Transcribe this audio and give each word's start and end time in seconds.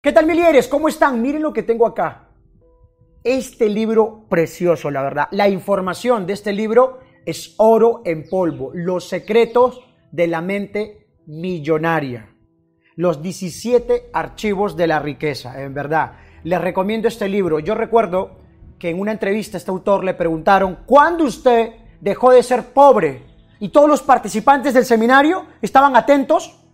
¿Qué 0.00 0.12
tal, 0.12 0.26
milieres? 0.26 0.68
¿Cómo 0.68 0.88
están? 0.88 1.20
Miren 1.20 1.42
lo 1.42 1.52
que 1.52 1.64
tengo 1.64 1.84
acá. 1.84 2.28
Este 3.24 3.68
libro 3.68 4.26
precioso, 4.28 4.92
la 4.92 5.02
verdad. 5.02 5.26
La 5.32 5.48
información 5.48 6.24
de 6.24 6.34
este 6.34 6.52
libro 6.52 7.00
es 7.26 7.56
oro 7.56 8.02
en 8.04 8.28
polvo. 8.28 8.70
Los 8.72 9.08
secretos 9.08 9.84
de 10.12 10.28
la 10.28 10.40
mente 10.40 11.08
millonaria. 11.26 12.32
Los 12.94 13.20
17 13.20 14.10
archivos 14.12 14.76
de 14.76 14.86
la 14.86 15.00
riqueza, 15.00 15.60
en 15.60 15.74
verdad. 15.74 16.12
Les 16.44 16.60
recomiendo 16.60 17.08
este 17.08 17.28
libro. 17.28 17.58
Yo 17.58 17.74
recuerdo 17.74 18.38
que 18.78 18.90
en 18.90 19.00
una 19.00 19.10
entrevista 19.10 19.56
a 19.56 19.58
este 19.58 19.72
autor 19.72 20.04
le 20.04 20.14
preguntaron, 20.14 20.78
¿cuándo 20.86 21.24
usted 21.24 21.72
dejó 22.00 22.30
de 22.30 22.44
ser 22.44 22.72
pobre? 22.72 23.24
Y 23.58 23.70
todos 23.70 23.88
los 23.88 24.02
participantes 24.02 24.74
del 24.74 24.84
seminario 24.84 25.46
estaban 25.60 25.96
atentos 25.96 26.67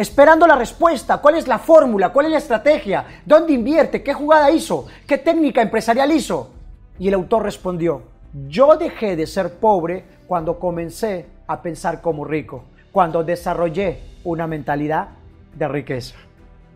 esperando 0.00 0.46
la 0.46 0.56
respuesta, 0.56 1.18
cuál 1.18 1.36
es 1.36 1.46
la 1.46 1.58
fórmula, 1.58 2.08
cuál 2.08 2.24
es 2.24 2.32
la 2.32 2.38
estrategia, 2.38 3.20
dónde 3.26 3.52
invierte, 3.52 4.02
qué 4.02 4.14
jugada 4.14 4.50
hizo, 4.50 4.86
qué 5.06 5.18
técnica 5.18 5.60
empresarial 5.60 6.10
hizo. 6.10 6.54
Y 6.98 7.08
el 7.08 7.14
autor 7.14 7.42
respondió, 7.42 8.04
yo 8.48 8.78
dejé 8.78 9.14
de 9.14 9.26
ser 9.26 9.56
pobre 9.56 10.04
cuando 10.26 10.58
comencé 10.58 11.26
a 11.46 11.60
pensar 11.60 12.00
como 12.00 12.24
rico, 12.24 12.64
cuando 12.92 13.22
desarrollé 13.22 14.00
una 14.24 14.46
mentalidad 14.46 15.08
de 15.54 15.68
riqueza 15.68 16.16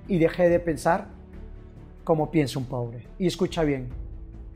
y 0.07 0.19
dejé 0.19 0.51
de 0.51 0.61
pensar 0.61 1.07
como 2.05 2.31
piensa 2.31 2.59
un 2.59 2.67
pobre. 2.67 3.07
Y 3.19 3.27
escucha 3.27 3.65
bien, 3.65 3.89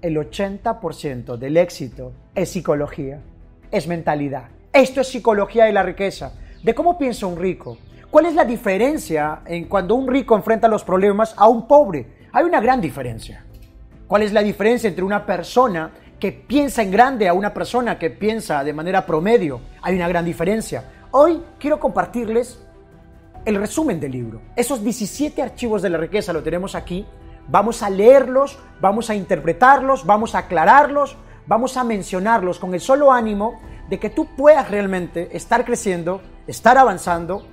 el 0.03 0.19
80% 0.19 1.39
del 1.39 1.57
éxito 1.57 2.13
es 2.35 2.51
psicología, 2.51 3.23
es 3.71 3.89
mentalidad. 3.89 4.49
Esto 4.75 5.01
es 5.01 5.09
psicología 5.09 5.65
de 5.65 5.73
la 5.73 5.83
riqueza, 5.83 6.35
de 6.63 6.75
cómo 6.75 6.99
piensa 6.99 7.27
un 7.27 7.39
rico, 7.39 7.79
¿Cuál 8.11 8.25
es 8.25 8.35
la 8.35 8.47
diferencia 8.47 9.43
en 9.45 9.67
cuando 9.67 9.95
un 9.95 10.09
rico 10.09 10.35
enfrenta 10.35 10.67
los 10.67 10.83
problemas 10.83 11.35
a 11.37 11.47
un 11.47 11.69
pobre? 11.69 12.07
Hay 12.33 12.43
una 12.43 12.59
gran 12.59 12.81
diferencia. 12.81 13.45
¿Cuál 14.07 14.23
es 14.23 14.33
la 14.33 14.43
diferencia 14.43 14.89
entre 14.89 15.05
una 15.05 15.27
persona 15.27 15.91
que 16.19 16.33
piensa 16.33 16.83
en 16.83 16.91
grande 16.91 17.29
a 17.29 17.35
una 17.35 17.53
persona 17.53 17.99
que 17.99 18.09
piensa 18.09 18.65
de 18.65 18.73
manera 18.73 19.05
promedio? 19.05 19.61
Hay 19.83 19.95
una 19.95 20.09
gran 20.09 20.25
diferencia. 20.25 20.85
Hoy 21.11 21.43
quiero 21.59 21.79
compartirles 21.79 22.59
el 23.45 23.57
resumen 23.57 24.01
del 24.01 24.13
libro. 24.13 24.41
Esos 24.57 24.83
17 24.83 25.43
archivos 25.43 25.83
de 25.83 25.91
la 25.91 25.99
riqueza 25.99 26.33
lo 26.33 26.43
tenemos 26.43 26.75
aquí. 26.75 27.07
Vamos 27.47 27.83
a 27.83 27.91
leerlos, 27.91 28.59
vamos 28.81 29.11
a 29.11 29.15
interpretarlos, 29.15 30.07
vamos 30.07 30.35
a 30.35 30.39
aclararlos, 30.39 31.19
vamos 31.47 31.77
a 31.77 31.85
mencionarlos 31.85 32.59
con 32.59 32.73
el 32.73 32.81
solo 32.81 33.13
ánimo 33.13 33.61
de 33.91 33.99
que 33.99 34.09
tú 34.09 34.35
puedas 34.35 34.71
realmente 34.71 35.29
estar 35.37 35.67
creciendo, 35.67 36.23
estar 36.47 36.79
avanzando 36.79 37.45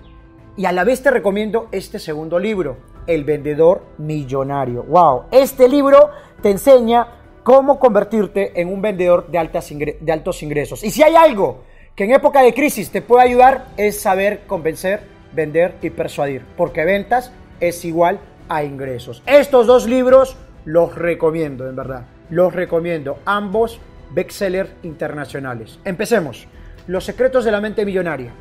y 0.58 0.66
a 0.66 0.72
la 0.72 0.84
vez 0.84 1.02
te 1.02 1.12
recomiendo 1.12 1.68
este 1.72 2.00
segundo 2.00 2.40
libro, 2.40 2.78
El 3.08 3.24
vendedor 3.24 3.84
millonario. 3.98 4.84
¡Wow! 4.84 5.24
Este 5.32 5.68
libro 5.68 6.10
te 6.42 6.50
enseña 6.50 7.08
cómo 7.44 7.78
convertirte 7.80 8.60
en 8.60 8.72
un 8.72 8.82
vendedor 8.82 9.28
de, 9.28 9.38
altas 9.38 9.70
de 9.70 10.12
altos 10.12 10.42
ingresos. 10.44 10.84
Y 10.84 10.92
si 10.92 11.04
hay 11.04 11.16
algo 11.16 11.64
que 11.96 12.06
en 12.06 12.14
época 12.14 12.42
de 12.42 12.54
crisis 12.54 12.90
te 12.90 13.02
puede 13.02 13.24
ayudar 13.24 13.68
es 13.78 14.00
saber 14.00 14.42
convencer, 14.48 15.02
vender 15.34 15.76
y 15.82 15.90
persuadir, 15.90 16.44
porque 16.58 16.86
ventas 16.86 17.32
es 17.60 17.84
igual 17.86 18.20
a 18.50 18.64
ingresos. 18.64 19.24
Estos 19.26 19.68
dos 19.68 19.88
libros 19.88 20.38
los 20.66 20.96
recomiendo, 20.96 21.70
en 21.70 21.76
verdad. 21.76 22.06
Los 22.30 22.54
recomiendo, 22.54 23.20
ambos 23.26 23.80
bestsellers 24.12 24.72
internacionales. 24.84 25.80
Empecemos. 25.86 26.48
Los 26.88 27.04
secretos 27.04 27.46
de 27.46 27.52
la 27.52 27.62
mente 27.62 27.86
millonaria 27.86 28.32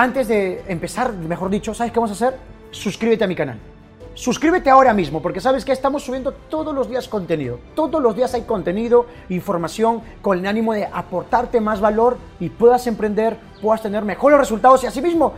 antes 0.00 0.28
de 0.28 0.64
empezar, 0.66 1.12
mejor 1.12 1.50
dicho, 1.50 1.74
¿sabes 1.74 1.92
qué 1.92 2.00
vamos 2.00 2.10
a 2.10 2.14
hacer? 2.14 2.38
Suscríbete 2.70 3.24
a 3.24 3.26
mi 3.26 3.34
canal. 3.34 3.58
Suscríbete 4.14 4.70
ahora 4.70 4.94
mismo, 4.94 5.20
porque 5.20 5.42
sabes 5.42 5.62
que 5.62 5.72
estamos 5.72 6.02
subiendo 6.02 6.32
todos 6.32 6.74
los 6.74 6.88
días 6.88 7.06
contenido. 7.06 7.58
Todos 7.74 8.00
los 8.00 8.16
días 8.16 8.32
hay 8.32 8.42
contenido, 8.42 9.04
información, 9.28 10.00
con 10.22 10.38
el 10.38 10.46
ánimo 10.46 10.72
de 10.72 10.86
aportarte 10.86 11.60
más 11.60 11.82
valor 11.82 12.16
y 12.40 12.48
puedas 12.48 12.86
emprender, 12.86 13.36
puedas 13.60 13.82
tener 13.82 14.02
mejores 14.02 14.38
resultados. 14.38 14.82
Y 14.84 14.86
asimismo, 14.86 15.34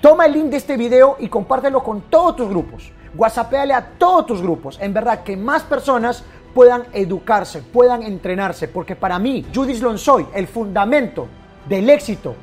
toma 0.00 0.24
el 0.24 0.32
link 0.32 0.46
de 0.46 0.56
este 0.56 0.78
video 0.78 1.16
y 1.18 1.28
compártelo 1.28 1.82
con 1.82 2.00
todos 2.08 2.36
tus 2.36 2.48
grupos. 2.48 2.90
WhatsAppéale 3.14 3.74
a 3.74 3.84
todos 3.98 4.24
tus 4.24 4.40
grupos. 4.40 4.78
En 4.80 4.94
verdad, 4.94 5.24
que 5.24 5.36
más 5.36 5.62
personas 5.62 6.24
puedan 6.54 6.84
educarse, 6.94 7.60
puedan 7.60 8.02
entrenarse. 8.02 8.66
Porque 8.66 8.96
para 8.96 9.18
mí, 9.18 9.44
Judith 9.54 9.82
Lonsoy, 9.82 10.26
el 10.34 10.46
fundamento 10.46 11.26
del 11.68 11.90
éxito 11.90 12.34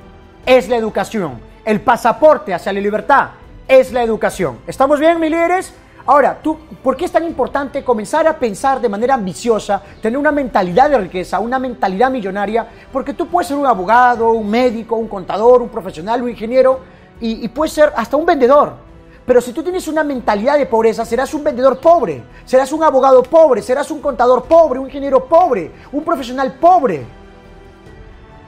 es 0.47 0.69
la 0.69 0.77
educación. 0.77 1.47
El 1.67 1.81
pasaporte 1.81 2.53
hacia 2.53 2.71
la 2.71 2.79
libertad 2.79 3.27
es 3.67 3.91
la 3.91 4.01
educación. 4.01 4.59
¿Estamos 4.65 5.01
bien, 5.01 5.19
mi 5.19 5.29
líderes? 5.29 5.73
Ahora, 6.05 6.39
¿tú, 6.41 6.57
¿por 6.81 6.95
qué 6.95 7.03
es 7.03 7.11
tan 7.11 7.25
importante 7.25 7.83
comenzar 7.83 8.25
a 8.25 8.39
pensar 8.39 8.79
de 8.79 8.87
manera 8.87 9.15
ambiciosa, 9.15 9.81
tener 10.01 10.17
una 10.17 10.31
mentalidad 10.31 10.89
de 10.89 10.97
riqueza, 10.97 11.41
una 11.41 11.59
mentalidad 11.59 12.09
millonaria? 12.09 12.65
Porque 12.89 13.13
tú 13.13 13.27
puedes 13.27 13.49
ser 13.49 13.57
un 13.57 13.65
abogado, 13.65 14.31
un 14.31 14.49
médico, 14.49 14.95
un 14.95 15.09
contador, 15.09 15.61
un 15.61 15.67
profesional, 15.67 16.23
un 16.23 16.29
ingeniero 16.29 16.79
y, 17.19 17.43
y 17.43 17.49
puedes 17.49 17.73
ser 17.73 17.91
hasta 17.97 18.15
un 18.15 18.25
vendedor. 18.25 18.71
Pero 19.25 19.41
si 19.41 19.51
tú 19.51 19.61
tienes 19.61 19.89
una 19.89 20.05
mentalidad 20.05 20.57
de 20.57 20.67
pobreza, 20.67 21.03
serás 21.03 21.33
un 21.33 21.43
vendedor 21.43 21.81
pobre, 21.81 22.23
serás 22.45 22.71
un 22.71 22.81
abogado 22.81 23.21
pobre, 23.23 23.61
serás 23.61 23.91
un 23.91 23.99
contador 23.99 24.45
pobre, 24.45 24.79
un 24.79 24.85
ingeniero 24.85 25.25
pobre, 25.25 25.69
un 25.91 26.05
profesional 26.05 26.53
pobre. 26.53 27.05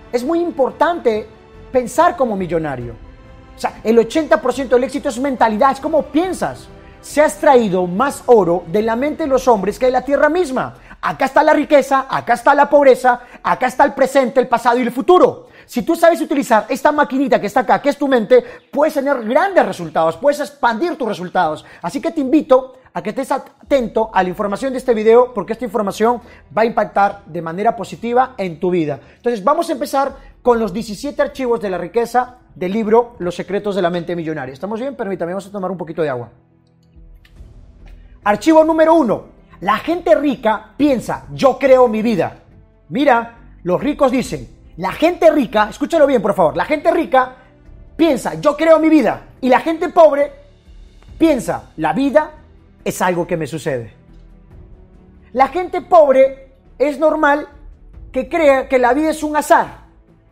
Es 0.09 0.23
muy 0.23 0.39
importante 0.39 1.27
pensar 1.69 2.15
como 2.15 2.37
millonario. 2.37 3.08
O 3.59 3.61
sea, 3.61 3.81
el 3.83 3.97
80% 3.97 4.69
del 4.69 4.85
éxito 4.85 5.09
es 5.09 5.19
mentalidad, 5.19 5.73
es 5.73 5.81
como 5.81 6.03
piensas. 6.03 6.69
Se 7.01 7.19
ha 7.19 7.25
extraído 7.25 7.87
más 7.87 8.23
oro 8.27 8.63
de 8.67 8.81
la 8.81 8.95
mente 8.95 9.23
de 9.23 9.27
los 9.27 9.49
hombres 9.49 9.77
que 9.77 9.87
de 9.87 9.91
la 9.91 10.05
tierra 10.05 10.29
misma. 10.29 10.75
Acá 11.01 11.25
está 11.25 11.43
la 11.43 11.51
riqueza, 11.51 12.05
acá 12.09 12.35
está 12.35 12.55
la 12.55 12.69
pobreza, 12.69 13.19
acá 13.43 13.67
está 13.67 13.83
el 13.83 13.93
presente, 13.93 14.39
el 14.39 14.47
pasado 14.47 14.79
y 14.79 14.83
el 14.83 14.93
futuro. 14.93 15.47
Si 15.65 15.81
tú 15.81 15.93
sabes 15.97 16.21
utilizar 16.21 16.67
esta 16.69 16.93
maquinita 16.93 17.41
que 17.41 17.47
está 17.47 17.59
acá, 17.59 17.81
que 17.81 17.89
es 17.89 17.97
tu 17.97 18.07
mente, 18.07 18.41
puedes 18.71 18.93
tener 18.93 19.21
grandes 19.25 19.65
resultados, 19.65 20.15
puedes 20.15 20.39
expandir 20.39 20.95
tus 20.95 21.09
resultados. 21.09 21.65
Así 21.81 21.99
que 21.99 22.11
te 22.11 22.21
invito 22.21 22.75
a 22.93 23.03
que 23.03 23.09
estés 23.09 23.31
atento 23.31 24.09
a 24.13 24.23
la 24.23 24.29
información 24.29 24.71
de 24.71 24.79
este 24.79 24.93
video 24.93 25.33
porque 25.33 25.53
esta 25.53 25.65
información 25.65 26.21
va 26.57 26.61
a 26.63 26.65
impactar 26.65 27.23
de 27.25 27.41
manera 27.41 27.75
positiva 27.75 28.35
en 28.37 28.59
tu 28.59 28.71
vida. 28.71 28.99
Entonces 29.17 29.43
vamos 29.43 29.69
a 29.69 29.73
empezar 29.73 30.13
con 30.41 30.59
los 30.59 30.73
17 30.73 31.21
archivos 31.21 31.59
de 31.59 31.69
la 31.69 31.77
riqueza 31.77 32.37
del 32.55 32.71
libro 32.71 33.15
Los 33.19 33.35
secretos 33.35 33.75
de 33.75 33.81
la 33.81 33.89
mente 33.89 34.15
millonaria. 34.15 34.53
¿Estamos 34.53 34.79
bien? 34.79 34.95
Permítame, 34.95 35.31
vamos 35.31 35.47
a 35.47 35.51
tomar 35.51 35.71
un 35.71 35.77
poquito 35.77 36.01
de 36.01 36.09
agua. 36.09 36.29
Archivo 38.23 38.63
número 38.63 38.93
uno. 38.93 39.39
La 39.61 39.77
gente 39.77 40.15
rica 40.15 40.73
piensa, 40.77 41.25
yo 41.33 41.57
creo 41.59 41.87
mi 41.87 42.01
vida. 42.01 42.37
Mira, 42.89 43.37
los 43.63 43.81
ricos 43.81 44.11
dicen, 44.11 44.47
la 44.77 44.93
gente 44.93 45.29
rica, 45.31 45.67
escúchalo 45.69 46.07
bien 46.07 46.21
por 46.21 46.33
favor, 46.33 46.55
la 46.55 46.63
gente 46.63 46.91
rica 46.91 47.35
piensa, 47.97 48.35
yo 48.35 48.55
creo 48.55 48.79
mi 48.79 48.89
vida. 48.89 49.27
Y 49.41 49.49
la 49.49 49.59
gente 49.59 49.89
pobre 49.89 50.31
piensa, 51.17 51.71
la 51.77 51.91
vida 51.91 52.31
es 52.83 53.01
algo 53.01 53.27
que 53.27 53.35
me 53.35 53.47
sucede. 53.47 53.93
La 55.33 55.49
gente 55.49 55.81
pobre 55.81 56.53
es 56.77 56.97
normal 56.97 57.47
que 58.13 58.29
crea 58.29 58.69
que 58.69 58.79
la 58.79 58.93
vida 58.93 59.09
es 59.09 59.21
un 59.21 59.35
azar 59.35 59.88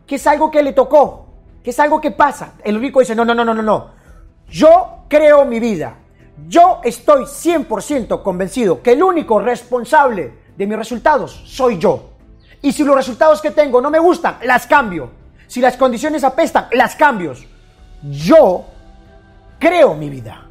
que 0.08 0.14
es 0.14 0.26
algo 0.26 0.50
que 0.50 0.62
le 0.62 0.72
tocó, 0.72 1.26
que 1.62 1.70
es 1.70 1.78
algo 1.78 2.00
que 2.00 2.10
pasa. 2.10 2.54
El 2.64 2.80
rico 2.80 3.00
dice, 3.00 3.14
no, 3.14 3.26
no, 3.26 3.34
no, 3.34 3.44
no, 3.44 3.52
no, 3.52 3.62
no. 3.62 3.90
Yo 4.48 5.04
creo 5.06 5.44
mi 5.44 5.60
vida. 5.60 5.96
Yo 6.48 6.80
estoy 6.82 7.24
100% 7.24 8.22
convencido 8.22 8.82
que 8.82 8.92
el 8.92 9.02
único 9.02 9.38
responsable 9.38 10.32
de 10.56 10.66
mis 10.66 10.78
resultados 10.78 11.42
soy 11.44 11.78
yo. 11.78 12.10
Y 12.62 12.72
si 12.72 12.84
los 12.84 12.96
resultados 12.96 13.42
que 13.42 13.50
tengo 13.50 13.82
no 13.82 13.90
me 13.90 13.98
gustan, 13.98 14.38
las 14.44 14.66
cambio. 14.66 15.10
Si 15.46 15.60
las 15.60 15.76
condiciones 15.76 16.24
apestan, 16.24 16.68
las 16.72 16.96
cambio. 16.96 17.34
Yo 18.02 18.64
creo 19.58 19.94
mi 19.94 20.08
vida. 20.08 20.46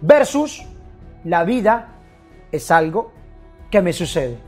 Versus 0.00 0.62
la 1.24 1.44
vida 1.44 1.88
es 2.50 2.70
algo 2.70 3.12
que 3.70 3.82
me 3.82 3.92
sucede. 3.92 4.38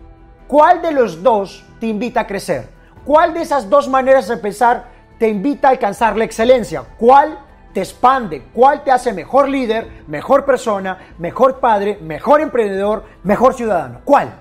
¿Cuál 0.48 0.80
de 0.80 0.92
los 0.92 1.22
dos 1.22 1.62
te 1.78 1.88
invita 1.88 2.20
a 2.20 2.26
crecer? 2.26 2.75
¿Cuál 3.06 3.34
de 3.34 3.42
esas 3.42 3.70
dos 3.70 3.88
maneras 3.88 4.26
de 4.26 4.36
pensar 4.36 4.86
te 5.16 5.28
invita 5.28 5.68
a 5.68 5.70
alcanzar 5.70 6.16
la 6.16 6.24
excelencia? 6.24 6.82
¿Cuál 6.98 7.38
te 7.72 7.78
expande? 7.78 8.42
¿Cuál 8.52 8.82
te 8.82 8.90
hace 8.90 9.12
mejor 9.12 9.48
líder, 9.48 10.02
mejor 10.08 10.44
persona, 10.44 10.98
mejor 11.16 11.60
padre, 11.60 12.00
mejor 12.02 12.40
emprendedor, 12.40 13.04
mejor 13.22 13.54
ciudadano? 13.54 14.00
¿Cuál? 14.04 14.34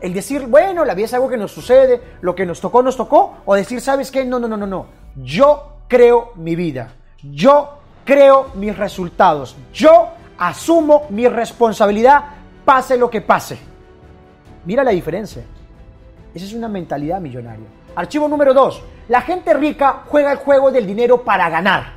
El 0.00 0.14
decir, 0.14 0.46
bueno, 0.46 0.84
la 0.84 0.94
vida 0.94 1.06
es 1.06 1.14
algo 1.14 1.28
que 1.28 1.36
nos 1.36 1.50
sucede, 1.50 2.00
lo 2.20 2.36
que 2.36 2.46
nos 2.46 2.60
tocó, 2.60 2.84
nos 2.84 2.96
tocó, 2.96 3.38
o 3.44 3.56
decir, 3.56 3.80
¿sabes 3.80 4.12
qué? 4.12 4.24
No, 4.24 4.38
no, 4.38 4.46
no, 4.46 4.56
no, 4.56 4.66
no. 4.68 4.86
Yo 5.16 5.78
creo 5.88 6.30
mi 6.36 6.54
vida. 6.54 6.92
Yo 7.20 7.78
creo 8.04 8.52
mis 8.54 8.78
resultados. 8.78 9.56
Yo 9.74 10.10
asumo 10.38 11.06
mi 11.10 11.26
responsabilidad, 11.26 12.26
pase 12.64 12.96
lo 12.96 13.10
que 13.10 13.22
pase. 13.22 13.58
Mira 14.64 14.84
la 14.84 14.92
diferencia. 14.92 15.42
Esa 16.32 16.44
es 16.44 16.52
una 16.52 16.68
mentalidad 16.68 17.20
millonaria. 17.20 17.66
Archivo 17.94 18.28
número 18.28 18.54
2. 18.54 18.82
La 19.08 19.22
gente 19.22 19.54
rica 19.54 20.02
juega 20.06 20.32
el 20.32 20.38
juego 20.38 20.70
del 20.70 20.86
dinero 20.86 21.22
para 21.22 21.48
ganar. 21.48 21.92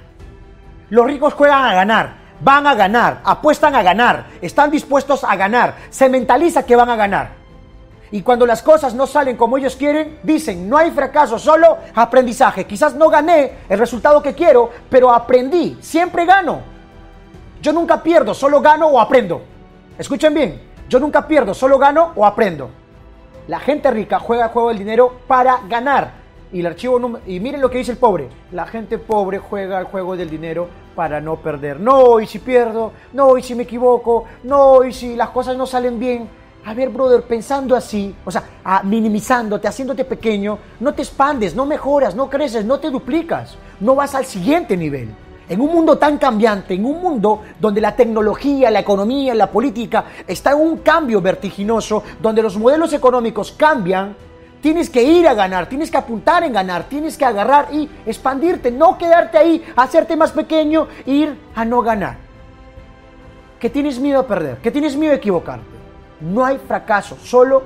Los 0.89 1.05
ricos 1.05 1.33
juegan 1.33 1.63
a 1.63 1.73
ganar. 1.73 2.21
van 2.41 2.65
a 2.67 2.75
ganar, 2.75 3.21
apuestan 3.23 3.75
a 3.75 3.83
ganar, 3.83 4.25
están 4.41 4.71
dispuestos 4.71 5.23
a 5.23 5.35
ganar, 5.35 5.75
se 5.89 6.09
mentaliza 6.09 6.65
que 6.65 6.75
van 6.75 6.89
a 6.89 6.95
ganar. 6.95 7.29
Y 8.11 8.23
cuando 8.23 8.45
las 8.45 8.61
cosas 8.61 8.93
no 8.93 9.07
salen 9.07 9.37
como 9.37 9.57
ellos 9.57 9.77
quieren, 9.77 10.19
dicen, 10.23 10.67
no 10.67 10.77
hay 10.77 10.91
fracaso, 10.91 11.39
solo 11.39 11.77
aprendizaje. 11.95 12.65
Quizás 12.65 12.93
no 12.93 13.09
gané 13.09 13.59
el 13.69 13.79
resultado 13.79 14.21
que 14.21 14.33
quiero, 14.33 14.69
pero 14.89 15.13
aprendí, 15.13 15.77
siempre 15.81 16.25
gano. 16.25 16.61
Yo 17.61 17.71
nunca 17.71 18.03
pierdo, 18.03 18.33
solo 18.33 18.59
gano 18.59 18.87
o 18.87 18.99
aprendo. 18.99 19.43
Escuchen 19.97 20.33
bien, 20.33 20.61
yo 20.89 20.99
nunca 20.99 21.25
pierdo, 21.25 21.53
solo 21.53 21.77
gano 21.77 22.11
o 22.15 22.25
aprendo. 22.25 22.69
La 23.47 23.59
gente 23.59 23.89
rica 23.91 24.19
juega 24.19 24.45
el 24.45 24.51
juego 24.51 24.69
del 24.69 24.79
dinero 24.79 25.13
para 25.27 25.61
ganar. 25.67 26.21
Y 26.53 26.59
el 26.59 26.67
archivo 26.67 27.19
y 27.25 27.39
miren 27.39 27.61
lo 27.61 27.69
que 27.69 27.77
dice 27.77 27.93
el 27.93 27.97
pobre. 27.97 28.27
La 28.51 28.67
gente 28.67 28.97
pobre 28.97 29.39
juega 29.39 29.79
el 29.79 29.85
juego 29.85 30.17
del 30.17 30.29
dinero 30.29 30.67
para 30.95 31.21
no 31.21 31.37
perder. 31.37 31.79
No, 31.79 32.19
y 32.19 32.27
si 32.27 32.39
pierdo, 32.39 32.91
no, 33.13 33.37
y 33.37 33.43
si 33.43 33.55
me 33.55 33.63
equivoco, 33.63 34.25
no, 34.43 34.83
y 34.83 34.91
si 34.91 35.15
las 35.15 35.29
cosas 35.29 35.55
no 35.55 35.65
salen 35.65 35.97
bien. 35.97 36.27
A 36.65 36.73
ver, 36.73 36.89
brother, 36.89 37.23
pensando 37.23 37.75
así, 37.75 38.13
o 38.23 38.29
sea, 38.29 38.43
minimizándote, 38.83 39.67
haciéndote 39.67 40.05
pequeño, 40.05 40.59
no 40.79 40.93
te 40.93 41.01
expandes, 41.01 41.55
no 41.55 41.65
mejoras, 41.65 42.15
no 42.15 42.29
creces, 42.29 42.65
no 42.65 42.79
te 42.79 42.91
duplicas, 42.91 43.57
no 43.79 43.95
vas 43.95 44.13
al 44.13 44.25
siguiente 44.25 44.77
nivel. 44.77 45.09
En 45.49 45.59
un 45.59 45.73
mundo 45.73 45.97
tan 45.97 46.17
cambiante, 46.17 46.73
en 46.75 46.85
un 46.85 47.01
mundo 47.01 47.41
donde 47.59 47.81
la 47.81 47.95
tecnología, 47.95 48.71
la 48.71 48.79
economía, 48.79 49.33
la 49.35 49.51
política 49.51 50.05
está 50.25 50.51
en 50.51 50.59
un 50.59 50.77
cambio 50.77 51.21
vertiginoso, 51.21 52.03
donde 52.21 52.41
los 52.41 52.57
modelos 52.57 52.93
económicos 52.93 53.51
cambian, 53.51 54.15
tienes 54.61 54.89
que 54.89 55.03
ir 55.03 55.27
a 55.27 55.33
ganar, 55.33 55.67
tienes 55.67 55.91
que 55.91 55.97
apuntar 55.97 56.43
en 56.43 56.53
ganar, 56.53 56.85
tienes 56.85 57.17
que 57.17 57.25
agarrar 57.25 57.73
y 57.73 57.89
expandirte, 58.05 58.71
no 58.71 58.97
quedarte 58.97 59.37
ahí, 59.37 59.63
hacerte 59.75 60.15
más 60.15 60.31
pequeño, 60.31 60.87
ir 61.05 61.37
a 61.55 61.65
no 61.65 61.81
ganar. 61.81 62.17
¿Qué 63.59 63.69
tienes 63.69 63.99
miedo 63.99 64.19
a 64.19 64.27
perder? 64.27 64.57
¿Qué 64.57 64.71
tienes 64.71 64.95
miedo 64.95 65.13
a 65.13 65.17
equivocarte? 65.17 65.65
No 66.21 66.45
hay 66.45 66.57
fracaso, 66.57 67.17
solo 67.17 67.63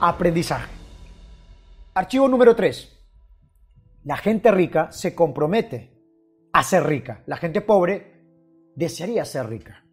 aprendizaje. 0.00 0.70
Archivo 1.94 2.28
número 2.28 2.54
3. 2.56 2.96
La 4.04 4.16
gente 4.16 4.50
rica 4.50 4.90
se 4.92 5.14
compromete 5.14 5.97
a 6.52 6.62
ser 6.62 6.84
rica. 6.84 7.22
La 7.26 7.36
gente 7.36 7.60
pobre 7.60 8.18
desearía 8.74 9.24
ser 9.24 9.48
rica. 9.48 9.84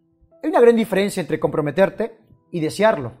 Hay 0.42 0.50
una 0.50 0.60
gran 0.60 0.76
diferencia 0.76 1.20
entre 1.20 1.40
comprometerte 1.40 2.18
y 2.50 2.60
desearlo. 2.60 3.12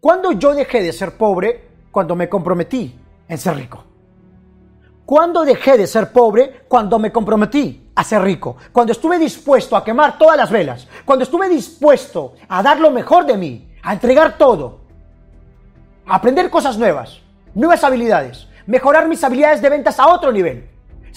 Cuando 0.00 0.32
yo 0.32 0.54
dejé 0.54 0.82
de 0.82 0.92
ser 0.92 1.16
pobre? 1.16 1.68
Cuando 1.90 2.14
me 2.14 2.28
comprometí 2.28 2.98
en 3.28 3.38
ser 3.38 3.56
rico. 3.56 3.84
¿Cuándo 5.04 5.44
dejé 5.44 5.78
de 5.78 5.86
ser 5.86 6.12
pobre? 6.12 6.64
Cuando 6.68 6.98
me 6.98 7.10
comprometí 7.10 7.90
a 7.94 8.04
ser 8.04 8.22
rico. 8.22 8.56
Cuando 8.72 8.92
estuve 8.92 9.18
dispuesto 9.18 9.74
a 9.74 9.84
quemar 9.84 10.18
todas 10.18 10.36
las 10.36 10.50
velas. 10.50 10.86
Cuando 11.04 11.22
estuve 11.22 11.48
dispuesto 11.48 12.34
a 12.48 12.62
dar 12.62 12.78
lo 12.78 12.90
mejor 12.90 13.26
de 13.26 13.36
mí 13.36 13.68
a 13.82 13.94
entregar 13.94 14.36
todo, 14.36 14.80
a 16.06 16.16
aprender 16.16 16.50
cosas 16.50 16.76
nuevas, 16.76 17.20
nuevas 17.54 17.82
habilidades, 17.84 18.48
mejorar 18.66 19.08
mis 19.08 19.24
habilidades 19.24 19.62
de 19.62 19.70
ventas 19.70 19.98
a 19.98 20.08
otro 20.08 20.30
nivel, 20.30 20.68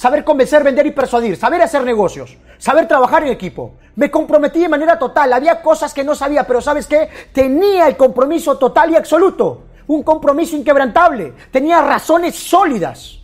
saber 0.02 0.24
convencer, 0.24 0.64
vender 0.64 0.88
y 0.88 0.92
persuadir, 0.92 1.38
saber 1.38 1.62
hacer 1.62 1.84
negocios, 1.84 2.36
saber 2.58 2.88
trabajar 2.88 3.22
en 3.22 3.30
equipo. 3.30 3.74
Me 3.96 4.10
comprometí 4.10 4.60
de 4.60 4.68
manera 4.68 4.98
total, 4.98 5.32
había 5.32 5.62
cosas 5.62 5.94
que 5.94 6.04
no 6.04 6.16
sabía, 6.16 6.48
pero 6.48 6.60
¿sabes 6.60 6.88
qué? 6.88 7.08
Tenía 7.32 7.88
el 7.88 7.96
compromiso 7.96 8.58
total 8.58 8.90
y 8.90 8.96
absoluto, 8.96 9.66
un 9.86 10.02
compromiso 10.02 10.56
inquebrantable, 10.58 11.34
tenía 11.52 11.84
razones 11.84 12.36
sólidas 12.36 13.20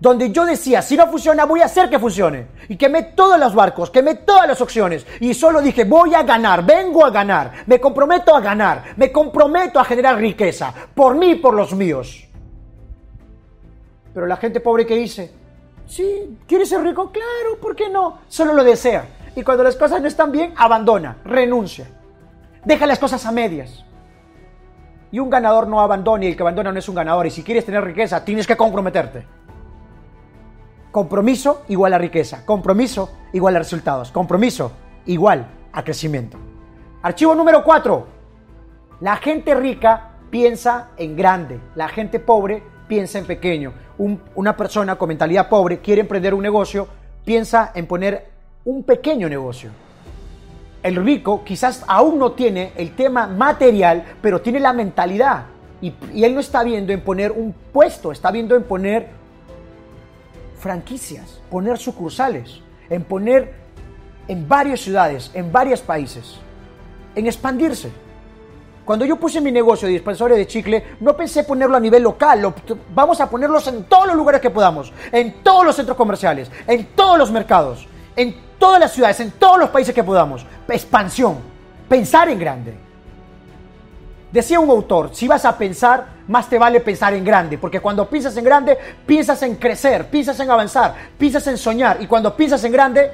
donde 0.00 0.32
yo 0.32 0.46
decía, 0.46 0.80
si 0.80 0.96
no 0.96 1.06
funciona, 1.08 1.44
voy 1.44 1.60
a 1.60 1.66
hacer 1.66 1.90
que 1.90 1.98
funcione. 1.98 2.46
Y 2.70 2.78
quemé 2.78 3.02
todos 3.02 3.38
los 3.38 3.54
barcos, 3.54 3.90
quemé 3.90 4.14
todas 4.14 4.48
las 4.48 4.62
opciones. 4.62 5.06
Y 5.20 5.34
solo 5.34 5.60
dije, 5.60 5.84
voy 5.84 6.14
a 6.14 6.22
ganar, 6.22 6.64
vengo 6.64 7.04
a 7.04 7.10
ganar, 7.10 7.64
me 7.66 7.78
comprometo 7.78 8.34
a 8.34 8.40
ganar, 8.40 8.94
me 8.96 9.12
comprometo 9.12 9.78
a 9.78 9.84
generar 9.84 10.16
riqueza, 10.16 10.72
por 10.94 11.14
mí 11.14 11.32
y 11.32 11.34
por 11.34 11.52
los 11.52 11.74
míos. 11.74 12.29
Pero 14.12 14.26
la 14.26 14.36
gente 14.36 14.60
pobre 14.60 14.86
que 14.86 14.96
dice, 14.96 15.32
sí, 15.86 16.38
¿quieres 16.46 16.68
ser 16.68 16.82
rico? 16.82 17.10
Claro, 17.12 17.60
¿por 17.60 17.76
qué 17.76 17.88
no? 17.88 18.18
Solo 18.28 18.52
lo 18.52 18.64
desea. 18.64 19.04
Y 19.36 19.42
cuando 19.42 19.62
las 19.62 19.76
cosas 19.76 20.00
no 20.00 20.08
están 20.08 20.32
bien, 20.32 20.52
abandona, 20.56 21.18
renuncia. 21.24 21.86
Deja 22.64 22.86
las 22.86 22.98
cosas 22.98 23.24
a 23.26 23.32
medias. 23.32 23.84
Y 25.12 25.18
un 25.18 25.30
ganador 25.30 25.66
no 25.66 25.80
abandona 25.80 26.24
y 26.24 26.28
el 26.28 26.36
que 26.36 26.42
abandona 26.42 26.72
no 26.72 26.78
es 26.78 26.88
un 26.88 26.94
ganador. 26.94 27.26
Y 27.26 27.30
si 27.30 27.42
quieres 27.42 27.64
tener 27.64 27.84
riqueza, 27.84 28.24
tienes 28.24 28.46
que 28.46 28.56
comprometerte. 28.56 29.26
Compromiso 30.92 31.62
igual 31.68 31.94
a 31.94 31.98
riqueza. 31.98 32.44
Compromiso 32.44 33.10
igual 33.32 33.56
a 33.56 33.60
resultados. 33.60 34.10
Compromiso 34.10 34.72
igual 35.06 35.46
a 35.72 35.82
crecimiento. 35.84 36.38
Archivo 37.02 37.34
número 37.34 37.64
4. 37.64 38.06
La 39.00 39.16
gente 39.16 39.54
rica 39.54 40.10
piensa 40.30 40.90
en 40.96 41.16
grande. 41.16 41.60
La 41.74 41.88
gente 41.88 42.20
pobre 42.20 42.62
piensa 42.86 43.18
en 43.18 43.26
pequeño. 43.26 43.72
Una 44.34 44.56
persona 44.56 44.96
con 44.96 45.08
mentalidad 45.08 45.48
pobre 45.48 45.80
quiere 45.80 46.00
emprender 46.02 46.32
un 46.32 46.42
negocio, 46.42 46.88
piensa 47.24 47.72
en 47.74 47.86
poner 47.86 48.28
un 48.64 48.82
pequeño 48.82 49.28
negocio. 49.28 49.70
El 50.82 50.96
rico 50.96 51.44
quizás 51.44 51.84
aún 51.86 52.18
no 52.18 52.32
tiene 52.32 52.72
el 52.76 52.94
tema 52.94 53.26
material, 53.26 54.04
pero 54.22 54.40
tiene 54.40 54.60
la 54.60 54.72
mentalidad. 54.72 55.44
Y, 55.82 55.92
y 56.14 56.24
él 56.24 56.34
no 56.34 56.40
está 56.40 56.62
viendo 56.62 56.92
en 56.92 57.02
poner 57.02 57.32
un 57.32 57.52
puesto, 57.52 58.12
está 58.12 58.30
viendo 58.30 58.56
en 58.56 58.62
poner 58.62 59.08
franquicias, 60.58 61.40
poner 61.50 61.78
sucursales, 61.78 62.60
en 62.88 63.04
poner 63.04 63.54
en 64.28 64.48
varias 64.48 64.80
ciudades, 64.80 65.30
en 65.34 65.50
varios 65.52 65.80
países, 65.80 66.38
en 67.14 67.26
expandirse. 67.26 67.90
Cuando 68.84 69.04
yo 69.04 69.16
puse 69.16 69.40
mi 69.40 69.52
negocio 69.52 69.86
de 69.86 69.94
dispensadores 69.94 70.38
de 70.38 70.46
chicle, 70.46 70.84
no 71.00 71.16
pensé 71.16 71.44
ponerlo 71.44 71.76
a 71.76 71.80
nivel 71.80 72.02
local, 72.02 72.52
vamos 72.94 73.20
a 73.20 73.28
ponerlos 73.28 73.66
en 73.68 73.84
todos 73.84 74.06
los 74.06 74.16
lugares 74.16 74.40
que 74.40 74.50
podamos, 74.50 74.92
en 75.12 75.42
todos 75.42 75.64
los 75.64 75.76
centros 75.76 75.96
comerciales, 75.96 76.50
en 76.66 76.86
todos 76.94 77.18
los 77.18 77.30
mercados, 77.30 77.86
en 78.16 78.34
todas 78.58 78.80
las 78.80 78.92
ciudades, 78.92 79.20
en 79.20 79.32
todos 79.32 79.58
los 79.58 79.70
países 79.70 79.94
que 79.94 80.02
podamos. 80.02 80.44
Expansión, 80.68 81.38
pensar 81.88 82.28
en 82.28 82.38
grande. 82.38 82.74
Decía 84.32 84.60
un 84.60 84.70
autor, 84.70 85.10
si 85.12 85.26
vas 85.26 85.44
a 85.44 85.58
pensar, 85.58 86.06
más 86.28 86.48
te 86.48 86.58
vale 86.58 86.80
pensar 86.80 87.12
en 87.14 87.24
grande, 87.24 87.58
porque 87.58 87.80
cuando 87.80 88.08
piensas 88.08 88.36
en 88.36 88.44
grande, 88.44 88.78
piensas 89.04 89.42
en 89.42 89.56
crecer, 89.56 90.06
piensas 90.06 90.38
en 90.38 90.50
avanzar, 90.50 90.94
piensas 91.18 91.46
en 91.48 91.58
soñar, 91.58 91.96
y 92.00 92.06
cuando 92.06 92.36
piensas 92.36 92.62
en 92.62 92.70
grande, 92.70 93.10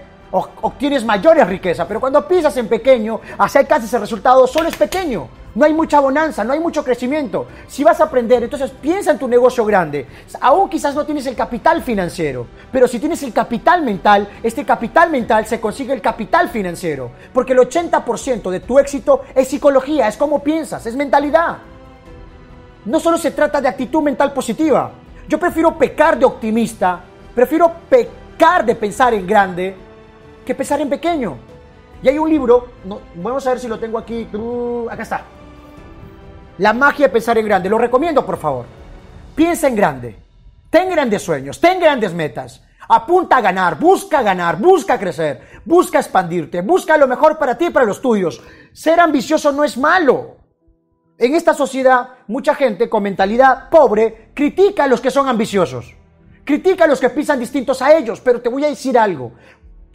obtienes 0.63 1.05
mayores 1.05 1.47
riquezas, 1.47 1.87
pero 1.87 2.01
cuando 2.01 2.27
piensas 2.27 2.57
en 2.57 2.69
pequeño, 2.69 3.21
casi 3.69 3.87
ese 3.87 3.99
resultado, 3.99 4.47
solo 4.47 4.69
es 4.69 4.77
pequeño. 4.77 5.29
No 5.57 5.65
hay 5.65 5.73
mucha 5.73 6.01
bonanza, 6.01 6.45
no 6.45 6.53
hay 6.53 6.61
mucho 6.61 6.85
crecimiento. 6.85 7.47
Si 7.67 7.83
vas 7.83 7.99
a 8.01 8.05
aprender, 8.05 8.43
entonces 8.43 8.71
piensa 8.71 9.11
en 9.11 9.19
tu 9.19 9.27
negocio 9.27 9.65
grande. 9.65 10.07
Aún 10.39 10.69
quizás 10.69 10.95
no 10.95 11.07
tienes 11.07 11.27
el 11.27 11.35
capital 11.35 11.83
financiero, 11.83 12.47
pero 12.71 12.87
si 12.87 12.99
tienes 12.99 13.23
el 13.23 13.33
capital 13.33 13.81
mental, 13.83 14.29
este 14.43 14.67
capital 14.67 15.11
mental 15.11 15.47
se 15.47 15.59
consigue 15.59 15.95
el 15.95 16.03
capital 16.03 16.51
financiero. 16.51 17.11
Porque 17.33 17.55
el 17.55 17.61
80% 17.61 18.51
de 18.51 18.61
tu 18.61 18.79
éxito 18.79 19.23
es 19.35 19.49
psicología, 19.49 20.09
es 20.09 20.19
cómo 20.19 20.43
piensas, 20.43 20.85
es 20.85 20.95
mentalidad. 20.95 21.57
No 22.85 23.01
solo 23.01 23.17
se 23.17 23.31
trata 23.31 23.59
de 23.59 23.69
actitud 23.69 24.03
mental 24.03 24.35
positiva. 24.35 24.93
Yo 25.27 25.39
prefiero 25.41 25.79
pecar 25.79 26.19
de 26.19 26.27
optimista, 26.27 27.01
prefiero 27.35 27.73
pecar 27.89 28.67
de 28.67 28.75
pensar 28.75 29.15
en 29.15 29.27
grande 29.27 29.86
que 30.47 30.55
pensar 30.55 30.81
en 30.81 30.89
pequeño. 30.89 31.37
Y 32.03 32.09
hay 32.09 32.19
un 32.19 32.31
libro, 32.31 32.69
vamos 33.17 33.47
a 33.47 33.51
ver 33.51 33.59
si 33.59 33.69
lo 33.69 33.79
tengo 33.79 33.99
aquí, 33.99 34.29
acá 34.91 35.03
está. 35.03 35.25
La 36.59 36.73
magia 36.73 37.09
de 37.09 37.13
pensar 37.13 37.37
en 37.37 37.45
grande. 37.45 37.69
Lo 37.69 37.77
recomiendo, 37.77 38.25
por 38.25 38.39
favor. 38.39 38.65
Piensa 39.35 39.69
en 39.69 39.77
grande. 39.77 40.19
Ten 40.71 40.89
grandes 40.89 41.23
sueños, 41.23 41.61
ten 41.61 41.79
grandes 41.79 42.15
metas. 42.15 42.63
Apunta 42.89 43.39
a 43.39 43.41
ganar, 43.41 43.79
busca 43.79 44.23
ganar, 44.23 44.59
busca 44.59 44.99
crecer, 44.99 45.61
busca 45.65 45.99
expandirte, 45.99 46.63
busca 46.63 46.97
lo 46.97 47.09
mejor 47.09 47.37
para 47.37 47.59
ti 47.59 47.67
y 47.67 47.71
para 47.71 47.85
los 47.85 48.01
tuyos. 48.01 48.41
Ser 48.73 49.01
ambicioso 49.01 49.53
no 49.53 49.65
es 49.65 49.77
malo. 49.77 50.37
En 51.19 51.35
esta 51.35 51.55
sociedad, 51.55 52.11
mucha 52.29 52.55
gente 52.55 52.89
con 52.89 53.03
mentalidad 53.03 53.69
pobre 53.71 54.31
critica 54.35 54.85
a 54.85 54.87
los 54.87 55.01
que 55.01 55.11
son 55.11 55.29
ambiciosos. 55.29 55.95
Critica 56.45 56.85
a 56.85 56.87
los 56.87 57.01
que 57.01 57.11
piensan 57.11 57.41
distintos 57.41 57.83
a 57.83 57.97
ellos, 57.97 58.21
pero 58.21 58.41
te 58.41 58.49
voy 58.49 58.65
a 58.65 58.69
decir 58.69 58.97
algo. 58.97 59.33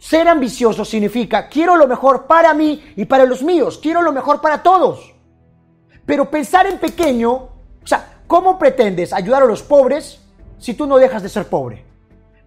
Ser 0.02 0.26
ambicioso 0.26 0.84
significa 0.84 1.48
quiero 1.48 1.76
lo 1.76 1.86
mejor 1.86 2.26
para 2.26 2.52
mí 2.54 2.92
y 2.96 3.04
para 3.04 3.24
los 3.24 3.40
míos, 3.40 3.78
quiero 3.80 4.02
lo 4.02 4.10
mejor 4.10 4.40
para 4.40 4.60
todos. 4.60 5.14
Pero 6.04 6.28
pensar 6.28 6.66
en 6.66 6.78
pequeño, 6.78 7.32
o 7.32 7.86
sea, 7.86 8.18
¿cómo 8.26 8.58
pretendes 8.58 9.12
ayudar 9.12 9.44
a 9.44 9.46
los 9.46 9.62
pobres 9.62 10.20
si 10.58 10.74
tú 10.74 10.86
no 10.86 10.98
dejas 10.98 11.22
de 11.22 11.28
ser 11.28 11.46
pobre? 11.46 11.84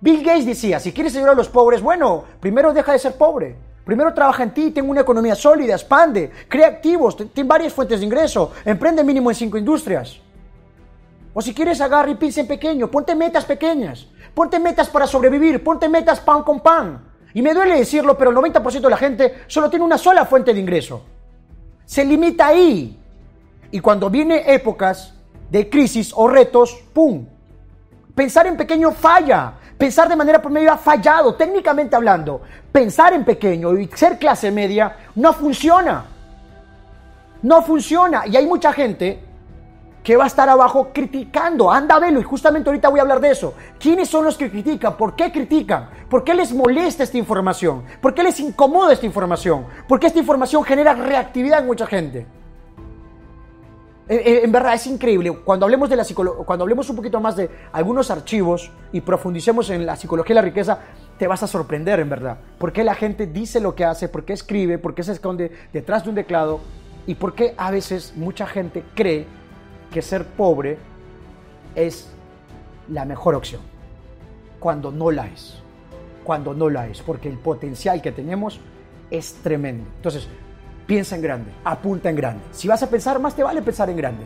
Bill 0.02 0.22
Gates 0.22 0.46
decía, 0.46 0.82
si 0.82 0.92
quieres 0.92 1.16
ayudar 1.16 1.32
a 1.32 1.36
los 1.36 1.48
pobres, 1.48 1.82
bueno, 1.82 2.26
primero 2.42 2.74
deja 2.74 2.92
de 2.92 3.00
ser 3.00 3.14
pobre. 3.14 3.56
Primero 3.86 4.14
trabaja 4.14 4.44
en 4.44 4.54
ti, 4.54 4.72
ten 4.72 4.90
una 4.90 5.02
economía 5.02 5.34
sólida, 5.34 5.76
expande, 5.76 6.32
crea 6.50 6.68
activos, 6.68 7.16
ten 7.34 7.48
varias 7.48 7.72
fuentes 7.72 8.02
de 8.02 8.06
ingreso, 8.06 8.52
emprende 8.66 9.02
mínimo 9.02 9.32
en 9.32 9.36
cinco 9.36 9.58
industrias. 9.58 10.20
O 11.34 11.42
si 11.42 11.54
quieres 11.54 11.80
agarrar 11.80 12.10
y 12.10 12.16
piensa 12.16 12.42
en 12.42 12.48
pequeño, 12.48 12.92
ponte 12.92 13.16
metas 13.16 13.46
pequeñas, 13.46 14.08
ponte 14.34 14.60
metas 14.60 14.90
para 14.90 15.08
sobrevivir, 15.08 15.64
ponte 15.64 15.88
metas 15.88 16.20
pan 16.20 16.44
con 16.44 16.60
pan. 16.60 17.15
Y 17.36 17.42
me 17.42 17.54
duele 17.54 17.76
decirlo, 17.76 18.18
pero 18.18 18.32
el 18.32 18.38
90% 18.38 18.80
de 18.80 18.90
la 18.90 18.96
gente 18.96 19.44
solo 19.48 19.70
tiene 19.70 19.84
una 19.84 19.98
sola 19.98 20.26
fuente 20.26 20.54
de 20.54 20.60
ingreso. 20.62 21.04
Se 21.84 22.06
limita 22.06 22.48
ahí. 22.48 22.98
Y 23.72 23.82
cuando 23.82 24.10
viene 24.10 24.54
épocas 24.54 25.14
de 25.52 25.70
crisis 25.70 26.14
o 26.16 26.30
retos, 26.30 26.82
¡pum! 26.94 27.26
Pensar 28.16 28.48
en 28.48 28.56
pequeño 28.56 28.94
falla. 28.94 29.52
Pensar 29.78 30.08
de 30.08 30.16
manera 30.16 30.42
promedio 30.42 30.72
ha 30.72 30.78
fallado, 30.78 31.36
técnicamente 31.36 31.98
hablando. 31.98 32.42
Pensar 32.72 33.12
en 33.12 33.26
pequeño 33.26 33.78
y 33.78 33.90
ser 33.94 34.18
clase 34.18 34.50
media 34.50 34.96
no 35.16 35.34
funciona. 35.34 36.06
No 37.42 37.62
funciona. 37.64 38.26
Y 38.28 38.38
hay 38.38 38.46
mucha 38.48 38.72
gente 38.72 39.25
que 40.06 40.16
va 40.16 40.26
a 40.26 40.28
estar 40.28 40.48
abajo 40.48 40.92
criticando. 40.94 41.72
Anda 41.72 41.96
a 41.96 42.00
verlo 42.00 42.20
y 42.20 42.24
justamente 42.24 42.70
ahorita 42.70 42.90
voy 42.90 43.00
a 43.00 43.02
hablar 43.02 43.20
de 43.20 43.32
eso. 43.32 43.56
¿Quiénes 43.80 44.08
son 44.08 44.24
los 44.24 44.38
que 44.38 44.52
critican? 44.52 44.96
¿Por 44.96 45.16
qué 45.16 45.32
critican? 45.32 45.90
¿Por 46.08 46.24
qué 46.24 46.36
les 46.36 46.54
molesta 46.54 47.04
esta 47.04 47.18
información? 47.18 47.84
¿Por 48.00 48.14
qué 48.14 48.22
les 48.22 48.40
incomoda 48.40 48.94
esta 48.94 49.08
información? 49.08 49.66
¿Por 49.88 50.00
qué 50.00 50.06
esta 50.06 50.20
información 50.20 50.64
genera 50.64 50.94
reactividad 50.94 51.62
en 51.62 51.66
mucha 51.66 51.88
gente? 51.88 52.28
Eh, 54.08 54.22
eh, 54.24 54.42
en 54.44 54.52
verdad 54.52 54.76
es 54.76 54.86
increíble. 54.86 55.32
Cuando 55.44 55.66
hablemos, 55.66 55.90
de 55.90 55.96
la 55.96 56.06
cuando 56.46 56.64
hablemos 56.64 56.88
un 56.88 56.98
poquito 56.98 57.20
más 57.20 57.36
de 57.36 57.50
algunos 57.74 58.12
archivos 58.12 58.72
y 58.92 59.02
profundicemos 59.02 59.72
en 59.72 59.88
la 59.88 59.96
psicología 59.96 60.36
de 60.36 60.42
la 60.42 60.48
riqueza, 60.48 60.82
te 61.18 61.26
vas 61.28 61.42
a 61.42 61.48
sorprender 61.48 62.00
en 62.00 62.12
verdad. 62.12 62.38
¿Por 62.60 62.72
qué 62.72 62.84
la 62.84 62.94
gente 62.94 63.26
dice 63.26 63.60
lo 63.60 63.74
que 63.74 63.86
hace? 63.86 64.08
¿Por 64.08 64.24
qué 64.24 64.34
escribe? 64.34 64.78
¿Por 64.78 64.94
qué 64.94 65.02
se 65.02 65.14
esconde 65.14 65.52
detrás 65.74 66.04
de 66.04 66.10
un 66.10 66.16
teclado? 66.16 66.60
¿Y 67.08 67.16
por 67.16 67.34
qué 67.34 67.56
a 67.58 67.72
veces 67.72 68.14
mucha 68.16 68.46
gente 68.46 68.84
cree 68.94 69.26
que 69.96 70.02
ser 70.02 70.26
pobre 70.26 70.78
es 71.74 72.10
la 72.90 73.06
mejor 73.06 73.34
opción, 73.34 73.62
cuando 74.60 74.92
no 74.92 75.10
la 75.10 75.26
es, 75.28 75.64
cuando 76.26 76.54
no 76.54 76.70
la 76.70 76.86
es, 76.90 77.02
porque 77.02 77.30
el 77.30 77.38
potencial 77.38 78.02
que 78.02 78.12
tenemos 78.12 78.60
es 79.10 79.36
tremendo. 79.36 79.86
Entonces, 79.96 80.28
piensa 80.86 81.16
en 81.16 81.22
grande, 81.22 81.50
apunta 81.64 82.10
en 82.10 82.18
grande. 82.18 82.44
Si 82.52 82.68
vas 82.68 82.84
a 82.84 82.90
pensar, 82.90 83.20
más 83.20 83.38
te 83.38 83.44
vale 83.44 83.62
pensar 83.62 83.90
en 83.90 83.96
grande. 83.96 84.26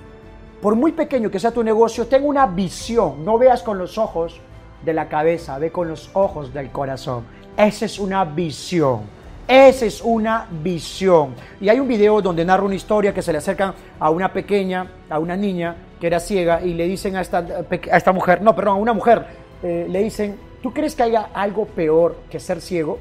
Por 0.60 0.74
muy 0.74 0.92
pequeño 0.92 1.30
que 1.30 1.40
sea 1.40 1.52
tu 1.52 1.64
negocio, 1.64 2.08
ten 2.08 2.26
una 2.26 2.48
visión, 2.48 3.24
no 3.24 3.38
veas 3.38 3.62
con 3.62 3.78
los 3.78 4.00
ojos 4.00 4.42
de 4.84 4.94
la 4.94 5.08
cabeza, 5.08 5.60
ve 5.60 5.72
con 5.72 5.88
los 5.88 6.10
ojos 6.16 6.52
del 6.52 6.72
corazón. 6.72 7.26
Esa 7.56 7.86
es 7.86 8.00
una 8.00 8.26
visión. 8.26 9.02
Esa 9.50 9.88
es 9.88 10.00
una 10.02 10.46
visión. 10.62 11.34
Y 11.60 11.70
hay 11.70 11.80
un 11.80 11.88
video 11.88 12.22
donde 12.22 12.46
narra 12.46 12.62
una 12.62 12.76
historia 12.76 13.16
que 13.16 13.24
se 13.24 13.32
le 13.32 13.40
acercan 13.40 13.74
a 14.00 14.12
una 14.12 14.32
pequeña, 14.32 14.86
a 15.10 15.18
una 15.18 15.36
niña 15.36 15.76
que 16.00 16.06
era 16.06 16.20
ciega 16.20 16.62
y 16.62 16.76
le 16.76 16.86
dicen 16.86 17.16
a 17.16 17.22
esta, 17.22 17.40
a 17.40 17.98
esta 17.98 18.12
mujer, 18.12 18.44
no, 18.44 18.56
perdón, 18.56 18.76
a 18.76 18.80
una 18.80 18.94
mujer, 18.94 19.26
eh, 19.64 19.88
le 19.90 20.04
dicen, 20.04 20.38
¿tú 20.62 20.72
crees 20.72 20.94
que 20.94 21.02
haya 21.02 21.30
algo 21.34 21.66
peor 21.66 22.18
que 22.30 22.40
ser 22.40 22.62
ciego? 22.62 23.00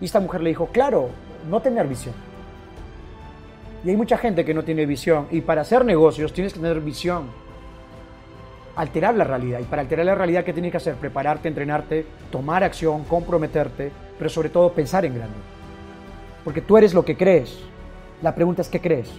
Y 0.00 0.06
esta 0.06 0.18
mujer 0.18 0.40
le 0.40 0.48
dijo, 0.48 0.66
claro, 0.66 1.10
no 1.48 1.62
tener 1.62 1.86
visión. 1.86 2.16
Y 3.84 3.90
hay 3.90 3.96
mucha 3.96 4.18
gente 4.18 4.44
que 4.44 4.52
no 4.52 4.64
tiene 4.64 4.84
visión. 4.84 5.28
Y 5.30 5.42
para 5.42 5.60
hacer 5.60 5.84
negocios 5.84 6.32
tienes 6.32 6.54
que 6.54 6.58
tener 6.58 6.80
visión. 6.80 7.30
Alterar 8.76 9.14
la 9.14 9.24
realidad. 9.24 9.60
Y 9.60 9.64
para 9.64 9.82
alterar 9.82 10.06
la 10.06 10.14
realidad, 10.14 10.44
¿qué 10.44 10.52
tienes 10.52 10.70
que 10.70 10.76
hacer? 10.76 10.94
Prepararte, 10.94 11.48
entrenarte, 11.48 12.06
tomar 12.30 12.62
acción, 12.62 13.04
comprometerte 13.04 13.90
pero 14.18 14.30
sobre 14.30 14.48
todo 14.48 14.72
pensar 14.72 15.04
en 15.04 15.14
grande. 15.14 15.36
Porque 16.44 16.60
tú 16.60 16.76
eres 16.76 16.94
lo 16.94 17.04
que 17.04 17.16
crees. 17.16 17.58
La 18.22 18.34
pregunta 18.34 18.62
es, 18.62 18.68
¿qué 18.68 18.80
crees? 18.80 19.10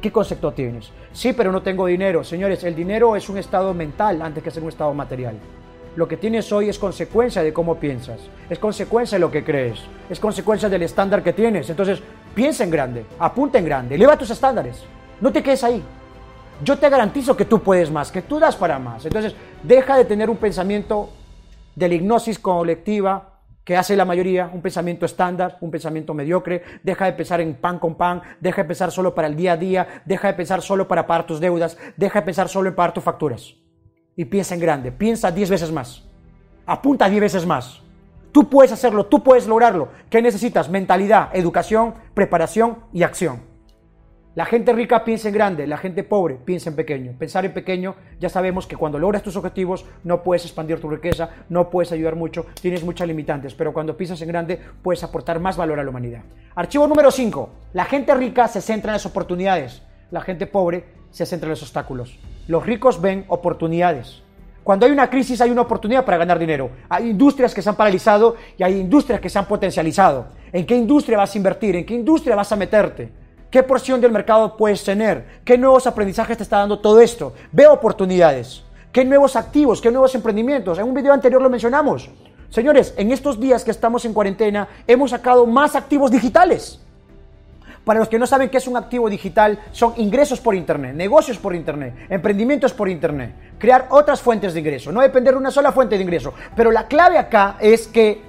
¿Qué 0.00 0.10
concepto 0.10 0.52
tienes? 0.52 0.90
Sí, 1.12 1.32
pero 1.32 1.52
no 1.52 1.62
tengo 1.62 1.86
dinero. 1.86 2.24
Señores, 2.24 2.64
el 2.64 2.74
dinero 2.74 3.16
es 3.16 3.28
un 3.28 3.38
estado 3.38 3.74
mental 3.74 4.22
antes 4.22 4.42
que 4.42 4.50
ser 4.50 4.62
un 4.62 4.70
estado 4.70 4.94
material. 4.94 5.34
Lo 5.96 6.08
que 6.08 6.16
tienes 6.16 6.50
hoy 6.52 6.68
es 6.68 6.78
consecuencia 6.78 7.42
de 7.42 7.52
cómo 7.52 7.74
piensas, 7.74 8.20
es 8.48 8.60
consecuencia 8.60 9.16
de 9.16 9.20
lo 9.20 9.30
que 9.30 9.42
crees, 9.42 9.80
es 10.08 10.20
consecuencia 10.20 10.68
del 10.68 10.82
estándar 10.82 11.20
que 11.22 11.32
tienes. 11.32 11.68
Entonces, 11.68 12.00
piensa 12.32 12.62
en 12.62 12.70
grande, 12.70 13.04
apunta 13.18 13.58
en 13.58 13.64
grande, 13.64 13.96
eleva 13.96 14.16
tus 14.16 14.30
estándares, 14.30 14.84
no 15.20 15.32
te 15.32 15.42
quedes 15.42 15.64
ahí. 15.64 15.82
Yo 16.62 16.78
te 16.78 16.90
garantizo 16.90 17.36
que 17.36 17.46
tú 17.46 17.60
puedes 17.60 17.90
más, 17.90 18.12
que 18.12 18.22
tú 18.22 18.38
das 18.38 18.56
para 18.56 18.78
más. 18.78 19.04
Entonces, 19.06 19.34
deja 19.62 19.96
de 19.96 20.04
tener 20.04 20.28
un 20.28 20.36
pensamiento 20.36 21.10
de 21.74 21.88
la 21.88 21.94
hipnosis 21.94 22.38
colectiva, 22.38 23.30
que 23.64 23.76
hace 23.76 23.96
la 23.96 24.04
mayoría, 24.04 24.50
un 24.52 24.62
pensamiento 24.62 25.06
estándar, 25.06 25.56
un 25.60 25.70
pensamiento 25.70 26.12
mediocre, 26.12 26.62
deja 26.82 27.04
de 27.04 27.12
pensar 27.12 27.40
en 27.40 27.54
pan 27.54 27.78
con 27.78 27.94
pan, 27.94 28.20
deja 28.40 28.62
de 28.62 28.68
pensar 28.68 28.90
solo 28.90 29.14
para 29.14 29.28
el 29.28 29.36
día 29.36 29.52
a 29.52 29.56
día, 29.56 30.02
deja 30.04 30.28
de 30.28 30.34
pensar 30.34 30.60
solo 30.60 30.88
para 30.88 31.06
pagar 31.06 31.26
tus 31.26 31.40
deudas, 31.40 31.78
deja 31.96 32.20
de 32.20 32.26
pensar 32.26 32.48
solo 32.48 32.68
en 32.68 32.74
pagar 32.74 32.92
tus 32.92 33.04
facturas. 33.04 33.54
Y 34.16 34.24
piensa 34.24 34.54
en 34.54 34.60
grande, 34.60 34.92
piensa 34.92 35.30
10 35.30 35.50
veces 35.50 35.72
más, 35.72 36.04
apunta 36.66 37.08
10 37.08 37.20
veces 37.20 37.46
más. 37.46 37.82
Tú 38.32 38.48
puedes 38.48 38.72
hacerlo, 38.72 39.06
tú 39.06 39.22
puedes 39.22 39.46
lograrlo. 39.46 39.88
¿Qué 40.08 40.22
necesitas? 40.22 40.68
Mentalidad, 40.68 41.30
educación, 41.32 41.94
preparación 42.14 42.78
y 42.92 43.02
acción. 43.02 43.49
La 44.36 44.44
gente 44.44 44.72
rica 44.72 45.02
piensa 45.02 45.26
en 45.26 45.34
grande, 45.34 45.66
la 45.66 45.76
gente 45.76 46.04
pobre 46.04 46.36
piensa 46.36 46.70
en 46.70 46.76
pequeño. 46.76 47.14
Pensar 47.18 47.44
en 47.44 47.52
pequeño, 47.52 47.96
ya 48.20 48.28
sabemos 48.28 48.64
que 48.64 48.76
cuando 48.76 48.96
logras 48.96 49.24
tus 49.24 49.34
objetivos 49.34 49.84
no 50.04 50.22
puedes 50.22 50.44
expandir 50.44 50.80
tu 50.80 50.88
riqueza, 50.88 51.30
no 51.48 51.68
puedes 51.68 51.90
ayudar 51.90 52.14
mucho, 52.14 52.46
tienes 52.60 52.84
muchas 52.84 53.08
limitantes, 53.08 53.54
pero 53.54 53.72
cuando 53.72 53.96
piensas 53.96 54.22
en 54.22 54.28
grande 54.28 54.56
puedes 54.82 55.02
aportar 55.02 55.40
más 55.40 55.56
valor 55.56 55.80
a 55.80 55.82
la 55.82 55.90
humanidad. 55.90 56.22
Archivo 56.54 56.86
número 56.86 57.10
5. 57.10 57.50
La 57.72 57.84
gente 57.86 58.14
rica 58.14 58.46
se 58.46 58.60
centra 58.60 58.92
en 58.92 58.94
las 58.94 59.06
oportunidades, 59.06 59.82
la 60.12 60.20
gente 60.20 60.46
pobre 60.46 60.84
se 61.10 61.26
centra 61.26 61.48
en 61.48 61.50
los 61.50 61.62
obstáculos. 61.62 62.16
Los 62.46 62.64
ricos 62.64 63.00
ven 63.00 63.24
oportunidades. 63.26 64.22
Cuando 64.62 64.86
hay 64.86 64.92
una 64.92 65.10
crisis 65.10 65.40
hay 65.40 65.50
una 65.50 65.62
oportunidad 65.62 66.04
para 66.04 66.18
ganar 66.18 66.38
dinero. 66.38 66.70
Hay 66.88 67.10
industrias 67.10 67.52
que 67.52 67.62
se 67.62 67.68
han 67.68 67.74
paralizado 67.74 68.36
y 68.56 68.62
hay 68.62 68.78
industrias 68.78 69.20
que 69.20 69.28
se 69.28 69.40
han 69.40 69.46
potencializado. 69.46 70.28
¿En 70.52 70.64
qué 70.66 70.76
industria 70.76 71.18
vas 71.18 71.34
a 71.34 71.38
invertir? 71.38 71.74
¿En 71.74 71.84
qué 71.84 71.94
industria 71.94 72.36
vas 72.36 72.52
a 72.52 72.56
meterte? 72.56 73.19
¿Qué 73.50 73.64
porción 73.64 74.00
del 74.00 74.12
mercado 74.12 74.56
puedes 74.56 74.84
tener? 74.84 75.40
¿Qué 75.44 75.58
nuevos 75.58 75.84
aprendizajes 75.88 76.36
te 76.36 76.44
está 76.44 76.58
dando 76.58 76.78
todo 76.78 77.00
esto? 77.00 77.32
Veo 77.50 77.72
oportunidades. 77.72 78.62
¿Qué 78.92 79.04
nuevos 79.04 79.34
activos? 79.34 79.80
¿Qué 79.80 79.90
nuevos 79.90 80.14
emprendimientos? 80.14 80.78
En 80.78 80.84
un 80.84 80.94
video 80.94 81.12
anterior 81.12 81.42
lo 81.42 81.50
mencionamos. 81.50 82.08
Señores, 82.48 82.94
en 82.96 83.10
estos 83.10 83.40
días 83.40 83.64
que 83.64 83.72
estamos 83.72 84.04
en 84.04 84.14
cuarentena 84.14 84.68
hemos 84.86 85.10
sacado 85.10 85.46
más 85.46 85.74
activos 85.74 86.12
digitales. 86.12 86.80
Para 87.84 87.98
los 87.98 88.08
que 88.08 88.20
no 88.20 88.26
saben 88.26 88.50
qué 88.50 88.58
es 88.58 88.68
un 88.68 88.76
activo 88.76 89.10
digital, 89.10 89.58
son 89.72 89.94
ingresos 89.96 90.40
por 90.40 90.54
Internet, 90.54 90.94
negocios 90.94 91.38
por 91.38 91.52
Internet, 91.54 92.06
emprendimientos 92.08 92.72
por 92.72 92.88
Internet, 92.88 93.34
crear 93.58 93.88
otras 93.90 94.20
fuentes 94.20 94.54
de 94.54 94.60
ingreso, 94.60 94.92
no 94.92 95.00
depender 95.00 95.34
de 95.34 95.40
una 95.40 95.50
sola 95.50 95.72
fuente 95.72 95.96
de 95.96 96.04
ingreso. 96.04 96.34
Pero 96.54 96.70
la 96.70 96.86
clave 96.86 97.18
acá 97.18 97.56
es 97.58 97.88
que 97.88 98.22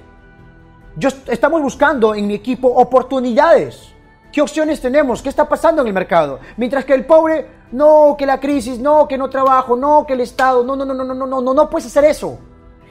yo, 0.96 1.10
estamos 1.28 1.62
buscando 1.62 2.12
en 2.14 2.26
mi 2.26 2.34
equipo 2.34 2.66
oportunidades. 2.68 3.91
¿Qué 4.32 4.40
opciones 4.40 4.80
tenemos? 4.80 5.20
¿Qué 5.20 5.28
está 5.28 5.46
pasando 5.46 5.82
en 5.82 5.88
el 5.88 5.92
mercado? 5.92 6.40
Mientras 6.56 6.86
que 6.86 6.94
el 6.94 7.04
pobre, 7.04 7.46
no, 7.72 8.16
que 8.18 8.24
la 8.24 8.40
crisis, 8.40 8.78
no, 8.78 9.06
que 9.06 9.18
no 9.18 9.28
trabajo, 9.28 9.76
no, 9.76 10.06
que 10.06 10.14
el 10.14 10.22
Estado, 10.22 10.64
no, 10.64 10.74
no, 10.74 10.86
no, 10.86 10.94
no, 10.94 11.04
no, 11.04 11.14
no, 11.14 11.40
no, 11.42 11.54
no 11.54 11.68
puedes 11.68 11.86
hacer 11.86 12.06
eso. 12.06 12.38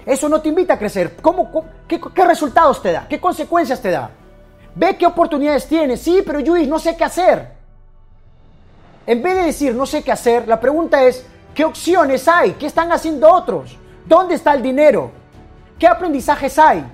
Eso 0.06 0.30
no 0.30 0.40
te 0.40 0.50
invita 0.50 0.76
a 0.76 0.80
crecer. 0.80 1.16
¿Cómo, 1.20 1.66
qué, 1.88 2.00
resultados 2.26 2.80
te 2.82 2.92
da? 2.92 3.08
¿Qué 3.08 3.20
consecuencias 3.20 3.82
te 3.82 3.90
da? 3.90 4.12
Ve 4.76 4.96
qué 4.98 5.08
oportunidades 5.08 5.68
tienes. 5.68 6.02
Sí, 6.02 6.22
pero 6.24 6.40
Luis, 6.40 6.68
no 6.68 6.78
sé 6.78 6.96
qué 6.96 7.04
hacer. 7.06 7.52
En 9.08 9.24
vez 9.24 9.36
de 9.36 9.44
decir 9.46 9.74
no 9.74 9.88
sé 9.88 10.04
qué 10.04 10.12
hacer, 10.12 10.48
la 10.48 10.60
pregunta 10.60 11.04
es, 11.04 11.26
¿qué 11.56 11.66
opciones 11.66 12.28
hay? 12.28 12.52
¿Qué 12.52 12.68
están 12.68 12.92
haciendo 12.92 13.34
otros? 13.34 13.78
¿Dónde 14.06 14.36
está 14.36 14.54
el 14.54 14.62
dinero? 14.62 15.10
¿Qué 15.80 15.88
aprendizajes 15.88 16.60
hay? 16.60 16.86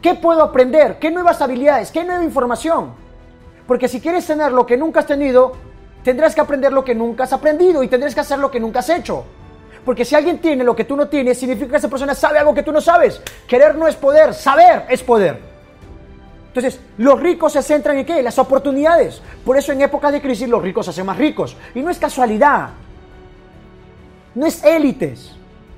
¿Qué 0.00 0.14
puedo 0.14 0.42
aprender? 0.44 1.00
¿Qué 1.00 1.10
nuevas 1.10 1.42
habilidades? 1.42 1.90
¿Qué 1.90 2.04
nueva 2.04 2.22
información? 2.22 3.09
Porque 3.70 3.86
si 3.86 4.00
quieres 4.00 4.26
tener 4.26 4.50
lo 4.50 4.66
que 4.66 4.76
nunca 4.76 4.98
has 4.98 5.06
tenido, 5.06 5.52
tendrás 6.02 6.34
que 6.34 6.40
aprender 6.40 6.72
lo 6.72 6.84
que 6.84 6.92
nunca 6.92 7.22
has 7.22 7.32
aprendido 7.32 7.84
y 7.84 7.86
tendrás 7.86 8.12
que 8.16 8.20
hacer 8.20 8.36
lo 8.40 8.50
que 8.50 8.58
nunca 8.58 8.80
has 8.80 8.88
hecho. 8.88 9.24
Porque 9.84 10.04
si 10.04 10.16
alguien 10.16 10.40
tiene 10.40 10.64
lo 10.64 10.74
que 10.74 10.84
tú 10.84 10.96
no 10.96 11.06
tienes, 11.06 11.38
significa 11.38 11.70
que 11.70 11.76
esa 11.76 11.86
persona 11.86 12.12
sabe 12.16 12.40
algo 12.40 12.52
que 12.52 12.64
tú 12.64 12.72
no 12.72 12.80
sabes. 12.80 13.22
Querer 13.46 13.76
no 13.76 13.86
es 13.86 13.94
poder, 13.94 14.34
saber 14.34 14.86
es 14.88 15.04
poder. 15.04 15.38
Entonces, 16.48 16.80
los 16.98 17.20
ricos 17.20 17.52
se 17.52 17.62
centran 17.62 17.96
en 17.96 18.06
qué? 18.06 18.20
Las 18.24 18.40
oportunidades. 18.40 19.22
Por 19.44 19.56
eso 19.56 19.70
en 19.70 19.82
época 19.82 20.10
de 20.10 20.20
crisis 20.20 20.48
los 20.48 20.60
ricos 20.60 20.86
se 20.86 20.90
hacen 20.90 21.06
más 21.06 21.16
ricos. 21.16 21.56
Y 21.72 21.80
no 21.80 21.90
es 21.90 21.98
casualidad. 22.00 22.70
No 24.34 24.46
es 24.46 24.64
élites. 24.64 25.30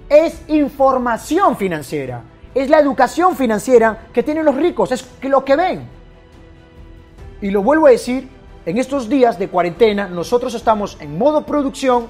Es 0.09 0.41
información 0.49 1.59
financiera. 1.59 2.23
Es 2.55 2.71
la 2.71 2.79
educación 2.79 3.37
financiera 3.37 4.07
que 4.15 4.23
tienen 4.23 4.47
los 4.47 4.57
ricos. 4.57 4.93
Es 4.93 5.07
lo 5.25 5.45
que 5.45 5.57
ven. 5.57 6.02
Y 7.43 7.51
lo 7.51 7.63
vuelvo 7.63 7.89
a 7.89 7.91
decir, 7.91 8.29
en 8.65 8.79
estos 8.79 9.09
días 9.09 9.37
de 9.37 9.49
cuarentena 9.49 10.07
nosotros 10.07 10.55
estamos 10.55 10.97
en 11.01 11.19
modo 11.19 11.45
producción, 11.45 12.07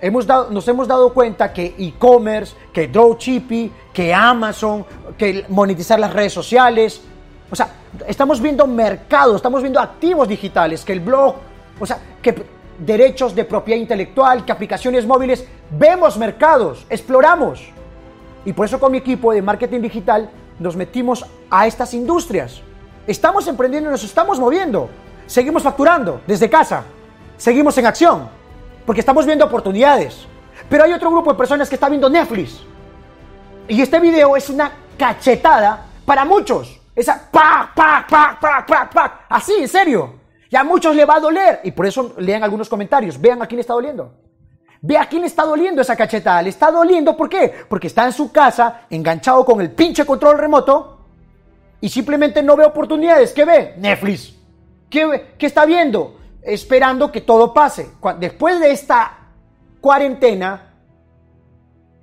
hemos 0.00 0.26
dado, 0.28 0.48
nos 0.52 0.66
hemos 0.68 0.86
dado 0.86 1.12
cuenta 1.12 1.52
que 1.52 1.74
e-commerce, 1.76 2.54
que 2.72 2.86
dropshipping, 2.86 3.72
que 3.92 4.14
Amazon, 4.14 4.86
que 5.18 5.44
monetizar 5.48 5.98
las 5.98 6.12
redes 6.12 6.32
sociales, 6.32 7.02
o 7.50 7.56
sea, 7.56 7.68
estamos 8.06 8.40
viendo 8.40 8.64
mercados, 8.68 9.36
estamos 9.36 9.60
viendo 9.60 9.80
activos 9.80 10.28
digitales, 10.28 10.84
que 10.84 10.92
el 10.92 11.00
blog, 11.00 11.34
o 11.80 11.84
sea, 11.84 11.98
que 12.22 12.34
derechos 12.78 13.34
de 13.34 13.44
propiedad 13.44 13.80
intelectual, 13.80 14.44
que 14.44 14.52
aplicaciones 14.52 15.04
móviles, 15.04 15.44
vemos 15.70 16.16
mercados, 16.16 16.86
exploramos. 16.88 17.72
Y 18.44 18.52
por 18.52 18.66
eso 18.66 18.78
con 18.78 18.92
mi 18.92 18.98
equipo 18.98 19.32
de 19.32 19.42
marketing 19.42 19.80
digital 19.80 20.30
nos 20.60 20.76
metimos 20.76 21.26
a 21.50 21.66
estas 21.66 21.92
industrias. 21.92 22.62
Estamos 23.06 23.46
emprendiendo, 23.46 23.90
nos 23.90 24.02
estamos 24.02 24.40
moviendo. 24.40 24.90
Seguimos 25.26 25.62
facturando 25.62 26.22
desde 26.26 26.50
casa. 26.50 26.84
Seguimos 27.36 27.78
en 27.78 27.86
acción. 27.86 28.28
Porque 28.84 29.00
estamos 29.00 29.24
viendo 29.26 29.44
oportunidades. 29.44 30.26
Pero 30.68 30.84
hay 30.84 30.92
otro 30.92 31.10
grupo 31.10 31.32
de 31.32 31.38
personas 31.38 31.68
que 31.68 31.76
está 31.76 31.88
viendo 31.88 32.08
Netflix. 32.08 32.62
Y 33.68 33.80
este 33.80 34.00
video 34.00 34.36
es 34.36 34.48
una 34.50 34.72
cachetada 34.98 35.86
para 36.04 36.24
muchos. 36.24 36.80
Esa 36.94 37.30
pa, 37.30 37.70
pa, 37.74 38.04
pa, 38.08 38.38
pa, 38.40 38.66
pa, 38.66 38.90
pa. 38.90 39.26
Así, 39.28 39.54
en 39.60 39.68
serio. 39.68 40.14
Y 40.50 40.56
a 40.56 40.64
muchos 40.64 40.96
le 40.96 41.04
va 41.04 41.16
a 41.16 41.20
doler. 41.20 41.60
Y 41.62 41.70
por 41.70 41.86
eso 41.86 42.14
lean 42.18 42.42
algunos 42.42 42.68
comentarios. 42.68 43.20
Vean 43.20 43.40
a 43.40 43.46
quién 43.46 43.58
le 43.58 43.60
está 43.60 43.74
doliendo. 43.74 44.14
Ve 44.80 44.98
a 44.98 45.08
quién 45.08 45.22
le 45.22 45.28
está 45.28 45.44
doliendo 45.44 45.82
esa 45.82 45.94
cachetada. 45.94 46.42
Le 46.42 46.50
está 46.50 46.72
doliendo, 46.72 47.16
¿por 47.16 47.28
qué? 47.28 47.52
Porque 47.68 47.86
está 47.86 48.04
en 48.04 48.12
su 48.12 48.32
casa, 48.32 48.82
enganchado 48.90 49.44
con 49.44 49.60
el 49.60 49.70
pinche 49.70 50.04
control 50.04 50.38
remoto. 50.38 50.95
Y 51.80 51.88
simplemente 51.88 52.42
no 52.42 52.56
ve 52.56 52.64
oportunidades. 52.64 53.32
¿Qué 53.32 53.44
ve? 53.44 53.74
Netflix. 53.78 54.34
¿Qué, 54.88 55.34
qué 55.38 55.46
está 55.46 55.66
viendo? 55.66 56.18
Esperando 56.42 57.12
que 57.12 57.20
todo 57.20 57.52
pase. 57.52 57.90
Después 58.18 58.60
de 58.60 58.70
esta 58.70 59.18
cuarentena, 59.80 60.66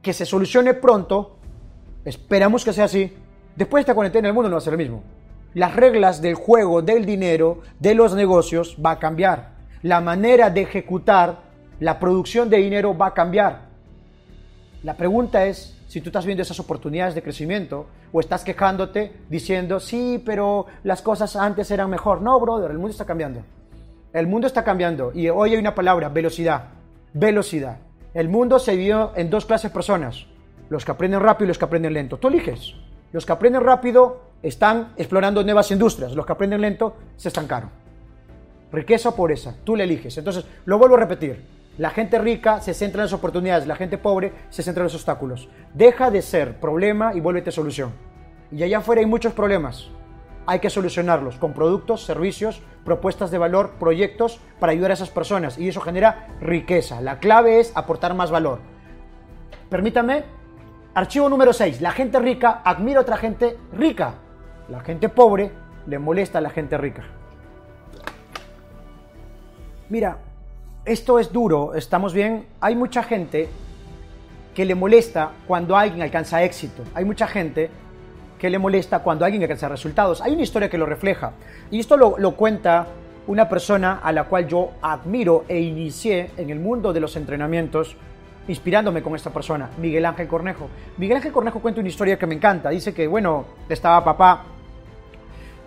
que 0.04 0.14
se 0.14 0.26
solucione 0.26 0.76
pronto, 0.76 1.38
esperamos 2.06 2.64
que 2.64 2.74
sea 2.74 2.86
así. 2.86 3.12
Después 3.56 3.80
de 3.80 3.82
esta 3.84 3.96
cuarentena 3.96 4.28
el 4.28 4.34
mundo 4.34 4.50
no 4.50 4.56
va 4.56 4.60
a 4.60 4.62
ser 4.62 4.74
el 4.74 4.80
mismo. 4.80 5.02
Las 5.54 5.76
reglas 5.76 6.22
del 6.22 6.36
juego, 6.36 6.82
del 6.82 7.06
dinero, 7.06 7.62
de 7.80 7.96
los 7.96 8.14
negocios 8.14 8.78
va 8.86 8.92
a 8.92 9.00
cambiar. 9.00 9.54
La 9.82 10.02
manera 10.02 10.50
de 10.50 10.62
ejecutar 10.62 11.42
la 11.80 12.00
producción 12.00 12.50
de 12.50 12.58
dinero 12.58 12.98
va 12.98 13.08
a 13.08 13.14
cambiar. 13.14 13.62
La 14.84 14.96
pregunta 14.96 15.46
es 15.46 15.73
si 15.94 16.02
tú 16.02 16.10
estás 16.10 16.26
viendo 16.26 16.42
esas 16.42 16.60
oportunidades 16.60 17.14
de 17.14 17.22
crecimiento 17.22 17.86
o 18.12 18.20
estás 18.20 18.44
quejándote 18.44 19.12
diciendo, 19.30 19.80
sí, 19.80 20.20
pero 20.26 20.66
las 20.84 21.04
cosas 21.04 21.36
antes 21.36 21.70
eran 21.70 21.88
mejor. 21.88 22.20
No, 22.20 22.40
brother, 22.40 22.72
el 22.72 22.80
mundo 22.80 22.90
está 22.90 23.06
cambiando. 23.06 23.44
El 24.12 24.26
mundo 24.26 24.48
está 24.48 24.64
cambiando 24.64 25.12
y 25.14 25.30
hoy 25.30 25.52
hay 25.52 25.60
una 25.60 25.76
palabra, 25.76 26.10
velocidad. 26.10 26.70
Velocidad. 27.14 27.78
El 28.16 28.28
mundo 28.28 28.58
se 28.58 28.76
dio 28.76 29.12
en 29.16 29.30
dos 29.30 29.46
clases 29.46 29.70
de 29.70 29.76
personas, 29.76 30.26
los 30.68 30.84
que 30.84 30.90
aprenden 30.90 31.20
rápido 31.20 31.46
y 31.46 31.48
los 31.50 31.60
que 31.60 31.66
aprenden 31.66 31.94
lento. 31.94 32.18
Tú 32.18 32.30
eliges. 32.30 32.74
Los 33.12 33.24
que 33.24 33.32
aprenden 33.32 33.62
rápido 33.62 34.32
están 34.42 34.94
explorando 34.98 35.44
nuevas 35.44 35.70
industrias, 35.70 36.14
los 36.16 36.26
que 36.26 36.32
aprenden 36.32 36.62
lento 36.62 36.96
se 37.18 37.28
estancaron. 37.28 37.70
Riqueza 38.72 39.10
o 39.10 39.16
pobreza, 39.16 39.58
tú 39.64 39.76
le 39.76 39.84
eliges. 39.84 40.18
Entonces, 40.18 40.44
lo 40.66 40.80
vuelvo 40.80 40.96
a 40.96 41.02
repetir. 41.02 41.63
La 41.78 41.90
gente 41.90 42.20
rica 42.20 42.62
se 42.62 42.74
centra 42.74 43.02
en 43.02 43.06
las 43.06 43.14
oportunidades, 43.14 43.66
la 43.66 43.76
gente 43.76 43.98
pobre 43.98 44.32
se 44.50 44.62
centra 44.62 44.82
en 44.82 44.86
los 44.86 44.96
obstáculos. 44.96 45.50
Deja 45.74 46.12
de 46.12 46.22
ser 46.22 46.60
problema 46.60 47.14
y 47.16 47.20
vuélvete 47.20 47.52
solución. 47.52 47.92
Y 48.52 48.62
allá 48.62 48.78
afuera 48.78 49.00
hay 49.02 49.08
muchos 49.08 49.34
problemas. 49.34 49.90
Hay 50.46 50.60
que 50.60 50.70
solucionarlos 50.70 51.38
con 51.38 51.54
productos, 51.54 52.06
servicios, 52.06 52.62
propuestas 52.86 53.32
de 53.32 53.38
valor, 53.38 53.72
proyectos 53.80 54.40
para 54.60 54.74
ayudar 54.74 54.92
a 54.92 54.94
esas 54.94 55.10
personas. 55.10 55.58
Y 55.58 55.70
eso 55.70 55.82
genera 55.82 56.28
riqueza. 56.42 57.02
La 57.02 57.20
clave 57.20 57.60
es 57.60 57.72
aportar 57.76 58.14
más 58.14 58.30
valor. 58.30 58.60
Permítame 59.70 60.26
Archivo 60.96 61.28
número 61.28 61.54
6. 61.54 61.82
La 61.82 61.92
gente 61.92 62.20
rica 62.20 62.62
admira 62.64 63.00
a 63.00 63.02
otra 63.02 63.18
gente 63.18 63.58
rica. 63.74 64.14
La 64.70 64.82
gente 64.82 65.10
pobre 65.10 65.52
le 65.88 65.98
molesta 65.98 66.38
a 66.38 66.42
la 66.42 66.52
gente 66.52 66.78
rica. 66.78 67.04
Mira, 69.90 70.20
esto 70.86 71.20
es 71.20 71.32
duro, 71.32 71.76
estamos 71.76 72.14
bien. 72.14 72.46
Hay 72.60 72.76
mucha 72.76 73.04
gente 73.04 73.48
que 74.54 74.66
le 74.66 74.76
molesta 74.76 75.32
cuando 75.48 75.78
alguien 75.78 76.02
alcanza 76.02 76.44
éxito. 76.44 76.84
Hay 76.94 77.06
mucha 77.06 77.28
gente 77.28 77.70
que 78.38 78.50
le 78.50 78.60
molesta 78.60 79.00
cuando 79.00 79.24
alguien 79.24 79.42
alcanza 79.42 79.70
resultados. 79.70 80.22
Hay 80.22 80.34
una 80.34 80.44
historia 80.44 80.70
que 80.70 80.78
lo 80.78 80.86
refleja. 80.86 81.32
Y 81.72 81.80
esto 81.80 81.96
lo, 81.96 82.18
lo 82.18 82.36
cuenta 82.36 82.88
una 83.28 83.48
persona 83.48 84.02
a 84.04 84.12
la 84.12 84.26
cual 84.26 84.48
yo 84.48 84.72
admiro 84.82 85.46
e 85.48 85.60
inicié 85.60 86.32
en 86.36 86.50
el 86.50 86.60
mundo 86.60 86.92
de 86.92 87.00
los 87.00 87.16
entrenamientos 87.16 87.96
inspirándome 88.50 89.02
con 89.02 89.16
esta 89.16 89.30
persona, 89.30 89.70
Miguel 89.78 90.06
Ángel 90.06 90.28
Cornejo. 90.28 90.68
Miguel 90.98 91.16
Ángel 91.16 91.32
Cornejo 91.32 91.62
cuenta 91.62 91.80
una 91.80 91.88
historia 91.88 92.20
que 92.20 92.28
me 92.28 92.36
encanta. 92.36 92.70
Dice 92.70 92.94
que, 92.94 93.08
bueno, 93.08 93.46
estaba 93.70 94.04
papá. 94.04 94.44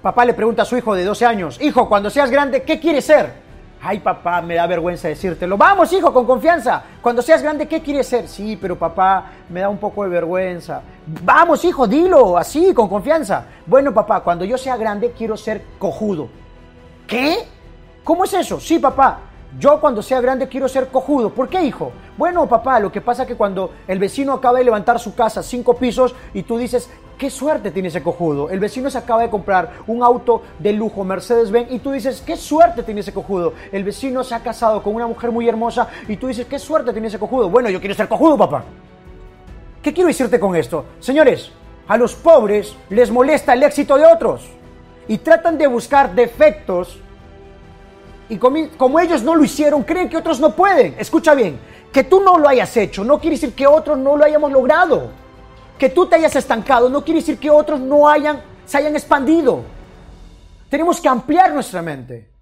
Papá 0.03 0.27
le 0.27 0.35
pregunta 0.35 0.61
a 0.61 0.65
su 0.67 0.77
hijo 0.77 0.95
de 0.95 1.03
12 1.03 1.25
años, 1.25 1.59
hijo, 1.63 1.89
cuando 1.89 2.11
seas 2.11 2.31
grande, 2.31 2.63
¿qué 2.63 2.79
quieres 2.79 3.07
ser? 3.07 3.46
Ay, 3.89 4.01
papá, 4.01 4.43
me 4.43 4.57
da 4.57 4.67
vergüenza 4.67 5.07
decírtelo. 5.07 5.57
Vamos, 5.57 5.93
hijo, 5.93 6.13
con 6.13 6.27
confianza. 6.27 6.83
Cuando 7.01 7.23
seas 7.23 7.41
grande, 7.41 7.69
¿qué 7.69 7.81
quieres 7.81 8.09
ser? 8.09 8.27
Sí, 8.27 8.59
pero 8.61 8.77
papá, 8.77 9.27
me 9.49 9.61
da 9.61 9.69
un 9.69 9.79
poco 9.79 10.03
de 10.03 10.09
vergüenza. 10.09 10.83
Vamos, 11.23 11.65
hijo, 11.65 11.87
dilo, 11.87 12.37
así, 12.37 12.75
con 12.75 12.89
confianza. 12.89 13.45
Bueno, 13.65 13.95
papá, 13.95 14.25
cuando 14.25 14.45
yo 14.45 14.59
sea 14.59 14.77
grande, 14.77 15.13
quiero 15.17 15.37
ser 15.37 15.63
cojudo. 15.79 16.29
¿Qué? 17.07 17.47
¿Cómo 18.03 18.25
es 18.25 18.35
eso? 18.35 18.59
Sí, 18.59 18.81
papá. 18.81 19.21
Yo 19.57 19.81
cuando 19.81 20.03
sea 20.03 20.21
grande 20.21 20.49
quiero 20.49 20.67
ser 20.67 20.89
cojudo. 20.89 21.31
¿Por 21.31 21.49
qué, 21.49 21.63
hijo? 21.63 21.93
Bueno, 22.17 22.45
papá, 22.49 22.81
lo 22.81 22.91
que 22.91 23.01
pasa 23.01 23.23
es 23.23 23.29
que 23.29 23.37
cuando 23.37 23.71
el 23.87 24.01
vecino 24.01 24.33
acaba 24.33 24.59
de 24.59 24.65
levantar 24.65 24.99
su 24.99 25.15
casa 25.15 25.45
cinco 25.45 25.75
pisos 25.75 26.13
y 26.35 26.43
tú 26.43 26.59
dices, 26.59 26.91
qué 27.19 27.31
suerte 27.31 27.71
tiene 27.71 27.89
ese 27.89 28.03
cojudo. 28.03 28.51
El 28.51 28.61
vecino 28.61 28.91
se 28.91 28.99
acaba 28.99 29.23
de 29.23 29.31
comprar 29.31 29.73
un 29.87 30.03
auto 30.03 30.43
de 30.59 30.73
lujo, 30.73 31.05
Mercedes-Benz, 31.05 31.71
y 31.71 31.79
tú 31.79 31.93
dices, 31.93 32.23
qué 32.25 32.37
suerte 32.37 32.83
tiene 32.83 33.01
ese 33.01 33.13
cojudo. 33.13 33.55
El 33.73 33.85
vecino 33.85 34.23
se 34.25 34.35
ha 34.35 34.41
casado 34.41 34.83
con 34.83 34.95
una 34.95 35.07
mujer 35.07 35.31
muy 35.31 35.49
hermosa 35.49 35.89
y 36.09 36.17
tú 36.17 36.29
dices, 36.29 36.47
qué 36.47 36.59
suerte 36.59 36.93
tiene 36.93 37.09
ese 37.09 37.19
cojudo. 37.19 37.49
Bueno, 37.49 37.71
yo 37.71 37.81
quiero 37.81 37.95
ser 37.95 38.09
cojudo, 38.09 38.37
papá. 38.37 38.65
¿Qué 39.83 39.93
quiero 39.93 40.09
decirte 40.09 40.41
con 40.41 40.57
esto? 40.57 40.85
Señores, 41.01 41.51
a 41.89 41.97
los 41.97 42.15
pobres 42.15 42.75
les 42.91 43.11
molesta 43.11 43.53
el 43.53 43.63
éxito 43.63 43.97
de 43.97 44.05
otros 44.05 44.49
y 45.09 45.19
tratan 45.19 45.57
de 45.57 45.67
buscar 45.67 46.15
defectos 46.15 46.99
y 48.29 48.39
como, 48.39 48.99
ellos 48.99 49.23
no 49.23 49.37
lo 49.37 49.45
hicieron, 49.45 49.85
creen 49.85 50.09
que 50.09 50.17
otros 50.17 50.41
no 50.41 50.51
pueden. 50.57 50.97
Escucha 50.99 51.35
bien, 51.35 51.61
que 51.93 52.03
tú 52.03 52.21
no 52.21 52.39
lo 52.39 52.49
hayas 52.49 52.77
hecho 52.77 53.05
no 53.05 53.21
quiere 53.21 53.37
decir 53.37 53.55
que 53.55 53.67
otros 53.67 53.97
no 53.99 54.17
lo 54.17 54.25
hayamos 54.25 54.51
logrado. 54.51 55.11
Que 55.79 55.91
tú 55.91 56.07
te 56.07 56.17
hayas 56.17 56.35
estancado 56.37 56.89
no 56.89 57.05
quiere 57.05 57.21
decir 57.21 57.39
que 57.39 57.51
otros 57.51 57.81
no 57.81 58.09
hayan, 58.09 58.43
se 58.65 58.79
hayan 58.79 58.95
expandido. 58.95 59.63
Tenemos 60.69 61.01
que 61.01 61.09
ampliar 61.09 61.53
nuestra 61.53 61.83
mente, 61.83 62.33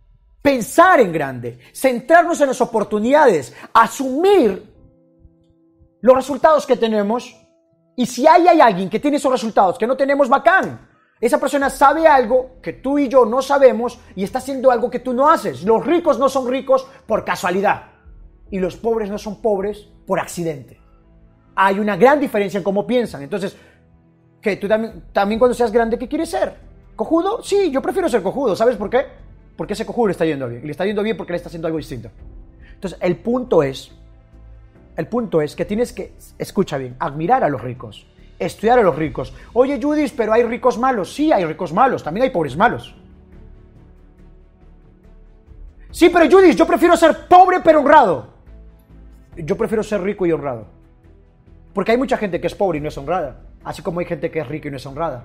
pensar 0.40 1.00
en 1.00 1.12
grande, 1.12 1.58
centrarnos 1.72 2.40
en 2.40 2.48
las 2.48 2.60
oportunidades, 2.60 3.54
asumir 3.72 4.74
los 6.00 6.16
resultados 6.16 6.66
que 6.66 6.76
tenemos. 6.76 7.34
Y 7.96 8.06
si 8.06 8.26
hay, 8.26 8.46
hay 8.46 8.60
alguien 8.60 8.88
que 8.88 9.00
tiene 9.00 9.16
esos 9.18 9.32
resultados 9.32 9.78
que 9.78 9.86
no 9.86 9.96
tenemos, 9.96 10.28
bacán. 10.28 10.88
Esa 11.20 11.38
persona 11.38 11.70
sabe 11.70 12.06
algo 12.06 12.56
que 12.60 12.74
tú 12.74 12.98
y 12.98 13.08
yo 13.08 13.24
no 13.24 13.40
sabemos 13.40 13.98
y 14.14 14.24
está 14.24 14.38
haciendo 14.38 14.70
algo 14.70 14.90
que 14.90 14.98
tú 14.98 15.14
no 15.14 15.30
haces. 15.30 15.62
Los 15.62 15.84
ricos 15.86 16.18
no 16.18 16.28
son 16.28 16.48
ricos 16.48 16.86
por 17.06 17.24
casualidad 17.24 17.92
y 18.50 18.58
los 18.58 18.76
pobres 18.76 19.10
no 19.10 19.18
son 19.18 19.40
pobres 19.40 19.88
por 20.06 20.20
accidente. 20.20 20.83
Hay 21.54 21.78
una 21.78 21.96
gran 21.96 22.20
diferencia 22.20 22.58
en 22.58 22.64
cómo 22.64 22.86
piensan. 22.86 23.22
Entonces, 23.22 23.56
que 24.40 24.56
tú 24.56 24.68
también, 24.68 25.04
también 25.12 25.38
cuando 25.38 25.54
seas 25.54 25.72
grande, 25.72 25.98
¿qué 25.98 26.08
quieres 26.08 26.30
ser? 26.30 26.54
¿Cojudo? 26.96 27.42
Sí, 27.42 27.70
yo 27.70 27.80
prefiero 27.80 28.08
ser 28.08 28.22
cojudo. 28.22 28.54
¿Sabes 28.56 28.76
por 28.76 28.90
qué? 28.90 29.04
Porque 29.56 29.72
ese 29.72 29.86
cojudo 29.86 30.08
le 30.08 30.12
está 30.12 30.24
yendo 30.24 30.48
bien. 30.48 30.64
Le 30.64 30.70
está 30.70 30.84
yendo 30.84 31.02
bien 31.02 31.16
porque 31.16 31.32
le 31.32 31.36
está 31.36 31.48
haciendo 31.48 31.66
algo 31.66 31.78
distinto. 31.78 32.10
Entonces, 32.74 32.98
el 33.00 33.16
punto 33.16 33.62
es, 33.62 33.92
el 34.96 35.06
punto 35.06 35.40
es 35.40 35.54
que 35.54 35.64
tienes 35.64 35.92
que, 35.92 36.12
escucha 36.38 36.76
bien, 36.76 36.96
admirar 36.98 37.44
a 37.44 37.48
los 37.48 37.60
ricos 37.60 38.06
estudiar 38.38 38.78
a 38.78 38.82
los 38.82 38.96
ricos. 38.96 39.32
Oye, 39.52 39.80
Judith, 39.80 40.12
pero 40.16 40.32
hay 40.32 40.42
ricos 40.42 40.78
malos. 40.78 41.12
Sí, 41.12 41.32
hay 41.32 41.44
ricos 41.44 41.72
malos, 41.72 42.02
también 42.02 42.24
hay 42.24 42.30
pobres 42.30 42.56
malos. 42.56 42.94
Sí, 45.90 46.10
pero 46.10 46.28
Judith, 46.28 46.56
yo 46.56 46.66
prefiero 46.66 46.96
ser 46.96 47.28
pobre 47.28 47.60
pero 47.62 47.80
honrado. 47.80 48.26
Yo 49.36 49.56
prefiero 49.56 49.82
ser 49.82 50.02
rico 50.02 50.26
y 50.26 50.32
honrado. 50.32 50.66
Porque 51.74 51.92
hay 51.92 51.98
mucha 51.98 52.16
gente 52.16 52.40
que 52.40 52.46
es 52.46 52.54
pobre 52.54 52.78
y 52.78 52.80
no 52.80 52.88
es 52.88 52.96
honrada. 52.96 53.40
Así 53.64 53.82
como 53.82 54.00
hay 54.00 54.06
gente 54.06 54.30
que 54.30 54.40
es 54.40 54.48
rica 54.48 54.68
y 54.68 54.70
no 54.70 54.76
es 54.76 54.86
honrada. 54.86 55.24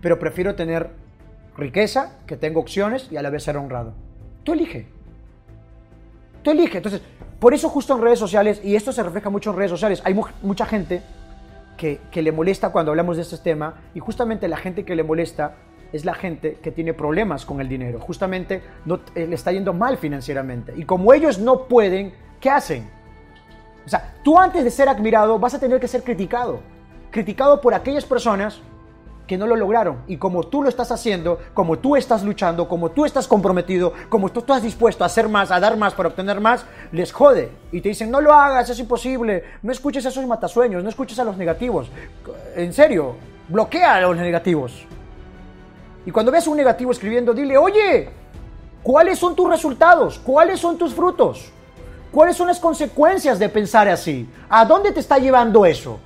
Pero 0.00 0.18
prefiero 0.18 0.54
tener 0.54 0.90
riqueza, 1.56 2.18
que 2.26 2.36
tengo 2.36 2.60
opciones 2.60 3.08
y 3.10 3.16
a 3.16 3.22
la 3.22 3.30
vez 3.30 3.42
ser 3.42 3.56
honrado. 3.56 3.92
Tú 4.44 4.52
elige. 4.52 4.86
Tú 6.42 6.52
elige. 6.52 6.78
Entonces, 6.78 7.02
por 7.38 7.54
eso 7.54 7.68
justo 7.68 7.96
en 7.96 8.02
redes 8.02 8.18
sociales, 8.18 8.60
y 8.64 8.76
esto 8.76 8.92
se 8.92 9.02
refleja 9.02 9.30
mucho 9.30 9.50
en 9.50 9.56
redes 9.56 9.70
sociales, 9.70 10.00
hay 10.04 10.14
mucha 10.42 10.64
gente 10.64 11.02
que, 11.76 11.98
le 12.22 12.32
molesta 12.32 12.70
cuando 12.70 12.92
hablamos 12.92 13.16
de 13.16 13.22
este 13.22 13.38
tema 13.38 13.74
y 13.94 14.00
justamente 14.00 14.46
la 14.48 14.58
gente 14.58 14.84
que 14.84 14.94
le 14.94 15.02
molesta 15.02 15.54
es 15.92 16.04
la 16.04 16.14
gente 16.14 16.58
que 16.62 16.70
tiene 16.70 16.92
problemas 16.92 17.46
con 17.46 17.60
el 17.60 17.68
dinero, 17.68 17.98
justamente 17.98 18.62
no, 18.84 19.00
eh, 19.14 19.26
le 19.26 19.34
está 19.34 19.50
yendo 19.50 19.72
mal 19.72 19.96
financieramente. 19.96 20.74
Y 20.76 20.84
como 20.84 21.14
ellos 21.14 21.38
no 21.38 21.64
pueden, 21.64 22.12
¿qué 22.40 22.50
hacen? 22.50 22.88
O 23.90 23.96
sea, 23.98 24.14
tú 24.22 24.38
antes 24.38 24.62
de 24.62 24.70
ser 24.70 24.88
admirado 24.88 25.36
vas 25.40 25.52
a 25.54 25.58
tener 25.58 25.80
que 25.80 25.88
ser 25.88 26.04
criticado. 26.04 26.60
Criticado 27.10 27.60
por 27.60 27.74
aquellas 27.74 28.04
personas 28.04 28.60
que 29.26 29.36
no 29.36 29.48
lo 29.48 29.56
lograron. 29.56 30.02
Y 30.06 30.16
como 30.16 30.44
tú 30.44 30.62
lo 30.62 30.68
estás 30.68 30.92
haciendo, 30.92 31.40
como 31.54 31.80
tú 31.80 31.96
estás 31.96 32.22
luchando, 32.22 32.68
como 32.68 32.92
tú 32.92 33.04
estás 33.04 33.26
comprometido, 33.26 33.92
como 34.08 34.30
tú 34.30 34.38
estás 34.38 34.62
dispuesto 34.62 35.02
a 35.02 35.08
hacer 35.08 35.28
más, 35.28 35.50
a 35.50 35.58
dar 35.58 35.76
más 35.76 35.94
para 35.94 36.08
obtener 36.08 36.40
más, 36.40 36.64
les 36.92 37.10
jode. 37.10 37.50
Y 37.72 37.80
te 37.80 37.88
dicen, 37.88 38.12
no 38.12 38.20
lo 38.20 38.32
hagas, 38.32 38.70
es 38.70 38.78
imposible, 38.78 39.42
no 39.60 39.72
escuches 39.72 40.06
a 40.06 40.10
esos 40.10 40.24
matasueños, 40.24 40.84
no 40.84 40.88
escuches 40.88 41.18
a 41.18 41.24
los 41.24 41.36
negativos. 41.36 41.90
En 42.54 42.72
serio, 42.72 43.16
bloquea 43.48 43.96
a 43.96 44.00
los 44.02 44.16
negativos. 44.16 44.86
Y 46.06 46.12
cuando 46.12 46.30
ves 46.30 46.46
un 46.46 46.56
negativo 46.56 46.92
escribiendo, 46.92 47.34
dile, 47.34 47.58
oye, 47.58 48.08
¿cuáles 48.84 49.18
son 49.18 49.34
tus 49.34 49.50
resultados? 49.50 50.20
¿Cuáles 50.20 50.60
son 50.60 50.78
tus 50.78 50.94
frutos? 50.94 51.50
¿Cuáles 52.12 52.36
son 52.36 52.48
las 52.48 52.58
consecuencias 52.58 53.38
de 53.38 53.48
pensar 53.48 53.88
así? 53.88 54.28
¿A 54.48 54.64
dónde 54.64 54.92
te 54.92 55.00
está 55.00 55.18
llevando 55.18 55.64
eso? 55.64 56.00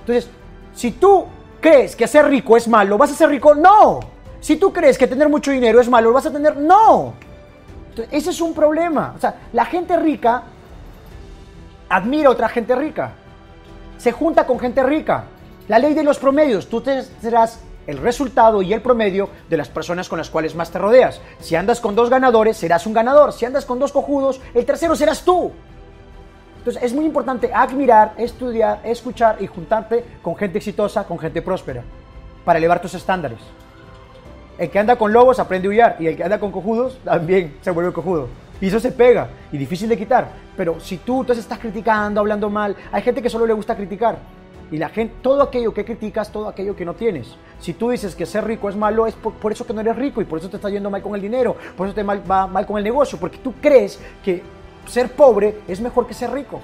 Entonces, 0.00 0.30
si 0.74 0.92
tú 0.92 1.26
crees 1.60 1.96
que 1.96 2.06
ser 2.06 2.26
rico 2.26 2.56
es 2.56 2.68
malo, 2.68 2.96
¿vas 2.96 3.10
a 3.10 3.14
ser 3.14 3.28
rico? 3.28 3.54
No. 3.54 4.00
Si 4.40 4.56
tú 4.56 4.72
crees 4.72 4.96
que 4.96 5.06
tener 5.06 5.28
mucho 5.28 5.50
dinero 5.50 5.80
es 5.80 5.88
malo, 5.88 6.08
¿lo 6.10 6.14
vas 6.14 6.26
a 6.26 6.32
tener? 6.32 6.56
No. 6.56 7.14
ese 8.10 8.30
es 8.30 8.40
un 8.40 8.54
problema. 8.54 9.14
O 9.16 9.20
sea, 9.20 9.34
la 9.52 9.64
gente 9.66 9.96
rica 9.96 10.44
admira 11.88 12.28
a 12.28 12.32
otra 12.32 12.48
gente 12.48 12.74
rica. 12.74 13.12
Se 13.98 14.12
junta 14.12 14.46
con 14.46 14.58
gente 14.58 14.82
rica. 14.82 15.24
La 15.68 15.78
ley 15.78 15.92
de 15.92 16.04
los 16.04 16.18
promedios. 16.18 16.68
Tú 16.68 16.82
serás 17.20 17.60
el 17.86 17.98
resultado 17.98 18.62
y 18.62 18.72
el 18.72 18.82
promedio 18.82 19.30
de 19.48 19.56
las 19.56 19.68
personas 19.68 20.08
con 20.08 20.18
las 20.18 20.30
cuales 20.30 20.54
más 20.54 20.70
te 20.70 20.78
rodeas. 20.78 21.20
Si 21.40 21.56
andas 21.56 21.80
con 21.80 21.94
dos 21.94 22.10
ganadores, 22.10 22.56
serás 22.56 22.86
un 22.86 22.92
ganador. 22.92 23.32
Si 23.32 23.44
andas 23.44 23.64
con 23.64 23.78
dos 23.78 23.92
cojudos, 23.92 24.40
el 24.54 24.64
tercero 24.64 24.94
serás 24.94 25.24
tú. 25.24 25.52
Entonces 26.58 26.82
es 26.82 26.92
muy 26.92 27.06
importante 27.06 27.50
admirar, 27.54 28.12
estudiar, 28.18 28.80
escuchar 28.84 29.36
y 29.40 29.46
juntarte 29.46 30.04
con 30.22 30.36
gente 30.36 30.58
exitosa, 30.58 31.04
con 31.04 31.18
gente 31.18 31.40
próspera, 31.40 31.82
para 32.44 32.58
elevar 32.58 32.82
tus 32.82 32.94
estándares. 32.94 33.40
El 34.58 34.70
que 34.70 34.78
anda 34.78 34.96
con 34.96 35.10
lobos 35.10 35.38
aprende 35.38 35.68
a 35.68 35.70
huyar 35.70 35.96
y 35.98 36.06
el 36.06 36.16
que 36.16 36.24
anda 36.24 36.38
con 36.38 36.52
cojudos 36.52 36.98
también 37.02 37.56
se 37.62 37.70
vuelve 37.70 37.94
cojudo. 37.94 38.28
Y 38.60 38.66
eso 38.66 38.78
se 38.78 38.92
pega 38.92 39.28
y 39.50 39.56
difícil 39.56 39.88
de 39.88 39.96
quitar. 39.96 40.28
Pero 40.54 40.78
si 40.80 40.98
tú 40.98 41.22
entonces 41.22 41.44
estás 41.44 41.58
criticando, 41.58 42.20
hablando 42.20 42.50
mal, 42.50 42.76
hay 42.92 43.00
gente 43.00 43.22
que 43.22 43.30
solo 43.30 43.46
le 43.46 43.54
gusta 43.54 43.74
criticar. 43.74 44.18
Y 44.70 44.78
la 44.78 44.88
gente, 44.88 45.14
todo 45.22 45.42
aquello 45.42 45.74
que 45.74 45.84
criticas, 45.84 46.30
todo 46.30 46.48
aquello 46.48 46.76
que 46.76 46.84
no 46.84 46.94
tienes. 46.94 47.36
Si 47.58 47.74
tú 47.74 47.90
dices 47.90 48.14
que 48.14 48.24
ser 48.24 48.44
rico 48.44 48.68
es 48.68 48.76
malo, 48.76 49.06
es 49.06 49.14
por, 49.14 49.52
eso 49.52 49.66
que 49.66 49.72
no 49.72 49.80
eres 49.80 49.96
rico 49.96 50.20
y 50.20 50.24
por 50.24 50.38
eso 50.38 50.48
te 50.48 50.56
está 50.56 50.70
yendo 50.70 50.90
mal 50.90 51.02
con 51.02 51.14
el 51.14 51.20
dinero, 51.20 51.56
por 51.76 51.88
eso 51.88 51.94
te 51.94 52.02
va 52.02 52.46
mal 52.46 52.66
con 52.66 52.78
el 52.78 52.84
negocio, 52.84 53.18
porque 53.18 53.38
tú 53.38 53.54
crees 53.60 54.00
que 54.24 54.42
ser 54.86 55.10
pobre 55.12 55.58
es 55.66 55.80
mejor 55.80 56.06
que 56.06 56.14
ser 56.14 56.30
rico. 56.30 56.60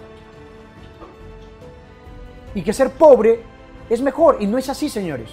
Y 2.55 2.63
que 2.63 2.73
ser 2.73 2.91
pobre 2.91 3.41
es 3.91 4.01
mejor. 4.01 4.39
Y 4.41 4.47
no 4.47 4.57
es 4.57 4.69
así, 4.69 4.89
señores. 4.89 5.31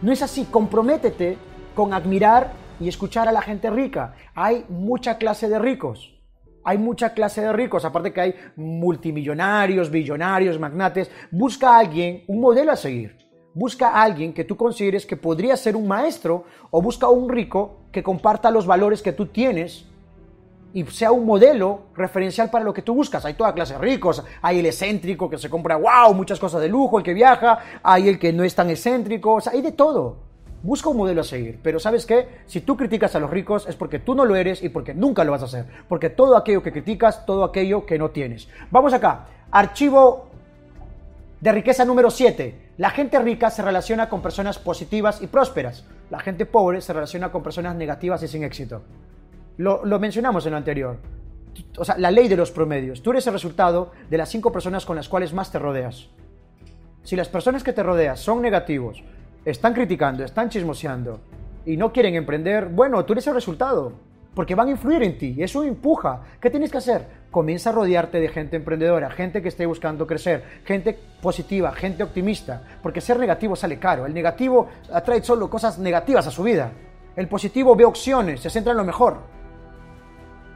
No 0.00 0.12
es 0.12 0.22
así. 0.22 0.46
Comprométete 0.46 1.36
con 1.74 1.92
admirar 1.92 2.52
y 2.78 2.88
escuchar 2.88 3.28
a 3.28 3.32
la 3.32 3.42
gente 3.42 3.70
rica. 3.70 4.14
Hay 4.34 4.64
mucha 4.68 5.18
clase 5.18 5.48
de 5.48 5.58
ricos. 5.58 6.14
Hay 6.64 6.78
mucha 6.78 7.14
clase 7.14 7.40
de 7.40 7.52
ricos, 7.52 7.84
aparte 7.84 8.12
que 8.12 8.20
hay 8.20 8.34
multimillonarios, 8.56 9.90
billonarios, 9.90 10.58
magnates. 10.58 11.10
Busca 11.30 11.76
a 11.76 11.78
alguien, 11.78 12.24
un 12.26 12.40
modelo 12.40 12.72
a 12.72 12.76
seguir. 12.76 13.16
Busca 13.54 13.88
a 13.88 14.02
alguien 14.02 14.32
que 14.32 14.44
tú 14.44 14.56
consideres 14.56 15.06
que 15.06 15.16
podría 15.16 15.56
ser 15.56 15.74
un 15.74 15.88
maestro 15.88 16.44
o 16.70 16.82
busca 16.82 17.06
a 17.06 17.10
un 17.10 17.28
rico 17.28 17.86
que 17.90 18.02
comparta 18.02 18.50
los 18.50 18.66
valores 18.66 19.02
que 19.02 19.12
tú 19.12 19.26
tienes 19.26 19.86
y 20.72 20.84
sea 20.86 21.10
un 21.10 21.26
modelo 21.26 21.86
referencial 21.96 22.50
para 22.50 22.64
lo 22.64 22.72
que 22.72 22.82
tú 22.82 22.94
buscas. 22.94 23.24
Hay 23.24 23.34
toda 23.34 23.54
clase 23.54 23.74
de 23.74 23.80
ricos, 23.80 24.22
hay 24.42 24.60
el 24.60 24.66
excéntrico 24.66 25.28
que 25.28 25.38
se 25.38 25.50
compra, 25.50 25.76
wow, 25.76 26.14
muchas 26.14 26.38
cosas 26.38 26.60
de 26.60 26.68
lujo, 26.68 26.98
el 26.98 27.04
que 27.04 27.14
viaja, 27.14 27.58
hay 27.82 28.08
el 28.08 28.18
que 28.18 28.32
no 28.32 28.44
es 28.44 28.54
tan 28.54 28.70
excéntrico, 28.70 29.38
hay 29.50 29.62
de 29.62 29.72
todo. 29.72 30.29
Busca 30.62 30.90
un 30.90 30.98
modelo 30.98 31.22
a 31.22 31.24
seguir, 31.24 31.58
pero 31.62 31.80
¿sabes 31.80 32.04
qué? 32.04 32.28
Si 32.46 32.60
tú 32.60 32.76
criticas 32.76 33.14
a 33.14 33.18
los 33.18 33.30
ricos 33.30 33.66
es 33.66 33.76
porque 33.76 33.98
tú 33.98 34.14
no 34.14 34.24
lo 34.26 34.36
eres 34.36 34.62
y 34.62 34.68
porque 34.68 34.92
nunca 34.92 35.24
lo 35.24 35.32
vas 35.32 35.42
a 35.42 35.46
hacer, 35.46 35.64
porque 35.88 36.10
todo 36.10 36.36
aquello 36.36 36.62
que 36.62 36.72
criticas, 36.72 37.24
todo 37.24 37.44
aquello 37.44 37.86
que 37.86 37.98
no 37.98 38.10
tienes. 38.10 38.48
Vamos 38.70 38.92
acá, 38.92 39.26
archivo 39.50 40.30
de 41.40 41.52
riqueza 41.52 41.84
número 41.84 42.10
7. 42.10 42.70
La 42.76 42.90
gente 42.90 43.18
rica 43.18 43.50
se 43.50 43.62
relaciona 43.62 44.08
con 44.08 44.20
personas 44.20 44.58
positivas 44.58 45.22
y 45.22 45.26
prósperas. 45.26 45.84
La 46.10 46.20
gente 46.20 46.44
pobre 46.46 46.80
se 46.80 46.92
relaciona 46.92 47.32
con 47.32 47.42
personas 47.42 47.74
negativas 47.76 48.22
y 48.22 48.28
sin 48.28 48.44
éxito. 48.44 48.82
Lo, 49.56 49.98
mencionamos 49.98 50.44
en 50.46 50.52
lo 50.52 50.58
anterior. 50.58 50.96
O 51.76 51.84
sea, 51.84 51.98
la 51.98 52.10
ley 52.10 52.28
de 52.28 52.36
los 52.36 52.50
promedios. 52.50 53.02
Tú 53.02 53.10
eres 53.10 53.26
el 53.26 53.32
resultado 53.32 53.92
de 54.08 54.18
las 54.18 54.28
cinco 54.28 54.52
personas 54.52 54.86
con 54.86 54.96
las 54.96 55.08
cuales 55.08 55.32
más 55.32 55.50
te 55.50 55.58
rodeas. 55.58 56.08
Si 57.02 57.16
las 57.16 57.28
personas 57.28 57.64
que 57.64 57.72
te 57.72 57.82
rodeas 57.82 58.20
son 58.20 58.42
negativos, 58.42 59.02
están 59.44 59.74
criticando, 59.74 60.24
están 60.24 60.48
chismoseando 60.48 61.20
y 61.64 61.76
no 61.76 61.92
quieren 61.92 62.14
emprender, 62.14 62.68
bueno, 62.68 63.04
tú 63.04 63.12
eres 63.12 63.26
el 63.26 63.34
resultado, 63.34 63.92
porque 64.34 64.54
van 64.54 64.68
a 64.68 64.72
influir 64.72 65.02
en 65.02 65.18
ti, 65.18 65.36
eso 65.38 65.62
empuja. 65.62 66.20
¿Qué 66.40 66.50
tienes 66.50 66.70
que 66.70 66.78
hacer? 66.78 67.04
Comienza 67.30 67.70
a 67.70 67.72
rodearte 67.72 68.20
de 68.20 68.28
gente 68.28 68.56
emprendedora, 68.56 69.10
gente 69.10 69.42
que 69.42 69.48
esté 69.48 69.66
buscando 69.66 70.06
crecer, 70.06 70.44
gente 70.64 70.98
positiva, 71.20 71.72
gente 71.72 72.02
optimista, 72.02 72.62
porque 72.82 73.00
ser 73.00 73.18
negativo 73.18 73.56
sale 73.56 73.78
caro. 73.78 74.06
El 74.06 74.14
negativo 74.14 74.68
atrae 74.92 75.22
solo 75.22 75.50
cosas 75.50 75.78
negativas 75.78 76.26
a 76.26 76.30
su 76.30 76.42
vida. 76.42 76.72
El 77.16 77.28
positivo 77.28 77.74
ve 77.74 77.84
opciones, 77.84 78.40
se 78.40 78.50
centra 78.50 78.72
en 78.72 78.78
lo 78.78 78.84
mejor. 78.84 79.39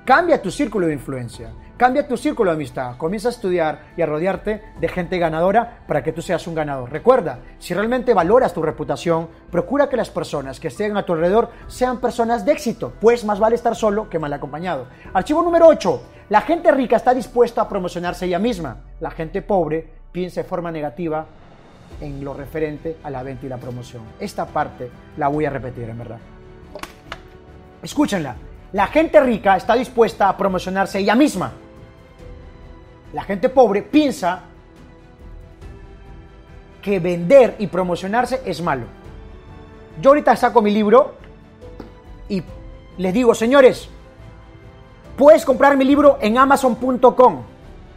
Cambia 0.05 0.43
tu 0.43 0.51
círculo 0.51 0.87
de 0.87 0.93
influencia, 0.93 1.55
cambia 1.79 2.07
tu 2.07 2.19
círculo 2.19 2.51
de 2.51 2.57
amistad, 2.57 2.99
comienza 2.99 3.29
a 3.29 3.31
estudiar 3.31 3.87
y 3.97 4.03
a 4.03 4.07
rodearte 4.07 4.61
de 4.79 4.89
gente 4.89 5.19
ganadora 5.19 5.79
para 5.89 6.03
que 6.03 6.13
tú 6.13 6.21
seas 6.21 6.47
un 6.47 6.55
ganador. 6.55 6.93
Recuerda, 6.93 7.39
si 7.59 7.73
realmente 7.73 8.13
valoras 8.13 8.53
tu 8.53 8.61
reputación, 8.61 9.31
procura 9.51 9.89
que 9.89 9.97
las 9.97 10.11
personas 10.11 10.61
que 10.61 10.69
estén 10.69 10.95
a 10.99 11.07
tu 11.07 11.15
alrededor 11.15 11.49
sean 11.69 12.03
personas 12.03 12.45
de 12.45 12.53
éxito, 12.53 12.93
pues 13.01 13.25
más 13.25 13.41
vale 13.41 13.55
estar 13.57 13.75
solo 13.75 14.11
que 14.11 14.19
mal 14.19 14.31
acompañado. 14.35 14.89
Archivo 15.15 15.43
número 15.43 15.69
8. 15.69 16.03
La 16.29 16.43
gente 16.43 16.71
rica 16.71 16.97
está 16.97 17.15
dispuesta 17.15 17.63
a 17.63 17.69
promocionarse 17.71 18.27
ella 18.27 18.39
misma. 18.39 18.77
La 19.01 19.11
gente 19.11 19.41
pobre 19.41 19.89
piensa 20.13 20.43
de 20.43 20.49
forma 20.49 20.71
negativa 20.71 21.25
en 22.03 22.23
lo 22.23 22.35
referente 22.35 22.99
a 23.03 23.09
la 23.09 23.23
venta 23.23 23.47
y 23.47 23.49
la 23.49 23.57
promoción. 23.57 24.03
Esta 24.21 24.45
parte 24.45 24.91
la 25.17 25.29
voy 25.29 25.47
a 25.47 25.51
repetir, 25.51 25.89
en 25.89 25.97
verdad. 25.97 26.19
Escúchenla. 27.83 28.37
La 28.75 28.89
gente 28.89 29.21
rica 29.21 29.57
está 29.57 29.75
dispuesta 29.77 30.29
a 30.29 30.37
promocionarse 30.37 30.99
ella 30.99 31.15
misma. 31.15 31.53
La 33.13 33.23
gente 33.23 33.49
pobre 33.49 33.83
piensa 33.83 34.41
que 36.83 36.99
vender 36.99 37.55
y 37.61 37.69
promocionarse 37.69 38.43
es 38.45 38.61
malo. 38.61 38.87
Yo 40.03 40.11
ahorita 40.11 40.35
saco 40.35 40.61
mi 40.61 40.73
libro 40.73 41.15
y 42.29 42.43
les 42.99 43.15
digo, 43.15 43.33
señores, 43.33 43.89
puedes 45.17 45.45
comprar 45.45 45.77
mi 45.77 45.85
libro 45.85 46.19
en 46.21 46.37
amazon.com, 46.37 47.43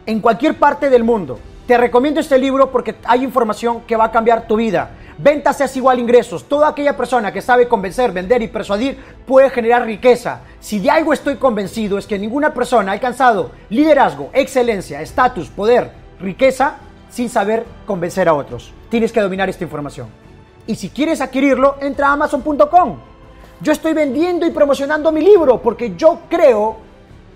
en 0.06 0.20
cualquier 0.22 0.60
parte 0.60 0.92
del 0.92 1.04
mundo. 1.04 1.40
Te 1.66 1.76
recomiendo 1.76 2.20
este 2.20 2.38
libro 2.38 2.70
porque 2.70 2.98
hay 3.06 3.24
información 3.24 3.82
que 3.82 3.96
va 3.96 4.06
a 4.06 4.12
cambiar 4.12 4.46
tu 4.46 4.58
vida. 4.58 4.92
Ventas 5.19 5.60
es 5.62 5.75
igual 5.75 5.99
ingresos. 5.99 6.43
Toda 6.47 6.67
aquella 6.67 6.95
persona 6.95 7.34
que 7.34 7.41
sabe 7.41 7.67
convencer, 7.67 8.12
vender 8.12 8.43
y 8.43 8.47
persuadir 8.47 8.97
puede 9.25 9.49
generar 9.49 9.84
riqueza. 9.84 10.41
Si 10.60 10.80
de 10.80 10.91
algo 10.91 11.12
estoy 11.12 11.38
convencido 11.38 11.97
es 11.97 12.06
que 12.06 12.19
ninguna 12.19 12.53
persona 12.53 12.91
ha 12.91 12.93
alcanzado 12.93 13.51
liderazgo, 13.69 14.30
excelencia, 14.34 15.01
estatus, 15.01 15.49
poder, 15.49 15.91
riqueza 16.19 16.75
sin 17.10 17.30
saber 17.30 17.65
convencer 17.88 18.30
a 18.30 18.36
otros. 18.36 18.71
Tienes 18.89 19.12
que 19.12 19.21
dominar 19.21 19.49
esta 19.49 19.63
información. 19.63 20.08
Y 20.67 20.75
si 20.75 20.89
quieres 20.89 21.19
adquirirlo, 21.19 21.77
entra 21.82 22.10
a 22.10 22.13
amazon.com. 22.13 22.97
Yo 23.62 23.71
estoy 23.71 23.93
vendiendo 23.93 24.45
y 24.45 24.51
promocionando 24.51 25.12
mi 25.12 25.21
libro 25.21 25.60
porque 25.62 25.95
yo 25.95 26.19
creo 26.30 26.77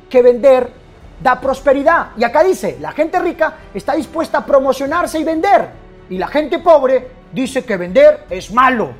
que 0.08 0.22
vender 0.22 0.72
da 1.20 1.42
prosperidad. 1.42 2.10
Y 2.16 2.24
acá 2.24 2.44
dice, 2.44 2.78
la 2.80 2.92
gente 2.92 3.18
rica 3.20 3.56
está 3.74 3.96
dispuesta 3.96 4.40
a 4.40 4.46
promocionarse 4.46 5.18
y 5.18 5.24
vender. 5.24 5.70
Y 6.12 6.18
la 6.20 6.28
gente 6.28 6.60
pobre 6.60 7.21
dice 7.32 7.64
que 7.64 7.78
vender 7.78 8.26
es 8.30 8.52
malo, 8.52 8.92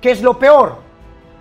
que 0.00 0.10
es 0.10 0.22
lo 0.22 0.38
peor. 0.38 0.88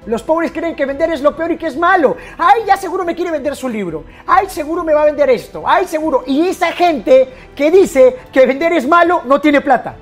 Los 0.07 0.23
pobres 0.23 0.51
creen 0.53 0.75
que 0.75 0.86
vender 0.86 1.12
es 1.12 1.21
lo 1.21 1.36
peor 1.36 1.51
y 1.51 1.57
que 1.57 1.67
es 1.67 1.75
malo. 1.75 2.15
Ay, 2.38 2.62
ya 2.65 2.77
seguro 2.77 3.03
me 3.03 3.13
quiere 3.13 3.29
vender 3.29 3.55
su 3.55 3.67
libro. 3.67 4.05
Ay, 4.25 4.47
seguro 4.49 4.83
me 4.83 4.93
va 4.93 5.01
a 5.01 5.05
vender 5.05 5.29
esto. 5.29 5.63
Ay, 5.65 5.86
seguro. 5.86 6.23
Y 6.25 6.47
esa 6.47 6.71
gente 6.71 7.27
que 7.53 7.69
dice 7.69 8.15
que 8.31 8.45
vender 8.45 8.71
es 8.71 8.88
malo 8.88 9.23
no 9.25 9.41
tiene 9.41 9.60
plata. 9.60 9.97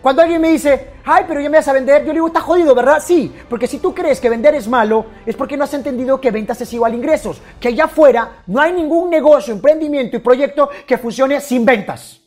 Cuando 0.00 0.22
alguien 0.22 0.40
me 0.40 0.50
dice, 0.50 0.90
ay, 1.04 1.24
pero 1.26 1.40
ya 1.40 1.50
me 1.50 1.58
vas 1.58 1.66
a 1.66 1.72
vender, 1.72 2.02
yo 2.02 2.08
le 2.08 2.14
digo, 2.14 2.28
está 2.28 2.40
jodido, 2.40 2.72
¿verdad? 2.72 3.02
Sí, 3.04 3.34
porque 3.48 3.66
si 3.66 3.80
tú 3.80 3.92
crees 3.92 4.20
que 4.20 4.30
vender 4.30 4.54
es 4.54 4.68
malo, 4.68 5.06
es 5.26 5.34
porque 5.34 5.56
no 5.56 5.64
has 5.64 5.74
entendido 5.74 6.20
que 6.20 6.30
ventas 6.30 6.60
es 6.60 6.72
igual 6.72 6.92
a 6.92 6.96
ingresos. 6.96 7.42
Que 7.58 7.68
allá 7.68 7.86
afuera 7.86 8.42
no 8.46 8.60
hay 8.60 8.72
ningún 8.72 9.10
negocio, 9.10 9.52
emprendimiento 9.52 10.16
y 10.16 10.20
proyecto 10.20 10.70
que 10.86 10.98
funcione 10.98 11.40
sin 11.40 11.64
ventas. 11.64 12.20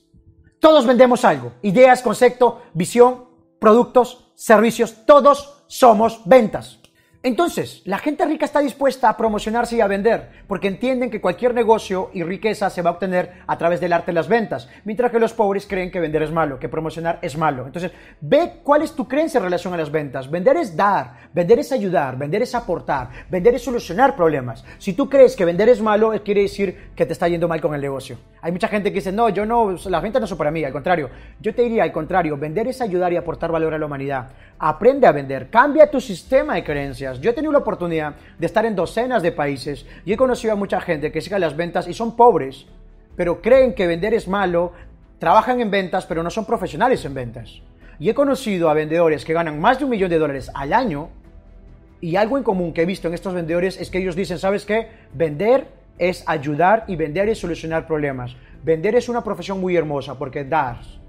Todos 0.60 0.86
vendemos 0.86 1.23
algo. 1.23 1.53
Ideas, 1.62 2.01
concepto, 2.01 2.62
visión, 2.73 3.31
productos, 3.62 4.32
servicios, 4.34 5.06
todos 5.06 5.63
somos 5.67 6.21
ventas. 6.26 6.81
Entonces, 7.23 7.84
la 7.86 7.99
gente 7.99 8.25
rica 8.25 8.45
está 8.45 8.62
dispuesta 8.62 9.07
a 9.07 9.15
promocionarse 9.15 9.75
y 9.75 9.81
a 9.81 9.86
vender, 9.86 10.29
porque 10.47 10.67
entienden 10.67 11.12
que 11.12 11.21
cualquier 11.21 11.53
negocio 11.53 12.10
y 12.13 12.23
riqueza 12.23 12.67
se 12.71 12.81
va 12.81 12.89
a 12.89 12.93
obtener 12.93 13.34
a 13.45 13.60
través 13.60 13.79
del 13.79 13.93
arte 13.93 14.07
de 14.07 14.15
las 14.15 14.27
ventas, 14.27 14.67
mientras 14.86 15.12
que 15.12 15.19
los 15.19 15.31
pobres 15.31 15.67
creen 15.67 15.91
que 15.91 15.99
vender 15.99 16.23
es 16.23 16.31
malo, 16.31 16.57
que 16.57 16.67
promocionar 16.67 17.19
es 17.21 17.38
malo. 17.38 17.67
Entonces, 17.67 17.91
ve 18.21 18.53
cuál 18.63 18.81
es 18.81 18.95
tu 18.95 19.07
creencia 19.07 19.38
en 19.38 19.43
relación 19.43 19.71
a 19.71 19.77
las 19.77 19.91
ventas. 19.91 20.31
Vender 20.31 20.57
es 20.57 20.75
dar, 20.75 21.29
vender 21.31 21.60
es 21.60 21.71
ayudar, 21.71 22.17
vender 22.17 22.41
es 22.41 22.55
aportar, 22.55 23.10
vender 23.29 23.53
es 23.53 23.63
solucionar 23.63 24.15
problemas. 24.15 24.65
Si 24.79 24.93
tú 24.93 25.07
crees 25.07 25.36
que 25.36 25.45
vender 25.45 25.69
es 25.69 25.79
malo, 25.79 26.12
quiere 26.23 26.41
decir 26.41 26.89
que 26.95 27.05
te 27.05 27.13
está 27.13 27.27
yendo 27.27 27.47
mal 27.47 27.62
con 27.62 27.75
el 27.75 27.81
negocio. 27.81 28.17
Hay 28.41 28.51
mucha 28.51 28.67
gente 28.67 28.89
que 28.89 28.95
dice, 28.95 29.12
no, 29.12 29.29
yo 29.29 29.45
no, 29.45 29.75
las 29.86 30.01
ventas 30.01 30.21
no 30.21 30.27
son 30.27 30.39
para 30.39 30.49
mí, 30.49 30.63
al 30.63 30.73
contrario. 30.73 31.12
Yo 31.39 31.53
te 31.53 31.62
diría, 31.62 31.84
al 31.84 31.91
contrario, 31.91 32.36
vender 32.36 32.67
es 32.67 32.81
ayudar 32.81 33.13
y 33.13 33.17
aportar 33.17 33.51
valor 33.51 33.75
a 33.75 33.77
la 33.77 33.86
humanidad. 33.86 34.29
Aprende 34.57 35.05
a 35.05 35.12
vender, 35.12 35.51
cambia 35.51 35.89
tu 35.89 36.01
sistema 36.01 36.55
de 36.55 36.63
creencias 36.63 37.11
yo 37.19 37.32
he 37.32 37.34
tenido 37.34 37.52
la 37.52 37.60
oportunidad 37.60 38.15
de 38.38 38.45
estar 38.45 38.65
en 38.65 38.76
docenas 38.76 39.24
de 39.24 39.32
países 39.32 39.86
y 40.06 40.13
he 40.13 40.17
conocido 40.17 40.54
a 40.54 40.56
mucha 40.56 40.80
gente 40.80 41.12
que 41.12 41.21
sigue 41.21 41.39
las 41.39 41.58
ventas 41.58 41.88
y 41.88 41.93
son 41.93 42.15
pobres, 42.15 42.65
pero 43.15 43.41
creen 43.41 43.74
que 43.74 43.88
vender 43.88 44.13
es 44.13 44.28
malo, 44.28 44.71
trabajan 45.19 45.60
en 45.60 45.71
ventas, 45.71 46.06
pero 46.06 46.24
no 46.24 46.30
son 46.30 46.45
profesionales 46.45 47.04
en 47.06 47.13
ventas. 47.13 47.62
Y 48.00 48.10
he 48.10 48.13
conocido 48.13 48.69
a 48.69 48.74
vendedores 48.74 49.26
que 49.26 49.34
ganan 49.34 49.60
más 49.60 49.80
de 49.80 49.86
un 49.86 49.91
millón 49.91 50.10
de 50.10 50.17
dólares 50.17 50.50
al 50.54 50.74
año 50.74 51.10
y 52.00 52.15
algo 52.15 52.38
en 52.38 52.43
común 52.43 52.74
que 52.74 52.82
he 52.82 52.86
visto 52.86 53.08
en 53.08 53.13
estos 53.13 53.34
vendedores 53.34 53.80
es 53.80 53.91
que 53.91 54.00
ellos 54.00 54.15
dicen, 54.15 54.39
¿sabes 54.39 54.65
qué? 54.65 54.88
Vender 55.13 55.67
es 56.00 56.24
ayudar 56.28 56.86
y 56.88 56.95
vender 56.95 57.30
es 57.30 57.39
solucionar 57.39 57.86
problemas. 57.86 58.36
Vender 58.63 58.95
es 58.95 59.08
una 59.08 59.24
profesión 59.24 59.62
muy 59.62 59.76
hermosa 59.76 60.17
porque 60.17 60.43
das, 60.43 61.00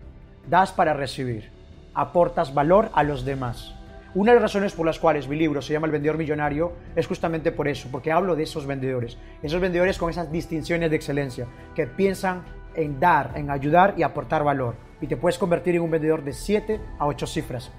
das 0.48 0.72
para 0.72 0.92
recibir, 0.92 1.50
aportas 1.94 2.52
valor 2.52 2.90
a 2.92 3.02
los 3.02 3.24
demás. 3.24 3.74
Una 4.14 4.32
de 4.32 4.40
las 4.40 4.52
razones 4.52 4.74
por 4.74 4.84
las 4.84 4.98
cuales 4.98 5.26
mi 5.26 5.36
libro 5.36 5.62
se 5.62 5.72
llama 5.72 5.86
El 5.86 5.92
vendedor 5.92 6.18
millonario 6.18 6.72
es 6.94 7.06
justamente 7.06 7.50
por 7.50 7.66
eso, 7.66 7.88
porque 7.90 8.12
hablo 8.12 8.36
de 8.36 8.42
esos 8.42 8.66
vendedores, 8.66 9.16
esos 9.42 9.58
vendedores 9.58 9.96
con 9.96 10.10
esas 10.10 10.30
distinciones 10.30 10.90
de 10.90 10.96
excelencia, 10.96 11.46
que 11.74 11.86
piensan 11.86 12.44
en 12.74 13.00
dar, 13.00 13.32
en 13.36 13.50
ayudar 13.50 13.94
y 13.96 14.02
aportar 14.02 14.44
valor. 14.44 14.74
Y 15.00 15.06
te 15.06 15.16
puedes 15.16 15.38
convertir 15.38 15.76
en 15.76 15.80
un 15.80 15.90
vendedor 15.90 16.22
de 16.22 16.34
7 16.34 16.78
a 16.98 17.06
8 17.06 17.26
cifras. 17.26 17.72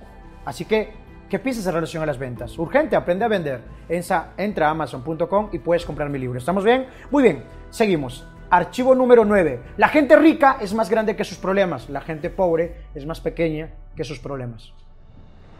Así 0.43 0.65
que, 0.65 0.93
¿qué 1.29 1.37
piensas 1.37 1.67
en 1.67 1.73
relación 1.75 2.01
a 2.01 2.07
las 2.07 2.17
ventas? 2.17 2.57
Urgente, 2.57 2.95
aprende 2.95 3.25
a 3.25 3.27
vender. 3.27 3.61
entra 3.87 4.67
a 4.67 4.71
amazon.com 4.71 5.49
y 5.51 5.59
puedes 5.59 5.85
comprar 5.85 6.09
mi 6.09 6.17
libro. 6.17 6.39
¿Estamos 6.39 6.63
bien? 6.63 6.87
Muy 7.11 7.21
bien, 7.21 7.43
seguimos. 7.69 8.27
Archivo 8.49 8.95
número 8.95 9.23
9. 9.23 9.59
La 9.77 9.87
gente 9.87 10.15
rica 10.15 10.57
es 10.59 10.73
más 10.73 10.89
grande 10.89 11.15
que 11.15 11.25
sus 11.25 11.37
problemas. 11.37 11.91
La 11.91 12.01
gente 12.01 12.31
pobre 12.31 12.85
es 12.95 13.05
más 13.05 13.21
pequeña 13.21 13.69
que 13.95 14.03
sus 14.03 14.17
problemas. 14.17 14.73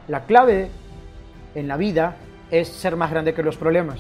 La 0.08 0.26
clave 0.26 0.70
en 1.56 1.68
la 1.68 1.78
vida 1.78 2.16
es 2.52 2.68
ser 2.68 2.96
más 2.96 3.12
grande 3.12 3.34
que 3.34 3.44
los 3.44 3.58
problemas. 3.58 4.00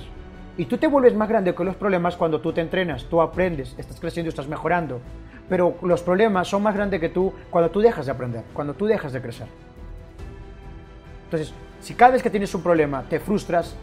Y 0.58 0.66
tú 0.66 0.78
te 0.78 0.88
vuelves 0.88 1.16
más 1.16 1.30
grande 1.30 1.56
que 1.56 1.64
los 1.64 1.76
problemas 1.76 2.16
cuando 2.16 2.40
tú 2.42 2.54
te 2.54 2.62
entrenas, 2.62 3.06
tú 3.06 3.22
aprendes, 3.22 3.74
estás 3.78 4.00
creciendo, 4.00 4.30
estás 4.30 4.48
mejorando. 4.48 5.00
Pero 5.50 5.76
los 5.82 6.02
problemas 6.02 6.48
son 6.48 6.64
más 6.64 6.76
grandes 6.76 7.00
que 7.00 7.10
tú 7.10 7.34
cuando 7.50 7.72
tú 7.72 7.80
dejas 7.80 8.06
de 8.06 8.12
aprender, 8.12 8.44
cuando 8.54 8.74
tú 8.74 8.86
dejas 8.86 9.14
de 9.14 9.22
crecer. 9.22 9.48
Entonces, 11.26 11.54
si 11.82 11.96
cada 11.96 12.12
vez 12.12 12.24
que 12.24 12.30
tienes 12.30 12.54
un 12.54 12.62
problema 12.62 13.04
te 13.10 13.20
frustras, 13.20 13.76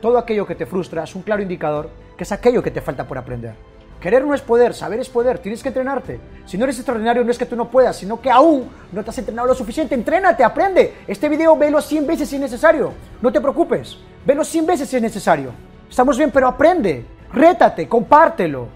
todo 0.00 0.18
aquello 0.18 0.46
que 0.46 0.54
te 0.54 0.66
frustra 0.66 1.04
es 1.04 1.14
un 1.14 1.22
claro 1.22 1.42
indicador 1.42 1.90
que 2.16 2.24
es 2.24 2.32
aquello 2.32 2.62
que 2.62 2.70
te 2.70 2.80
falta 2.80 3.06
por 3.06 3.16
aprender. 3.18 3.54
Querer 4.00 4.24
no 4.24 4.34
es 4.34 4.40
poder, 4.40 4.72
saber 4.72 4.98
es 4.98 5.10
poder, 5.10 5.38
tienes 5.38 5.62
que 5.62 5.68
entrenarte. 5.68 6.18
Si 6.46 6.56
no 6.56 6.64
eres 6.64 6.76
extraordinario 6.76 7.22
no 7.22 7.30
es 7.30 7.38
que 7.38 7.44
tú 7.44 7.54
no 7.54 7.70
puedas, 7.70 7.96
sino 7.96 8.18
que 8.20 8.30
aún 8.30 8.70
no 8.92 9.04
te 9.04 9.10
has 9.10 9.18
entrenado 9.18 9.48
lo 9.48 9.54
suficiente. 9.54 9.94
Entrénate, 9.94 10.42
aprende. 10.42 10.94
Este 11.06 11.28
video 11.28 11.54
velo 11.56 11.82
100 11.82 12.06
veces 12.06 12.28
si 12.28 12.36
es 12.36 12.40
necesario. 12.40 12.94
No 13.20 13.30
te 13.30 13.40
preocupes, 13.40 13.98
velo 14.24 14.42
100 14.42 14.66
veces 14.66 14.88
si 14.88 14.96
es 14.96 15.02
necesario. 15.02 15.52
Estamos 15.88 16.16
bien, 16.16 16.30
pero 16.30 16.48
aprende, 16.48 17.04
rétate, 17.32 17.86
compártelo. 17.86 18.68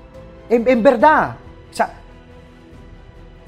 En, 0.51 0.69
en 0.69 0.83
verdad. 0.83 1.37
O 1.71 1.75
sea, 1.75 1.95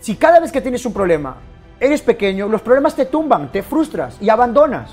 si 0.01 0.17
cada 0.17 0.41
vez 0.41 0.51
que 0.51 0.63
tienes 0.63 0.87
un 0.87 0.95
problema 0.95 1.37
eres 1.79 2.01
pequeño, 2.01 2.49
los 2.49 2.63
problemas 2.63 2.97
te 2.97 3.05
tumban, 3.05 3.53
te 3.53 3.63
frustras 3.63 4.17
y 4.19 4.31
abandonas. 4.31 4.93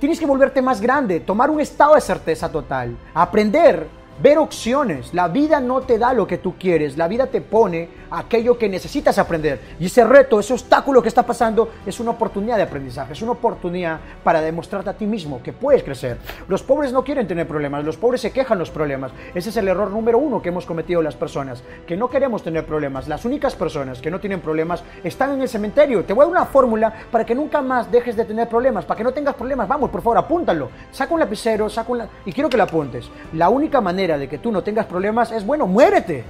Tienes 0.00 0.18
que 0.18 0.26
volverte 0.26 0.60
más 0.60 0.80
grande, 0.80 1.20
tomar 1.20 1.48
un 1.48 1.60
estado 1.60 1.94
de 1.94 2.00
certeza 2.00 2.50
total, 2.50 2.96
aprender 3.14 3.86
ver 4.22 4.38
opciones. 4.38 5.12
La 5.12 5.28
vida 5.28 5.60
no 5.60 5.80
te 5.80 5.98
da 5.98 6.12
lo 6.12 6.26
que 6.26 6.38
tú 6.38 6.54
quieres, 6.58 6.96
la 6.96 7.08
vida 7.08 7.26
te 7.26 7.40
pone 7.40 7.88
aquello 8.10 8.56
que 8.56 8.68
necesitas 8.68 9.18
aprender. 9.18 9.60
Y 9.80 9.86
ese 9.86 10.04
reto, 10.04 10.38
ese 10.38 10.52
obstáculo 10.52 11.02
que 11.02 11.08
está 11.08 11.24
pasando 11.24 11.70
es 11.84 11.98
una 12.00 12.12
oportunidad 12.12 12.56
de 12.56 12.62
aprendizaje, 12.62 13.12
es 13.12 13.22
una 13.22 13.32
oportunidad 13.32 14.00
para 14.22 14.40
demostrarte 14.40 14.90
a 14.90 14.94
ti 14.94 15.06
mismo 15.06 15.42
que 15.42 15.52
puedes 15.52 15.82
crecer. 15.82 16.18
Los 16.48 16.62
pobres 16.62 16.92
no 16.92 17.02
quieren 17.04 17.26
tener 17.26 17.48
problemas, 17.48 17.84
los 17.84 17.96
pobres 17.96 18.20
se 18.20 18.30
quejan 18.30 18.58
los 18.58 18.70
problemas. 18.70 19.12
Ese 19.34 19.50
es 19.50 19.56
el 19.56 19.68
error 19.68 19.90
número 19.90 20.18
uno 20.18 20.40
que 20.40 20.50
hemos 20.50 20.66
cometido 20.66 21.02
las 21.02 21.16
personas, 21.16 21.62
que 21.86 21.96
no 21.96 22.08
queremos 22.08 22.42
tener 22.42 22.64
problemas. 22.64 23.08
Las 23.08 23.24
únicas 23.24 23.54
personas 23.56 24.00
que 24.00 24.10
no 24.10 24.20
tienen 24.20 24.40
problemas 24.40 24.84
están 25.02 25.32
en 25.32 25.42
el 25.42 25.48
cementerio. 25.48 26.04
Te 26.04 26.12
voy 26.12 26.22
a 26.22 26.26
dar 26.26 26.36
una 26.36 26.46
fórmula 26.46 26.92
para 27.10 27.24
que 27.24 27.34
nunca 27.34 27.62
más 27.62 27.90
dejes 27.90 28.16
de 28.16 28.24
tener 28.24 28.48
problemas, 28.48 28.84
para 28.84 28.98
que 28.98 29.04
no 29.04 29.12
tengas 29.12 29.34
problemas. 29.34 29.66
Vamos, 29.66 29.90
por 29.90 30.02
favor, 30.02 30.18
apúntalo. 30.18 30.70
Saca 30.90 31.14
un 31.14 31.20
lapicero, 31.20 31.68
saca 31.68 31.90
un... 31.90 32.02
y 32.24 32.32
quiero 32.32 32.48
que 32.48 32.56
lo 32.56 32.62
apuntes. 32.62 33.10
La 33.32 33.48
única 33.48 33.80
manera 33.80 34.03
de 34.06 34.28
que 34.28 34.38
tú 34.38 34.52
no 34.52 34.62
tengas 34.62 34.86
problemas 34.86 35.32
es, 35.32 35.44
bueno, 35.44 35.66
muérete. 35.66 36.22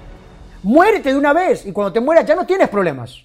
Muérete 0.62 1.10
de 1.10 1.18
una 1.18 1.32
vez 1.32 1.66
y 1.66 1.72
cuando 1.72 1.92
te 1.92 2.00
mueras 2.00 2.24
ya 2.24 2.34
no 2.34 2.46
tienes 2.46 2.68
problemas. 2.68 3.16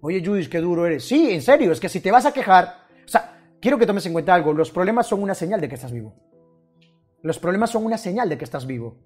Oye, 0.00 0.22
Judith, 0.22 0.50
qué 0.50 0.60
duro 0.60 0.84
eres. 0.86 1.04
Sí, 1.04 1.30
en 1.30 1.40
serio, 1.40 1.72
es 1.72 1.80
que 1.80 1.88
si 1.88 2.00
te 2.00 2.10
vas 2.10 2.26
a 2.26 2.32
quejar, 2.32 2.86
o 3.04 3.08
sea, 3.08 3.40
quiero 3.60 3.78
que 3.78 3.86
tomes 3.86 4.04
en 4.04 4.12
cuenta 4.12 4.34
algo, 4.34 4.52
los 4.52 4.70
problemas 4.70 5.06
son 5.06 5.22
una 5.22 5.34
señal 5.34 5.60
de 5.62 5.68
que 5.68 5.76
estás 5.76 5.92
vivo. 5.92 6.14
Los 7.22 7.38
problemas 7.38 7.70
son 7.70 7.86
una 7.86 7.96
señal 7.96 8.28
de 8.28 8.36
que 8.36 8.44
estás 8.44 8.66
vivo. 8.66 8.98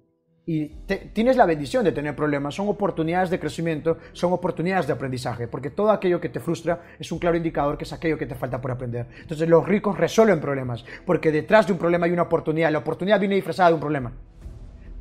Y 0.51 0.65
tienes 1.13 1.37
la 1.37 1.45
bendición 1.45 1.83
de 1.83 1.91
tener 1.91 2.15
problemas, 2.15 2.55
son 2.55 2.69
oportunidades 2.69 3.29
de 3.29 3.39
crecimiento, 3.39 3.99
son 4.13 4.33
oportunidades 4.33 4.87
de 4.87 4.93
aprendizaje, 4.93 5.47
porque 5.47 5.69
todo 5.69 5.91
aquello 5.91 6.19
que 6.19 6.27
te 6.27 6.39
frustra 6.39 6.81
es 6.97 7.11
un 7.11 7.19
claro 7.19 7.37
indicador 7.37 7.77
que 7.77 7.83
es 7.83 7.93
aquello 7.93 8.17
que 8.17 8.25
te 8.25 8.33
falta 8.33 8.59
por 8.59 8.71
aprender. 8.71 9.05
Entonces 9.21 9.47
los 9.47 9.67
ricos 9.67 9.95
resuelven 9.95 10.41
problemas, 10.41 10.83
porque 11.05 11.31
detrás 11.31 11.67
de 11.67 11.73
un 11.73 11.77
problema 11.77 12.07
hay 12.07 12.13
una 12.13 12.23
oportunidad, 12.23 12.71
la 12.71 12.79
oportunidad 12.79 13.19
viene 13.19 13.35
disfrazada 13.35 13.69
de 13.69 13.75
un 13.75 13.79
problema. 13.79 14.11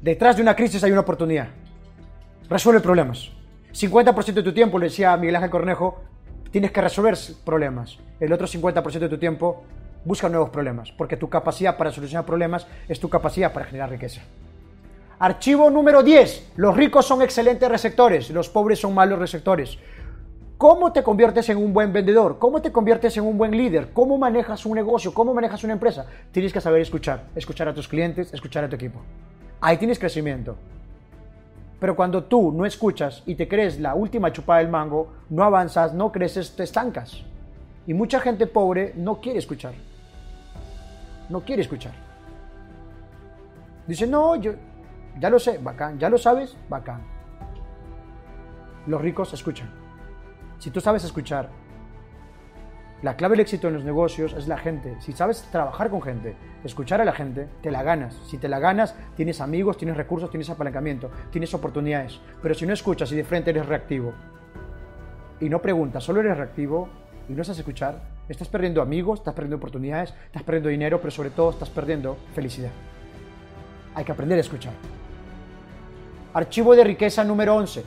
Detrás 0.02 0.36
de 0.36 0.42
una 0.42 0.54
crisis 0.54 0.84
hay 0.84 0.92
una 0.92 1.00
oportunidad. 1.00 1.48
Resuelve 2.50 2.82
problemas. 2.82 3.32
50% 3.72 4.34
de 4.34 4.42
tu 4.42 4.52
tiempo, 4.52 4.78
le 4.78 4.88
decía 4.88 5.16
Miguel 5.16 5.36
Ángel 5.36 5.48
Cornejo, 5.48 6.02
tienes 6.50 6.72
que 6.72 6.82
resolver 6.82 7.16
problemas. 7.46 7.98
El 8.20 8.34
otro 8.34 8.46
50% 8.46 8.98
de 8.98 9.08
tu 9.08 9.16
tiempo 9.16 9.64
busca 10.04 10.28
nuevos 10.28 10.50
problemas, 10.50 10.92
porque 10.92 11.16
tu 11.16 11.30
capacidad 11.30 11.78
para 11.78 11.90
solucionar 11.90 12.26
problemas 12.26 12.66
es 12.86 13.00
tu 13.00 13.08
capacidad 13.08 13.54
para 13.54 13.64
generar 13.64 13.88
riqueza. 13.88 14.20
Archivo 15.20 15.68
número 15.68 16.04
10. 16.04 16.52
Los 16.54 16.76
ricos 16.76 17.04
son 17.04 17.22
excelentes 17.22 17.68
receptores, 17.68 18.30
los 18.30 18.48
pobres 18.48 18.78
son 18.78 18.94
malos 18.94 19.18
receptores. 19.18 19.76
¿Cómo 20.56 20.92
te 20.92 21.02
conviertes 21.02 21.48
en 21.48 21.56
un 21.56 21.72
buen 21.72 21.92
vendedor? 21.92 22.38
¿Cómo 22.38 22.62
te 22.62 22.70
conviertes 22.70 23.16
en 23.16 23.24
un 23.24 23.36
buen 23.36 23.50
líder? 23.50 23.92
¿Cómo 23.92 24.16
manejas 24.16 24.64
un 24.64 24.76
negocio? 24.76 25.12
¿Cómo 25.12 25.34
manejas 25.34 25.64
una 25.64 25.72
empresa? 25.72 26.06
Tienes 26.30 26.52
que 26.52 26.60
saber 26.60 26.82
escuchar, 26.82 27.24
escuchar 27.34 27.66
a 27.66 27.74
tus 27.74 27.88
clientes, 27.88 28.32
escuchar 28.32 28.62
a 28.62 28.68
tu 28.68 28.76
equipo. 28.76 29.00
Ahí 29.60 29.76
tienes 29.76 29.98
crecimiento. 29.98 30.56
Pero 31.80 31.96
cuando 31.96 32.22
tú 32.22 32.52
no 32.52 32.64
escuchas 32.64 33.24
y 33.26 33.34
te 33.34 33.48
crees 33.48 33.80
la 33.80 33.96
última 33.96 34.32
chupada 34.32 34.60
del 34.60 34.68
mango, 34.68 35.08
no 35.30 35.42
avanzas, 35.42 35.94
no 35.94 36.12
creces, 36.12 36.54
te 36.54 36.62
estancas. 36.62 37.22
Y 37.88 37.94
mucha 37.94 38.20
gente 38.20 38.46
pobre 38.46 38.92
no 38.96 39.20
quiere 39.20 39.40
escuchar. 39.40 39.74
No 41.28 41.40
quiere 41.40 41.62
escuchar. 41.62 41.92
Dice, 43.86 44.06
no, 44.06 44.36
yo, 44.36 44.52
ya 45.20 45.30
lo 45.30 45.38
sé, 45.38 45.58
bacán. 45.58 45.98
Ya 45.98 46.08
lo 46.08 46.18
sabes, 46.18 46.56
bacán. 46.68 47.02
Los 48.86 49.00
ricos 49.00 49.32
escuchan. 49.32 49.70
Si 50.58 50.70
tú 50.70 50.80
sabes 50.80 51.04
escuchar, 51.04 51.50
la 53.00 53.16
clave 53.16 53.34
del 53.34 53.40
éxito 53.40 53.68
en 53.68 53.74
los 53.74 53.84
negocios 53.84 54.32
es 54.32 54.48
la 54.48 54.58
gente. 54.58 54.96
Si 55.00 55.12
sabes 55.12 55.42
trabajar 55.52 55.88
con 55.88 56.02
gente, 56.02 56.34
escuchar 56.64 57.00
a 57.00 57.04
la 57.04 57.12
gente, 57.12 57.48
te 57.62 57.70
la 57.70 57.84
ganas. 57.84 58.18
Si 58.26 58.38
te 58.38 58.48
la 58.48 58.58
ganas, 58.58 58.96
tienes 59.16 59.40
amigos, 59.40 59.76
tienes 59.76 59.96
recursos, 59.96 60.30
tienes 60.30 60.50
apalancamiento, 60.50 61.08
tienes 61.30 61.54
oportunidades. 61.54 62.20
Pero 62.42 62.54
si 62.54 62.66
no 62.66 62.72
escuchas 62.72 63.12
y 63.12 63.16
de 63.16 63.22
frente 63.22 63.50
eres 63.50 63.66
reactivo 63.66 64.14
y 65.38 65.48
no 65.48 65.62
preguntas, 65.62 66.02
solo 66.02 66.20
eres 66.20 66.36
reactivo 66.36 66.88
y 67.28 67.34
no 67.34 67.44
sabes 67.44 67.60
escuchar, 67.60 68.02
estás 68.28 68.48
perdiendo 68.48 68.82
amigos, 68.82 69.20
estás 69.20 69.34
perdiendo 69.34 69.58
oportunidades, 69.58 70.12
estás 70.26 70.42
perdiendo 70.42 70.68
dinero, 70.68 70.98
pero 70.98 71.12
sobre 71.12 71.30
todo 71.30 71.50
estás 71.50 71.70
perdiendo 71.70 72.16
felicidad. 72.34 72.72
Hay 73.94 74.04
que 74.04 74.10
aprender 74.10 74.38
a 74.38 74.40
escuchar. 74.40 74.72
Archivo 76.34 76.76
de 76.76 76.84
riqueza 76.84 77.24
número 77.24 77.56
11. 77.56 77.84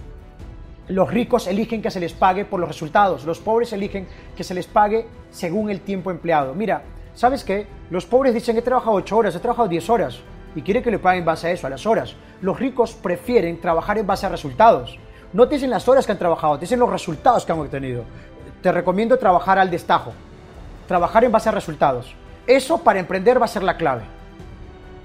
Los 0.88 1.12
ricos 1.12 1.46
eligen 1.46 1.80
que 1.80 1.92
se 1.92 2.00
les 2.00 2.14
pague 2.14 2.44
por 2.44 2.60
los 2.60 2.68
resultados, 2.68 3.24
los 3.24 3.40
pobres 3.40 3.72
eligen 3.72 4.08
que 4.36 4.44
se 4.44 4.56
les 4.56 4.66
pague 4.66 5.06
según 5.30 5.70
el 5.70 5.82
tiempo 5.82 6.10
empleado. 6.10 6.56
Mira, 6.56 6.82
¿sabes 7.14 7.44
qué? 7.44 7.68
Los 7.92 8.08
pobres 8.08 8.34
dicen 8.34 8.58
he 8.58 8.64
trabajado 8.64 8.96
8 8.96 9.16
horas, 9.16 9.36
he 9.36 9.40
trabajado 9.40 9.68
10 9.68 9.90
horas 9.92 10.20
y 10.56 10.64
quiere 10.64 10.82
que 10.82 10.90
le 10.90 10.98
paguen 10.98 11.20
en 11.20 11.26
base 11.26 11.48
a 11.48 11.52
eso, 11.52 11.68
a 11.68 11.70
las 11.70 11.86
horas. 11.86 12.16
Los 12.42 12.60
ricos 12.60 12.94
prefieren 12.94 13.62
trabajar 13.62 14.00
en 14.00 14.08
base 14.08 14.26
a 14.26 14.30
resultados. 14.30 14.98
No 15.34 15.48
te 15.48 15.56
dicen 15.56 15.70
las 15.70 15.88
horas 15.88 16.08
que 16.08 16.12
han 16.12 16.18
trabajado, 16.18 16.56
te 16.56 16.62
dicen 16.62 16.80
los 16.80 16.90
resultados 16.90 17.46
que 17.46 17.52
han 17.52 17.60
obtenido. 17.60 18.06
Te 18.64 18.72
recomiendo 18.72 19.18
trabajar 19.20 19.60
al 19.60 19.70
destajo, 19.70 20.14
trabajar 20.88 21.24
en 21.24 21.32
base 21.32 21.50
a 21.50 21.52
resultados. 21.52 22.16
Eso 22.48 22.80
para 22.80 23.00
emprender 23.00 23.40
va 23.40 23.46
a 23.46 23.50
ser 23.50 23.62
la 23.62 23.78
clave. 23.78 24.02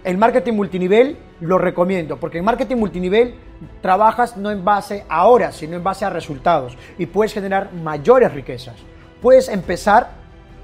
El 0.06 0.18
marketing 0.18 0.52
multinivel 0.52 1.18
lo 1.40 1.58
recomiendo, 1.58 2.16
porque 2.16 2.38
en 2.38 2.44
marketing 2.44 2.76
multinivel 2.76 3.34
trabajas 3.82 4.36
no 4.36 4.52
en 4.52 4.64
base 4.64 5.04
a 5.08 5.26
horas, 5.26 5.56
sino 5.56 5.74
en 5.74 5.82
base 5.82 6.04
a 6.04 6.10
resultados 6.10 6.78
y 6.96 7.06
puedes 7.06 7.32
generar 7.32 7.72
mayores 7.72 8.32
riquezas. 8.32 8.76
Puedes 9.20 9.48
empezar 9.48 10.10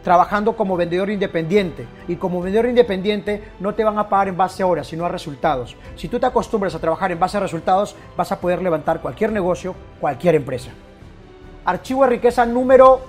trabajando 0.04 0.54
como 0.54 0.76
vendedor 0.76 1.10
independiente 1.10 1.88
y 2.06 2.14
como 2.14 2.40
vendedor 2.40 2.66
independiente 2.66 3.42
no 3.58 3.74
te 3.74 3.82
van 3.82 3.98
a 3.98 4.08
pagar 4.08 4.28
en 4.28 4.36
base 4.36 4.62
a 4.62 4.66
horas, 4.68 4.86
sino 4.86 5.04
a 5.06 5.08
resultados. 5.08 5.74
Si 5.96 6.06
tú 6.06 6.20
te 6.20 6.26
acostumbras 6.26 6.76
a 6.76 6.78
trabajar 6.78 7.10
en 7.10 7.18
base 7.18 7.36
a 7.36 7.40
resultados, 7.40 7.96
vas 8.16 8.30
a 8.30 8.38
poder 8.38 8.62
levantar 8.62 9.00
cualquier 9.00 9.32
negocio, 9.32 9.74
cualquier 10.00 10.36
empresa. 10.36 10.70
Archivo 11.64 12.04
de 12.04 12.10
riqueza 12.10 12.46
número 12.46 13.00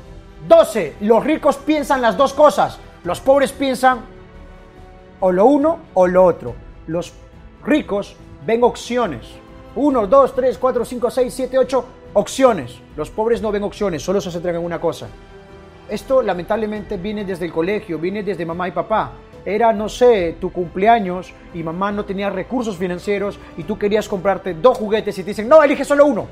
12. 0.47 0.95
Los 1.01 1.23
ricos 1.23 1.57
piensan 1.57 2.01
las 2.01 2.17
dos 2.17 2.33
cosas, 2.33 2.79
los 3.03 3.21
pobres 3.21 3.51
piensan 3.51 4.12
o 5.25 5.31
lo 5.31 5.45
uno 5.45 5.79
o 5.93 6.05
lo 6.05 6.25
otro. 6.25 6.53
Los 6.87 7.13
ricos 7.65 8.17
ven 8.45 8.61
opciones. 8.61 9.25
Uno, 9.73 10.05
dos, 10.05 10.35
tres, 10.35 10.57
cuatro, 10.57 10.83
cinco, 10.83 11.09
seis, 11.09 11.33
siete, 11.33 11.57
ocho 11.57 11.85
opciones. 12.11 12.77
Los 12.97 13.09
pobres 13.09 13.41
no 13.41 13.49
ven 13.49 13.63
opciones, 13.63 14.03
solo 14.03 14.19
se 14.19 14.29
centran 14.31 14.55
en 14.55 14.65
una 14.65 14.81
cosa. 14.81 15.07
Esto 15.87 16.21
lamentablemente 16.21 16.97
viene 16.97 17.23
desde 17.23 17.45
el 17.45 17.53
colegio, 17.53 17.99
viene 17.99 18.21
desde 18.21 18.45
mamá 18.45 18.67
y 18.67 18.71
papá. 18.71 19.13
Era, 19.45 19.71
no 19.71 19.87
sé, 19.87 20.35
tu 20.41 20.51
cumpleaños 20.51 21.33
y 21.53 21.63
mamá 21.63 21.89
no 21.93 22.03
tenía 22.03 22.29
recursos 22.29 22.75
financieros 22.75 23.39
y 23.55 23.63
tú 23.63 23.79
querías 23.79 24.09
comprarte 24.09 24.53
dos 24.53 24.77
juguetes 24.77 25.17
y 25.17 25.23
te 25.23 25.29
dicen, 25.29 25.47
no, 25.47 25.63
elige 25.63 25.85
solo 25.85 26.05
uno. 26.05 26.27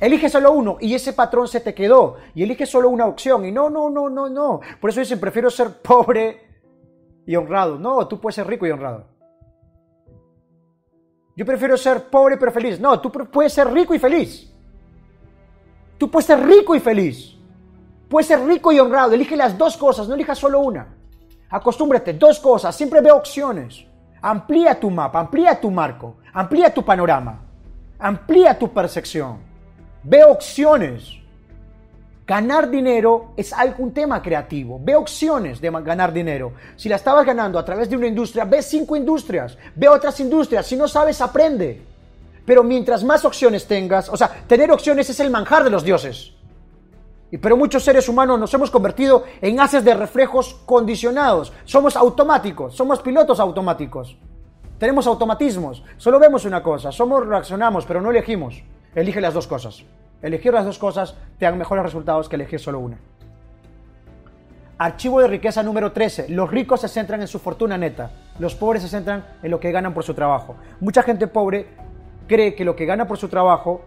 Elige 0.00 0.28
solo 0.28 0.50
uno 0.50 0.76
y 0.80 0.92
ese 0.92 1.12
patrón 1.12 1.46
se 1.46 1.60
te 1.60 1.72
quedó 1.72 2.16
y 2.34 2.42
elige 2.42 2.66
solo 2.66 2.88
una 2.88 3.06
opción 3.06 3.44
y 3.44 3.52
no, 3.52 3.70
no, 3.70 3.88
no, 3.90 4.10
no, 4.10 4.28
no. 4.28 4.60
Por 4.80 4.90
eso 4.90 4.98
dicen, 4.98 5.20
prefiero 5.20 5.50
ser 5.50 5.80
pobre 5.82 6.49
y 7.30 7.36
honrado. 7.36 7.78
No, 7.78 8.08
tú 8.08 8.20
puedes 8.20 8.34
ser 8.34 8.48
rico 8.48 8.66
y 8.66 8.72
honrado. 8.72 9.04
Yo 11.36 11.46
prefiero 11.46 11.76
ser 11.76 12.10
pobre 12.10 12.36
pero 12.36 12.50
feliz. 12.50 12.80
No, 12.80 13.00
tú 13.00 13.12
puedes 13.12 13.52
ser 13.52 13.72
rico 13.72 13.94
y 13.94 14.00
feliz. 14.00 14.52
Tú 15.96 16.10
puedes 16.10 16.26
ser 16.26 16.44
rico 16.44 16.74
y 16.74 16.80
feliz. 16.80 17.36
Puedes 18.08 18.26
ser 18.26 18.44
rico 18.44 18.72
y 18.72 18.80
honrado. 18.80 19.12
Elige 19.12 19.36
las 19.36 19.56
dos 19.56 19.76
cosas, 19.76 20.08
no 20.08 20.14
elijas 20.14 20.38
solo 20.38 20.58
una. 20.58 20.92
Acostúmbrate, 21.50 22.14
dos 22.14 22.40
cosas. 22.40 22.74
Siempre 22.74 23.00
ve 23.00 23.12
opciones. 23.12 23.86
Amplía 24.20 24.80
tu 24.80 24.90
mapa, 24.90 25.20
amplía 25.20 25.60
tu 25.60 25.70
marco, 25.70 26.16
amplía 26.32 26.74
tu 26.74 26.84
panorama, 26.84 27.42
amplía 28.00 28.58
tu 28.58 28.72
percepción. 28.72 29.38
Ve 30.02 30.24
opciones. 30.24 31.19
Ganar 32.30 32.70
dinero 32.70 33.32
es 33.36 33.52
algún 33.52 33.92
tema 33.92 34.22
creativo. 34.22 34.78
Ve 34.80 34.94
opciones 34.94 35.60
de 35.60 35.68
ganar 35.68 36.12
dinero. 36.12 36.52
Si 36.76 36.88
la 36.88 36.94
estabas 36.94 37.26
ganando 37.26 37.58
a 37.58 37.64
través 37.64 37.90
de 37.90 37.96
una 37.96 38.06
industria, 38.06 38.44
ve 38.44 38.62
cinco 38.62 38.94
industrias, 38.94 39.58
ve 39.74 39.88
otras 39.88 40.20
industrias. 40.20 40.64
Si 40.64 40.76
no 40.76 40.86
sabes, 40.86 41.20
aprende. 41.20 41.82
Pero 42.46 42.62
mientras 42.62 43.02
más 43.02 43.24
opciones 43.24 43.66
tengas, 43.66 44.08
o 44.08 44.16
sea, 44.16 44.28
tener 44.46 44.70
opciones 44.70 45.10
es 45.10 45.18
el 45.18 45.28
manjar 45.28 45.64
de 45.64 45.70
los 45.70 45.82
dioses. 45.82 46.32
Pero 47.32 47.56
muchos 47.56 47.82
seres 47.82 48.08
humanos 48.08 48.38
nos 48.38 48.54
hemos 48.54 48.70
convertido 48.70 49.24
en 49.40 49.58
haces 49.58 49.84
de 49.84 49.94
reflejos 49.94 50.54
condicionados. 50.66 51.52
Somos 51.64 51.96
automáticos, 51.96 52.76
somos 52.76 53.00
pilotos 53.00 53.40
automáticos. 53.40 54.16
Tenemos 54.78 55.08
automatismos. 55.08 55.82
Solo 55.96 56.20
vemos 56.20 56.44
una 56.44 56.62
cosa, 56.62 56.92
somos 56.92 57.26
reaccionamos, 57.26 57.86
pero 57.86 58.00
no 58.00 58.12
elegimos. 58.12 58.62
Elige 58.94 59.20
las 59.20 59.34
dos 59.34 59.48
cosas. 59.48 59.82
Elegir 60.22 60.52
las 60.52 60.64
dos 60.64 60.78
cosas 60.78 61.16
te 61.38 61.46
dan 61.46 61.56
mejores 61.56 61.84
resultados 61.84 62.28
que 62.28 62.36
elegir 62.36 62.60
solo 62.60 62.78
una. 62.78 62.98
Archivo 64.76 65.20
de 65.20 65.28
riqueza 65.28 65.62
número 65.62 65.92
13. 65.92 66.28
Los 66.30 66.50
ricos 66.50 66.80
se 66.80 66.88
centran 66.88 67.20
en 67.20 67.28
su 67.28 67.38
fortuna 67.38 67.76
neta. 67.78 68.10
Los 68.38 68.54
pobres 68.54 68.82
se 68.82 68.88
centran 68.88 69.24
en 69.42 69.50
lo 69.50 69.60
que 69.60 69.72
ganan 69.72 69.94
por 69.94 70.04
su 70.04 70.14
trabajo. 70.14 70.56
Mucha 70.80 71.02
gente 71.02 71.26
pobre 71.26 71.66
cree 72.26 72.54
que 72.54 72.64
lo 72.64 72.76
que 72.76 72.86
gana 72.86 73.06
por 73.06 73.18
su 73.18 73.28
trabajo 73.28 73.82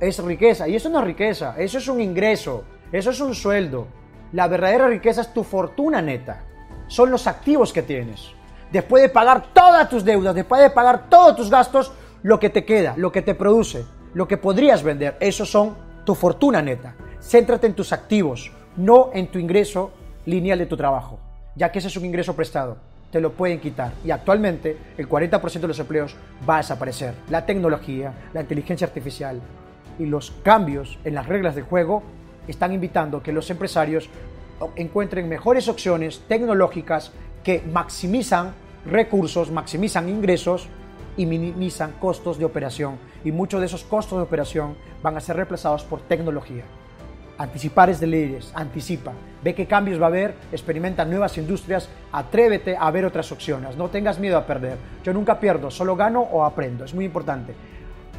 es 0.00 0.22
riqueza. 0.22 0.68
Y 0.68 0.76
eso 0.76 0.88
no 0.88 1.00
es 1.00 1.04
riqueza. 1.04 1.54
Eso 1.58 1.78
es 1.78 1.88
un 1.88 2.00
ingreso. 2.00 2.64
Eso 2.92 3.10
es 3.10 3.20
un 3.20 3.34
sueldo. 3.34 3.86
La 4.32 4.48
verdadera 4.48 4.88
riqueza 4.88 5.22
es 5.22 5.32
tu 5.32 5.44
fortuna 5.44 6.00
neta. 6.00 6.42
Son 6.86 7.10
los 7.10 7.26
activos 7.26 7.72
que 7.72 7.82
tienes. 7.82 8.32
Después 8.72 9.02
de 9.02 9.08
pagar 9.08 9.52
todas 9.52 9.88
tus 9.88 10.04
deudas, 10.04 10.34
después 10.34 10.60
de 10.60 10.70
pagar 10.70 11.08
todos 11.08 11.36
tus 11.36 11.50
gastos, 11.50 11.92
lo 12.22 12.40
que 12.40 12.50
te 12.50 12.64
queda, 12.64 12.94
lo 12.96 13.12
que 13.12 13.22
te 13.22 13.34
produce 13.34 13.84
lo 14.14 14.26
que 14.28 14.36
podrías 14.36 14.82
vender. 14.82 15.16
Esos 15.20 15.50
son 15.50 15.76
tu 16.04 16.14
fortuna 16.14 16.62
neta. 16.62 16.94
Céntrate 17.20 17.66
en 17.66 17.74
tus 17.74 17.92
activos, 17.92 18.52
no 18.76 19.10
en 19.12 19.26
tu 19.28 19.38
ingreso 19.38 19.92
lineal 20.26 20.58
de 20.58 20.66
tu 20.66 20.76
trabajo, 20.76 21.18
ya 21.54 21.70
que 21.70 21.78
ese 21.80 21.88
es 21.88 21.96
un 21.96 22.04
ingreso 22.04 22.34
prestado. 22.34 22.78
Te 23.10 23.20
lo 23.20 23.32
pueden 23.32 23.60
quitar. 23.60 23.92
Y 24.04 24.10
actualmente 24.10 24.76
el 24.98 25.08
40% 25.08 25.60
de 25.60 25.68
los 25.68 25.78
empleos 25.78 26.16
va 26.48 26.56
a 26.56 26.58
desaparecer. 26.58 27.14
La 27.28 27.46
tecnología, 27.46 28.12
la 28.32 28.40
inteligencia 28.40 28.86
artificial 28.86 29.40
y 29.98 30.06
los 30.06 30.32
cambios 30.42 30.98
en 31.04 31.14
las 31.14 31.26
reglas 31.26 31.54
de 31.54 31.62
juego 31.62 32.02
están 32.48 32.72
invitando 32.72 33.22
que 33.22 33.32
los 33.32 33.48
empresarios 33.50 34.08
encuentren 34.76 35.28
mejores 35.28 35.68
opciones 35.68 36.22
tecnológicas 36.28 37.12
que 37.42 37.62
maximizan 37.72 38.54
recursos, 38.86 39.50
maximizan 39.50 40.08
ingresos 40.08 40.68
y 41.16 41.26
minimizan 41.26 41.92
costos 42.00 42.38
de 42.38 42.44
operación 42.44 42.98
y 43.24 43.32
muchos 43.32 43.60
de 43.60 43.66
esos 43.66 43.84
costos 43.84 44.18
de 44.18 44.24
operación 44.24 44.76
van 45.02 45.16
a 45.16 45.20
ser 45.20 45.36
reemplazados 45.36 45.84
por 45.84 46.00
tecnología. 46.00 46.64
Anticipar 47.36 47.90
es 47.90 47.98
de 47.98 48.06
líderes, 48.06 48.52
anticipa, 48.54 49.12
ve 49.42 49.54
qué 49.54 49.66
cambios 49.66 50.00
va 50.00 50.04
a 50.04 50.08
haber, 50.08 50.34
experimenta 50.52 51.04
nuevas 51.04 51.36
industrias, 51.36 51.88
atrévete 52.12 52.76
a 52.78 52.88
ver 52.92 53.04
otras 53.04 53.32
opciones, 53.32 53.76
no 53.76 53.88
tengas 53.88 54.20
miedo 54.20 54.38
a 54.38 54.46
perder. 54.46 54.78
Yo 55.02 55.12
nunca 55.12 55.40
pierdo, 55.40 55.70
solo 55.70 55.96
gano 55.96 56.20
o 56.20 56.44
aprendo, 56.44 56.84
es 56.84 56.94
muy 56.94 57.04
importante. 57.04 57.54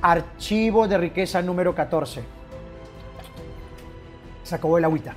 Archivo 0.02 0.88
de 0.88 0.98
riqueza 0.98 1.42
número 1.42 1.74
14. 1.74 2.24
Se 4.44 4.56
acabó 4.56 4.78
el 4.78 4.84
agüita. 4.84 5.16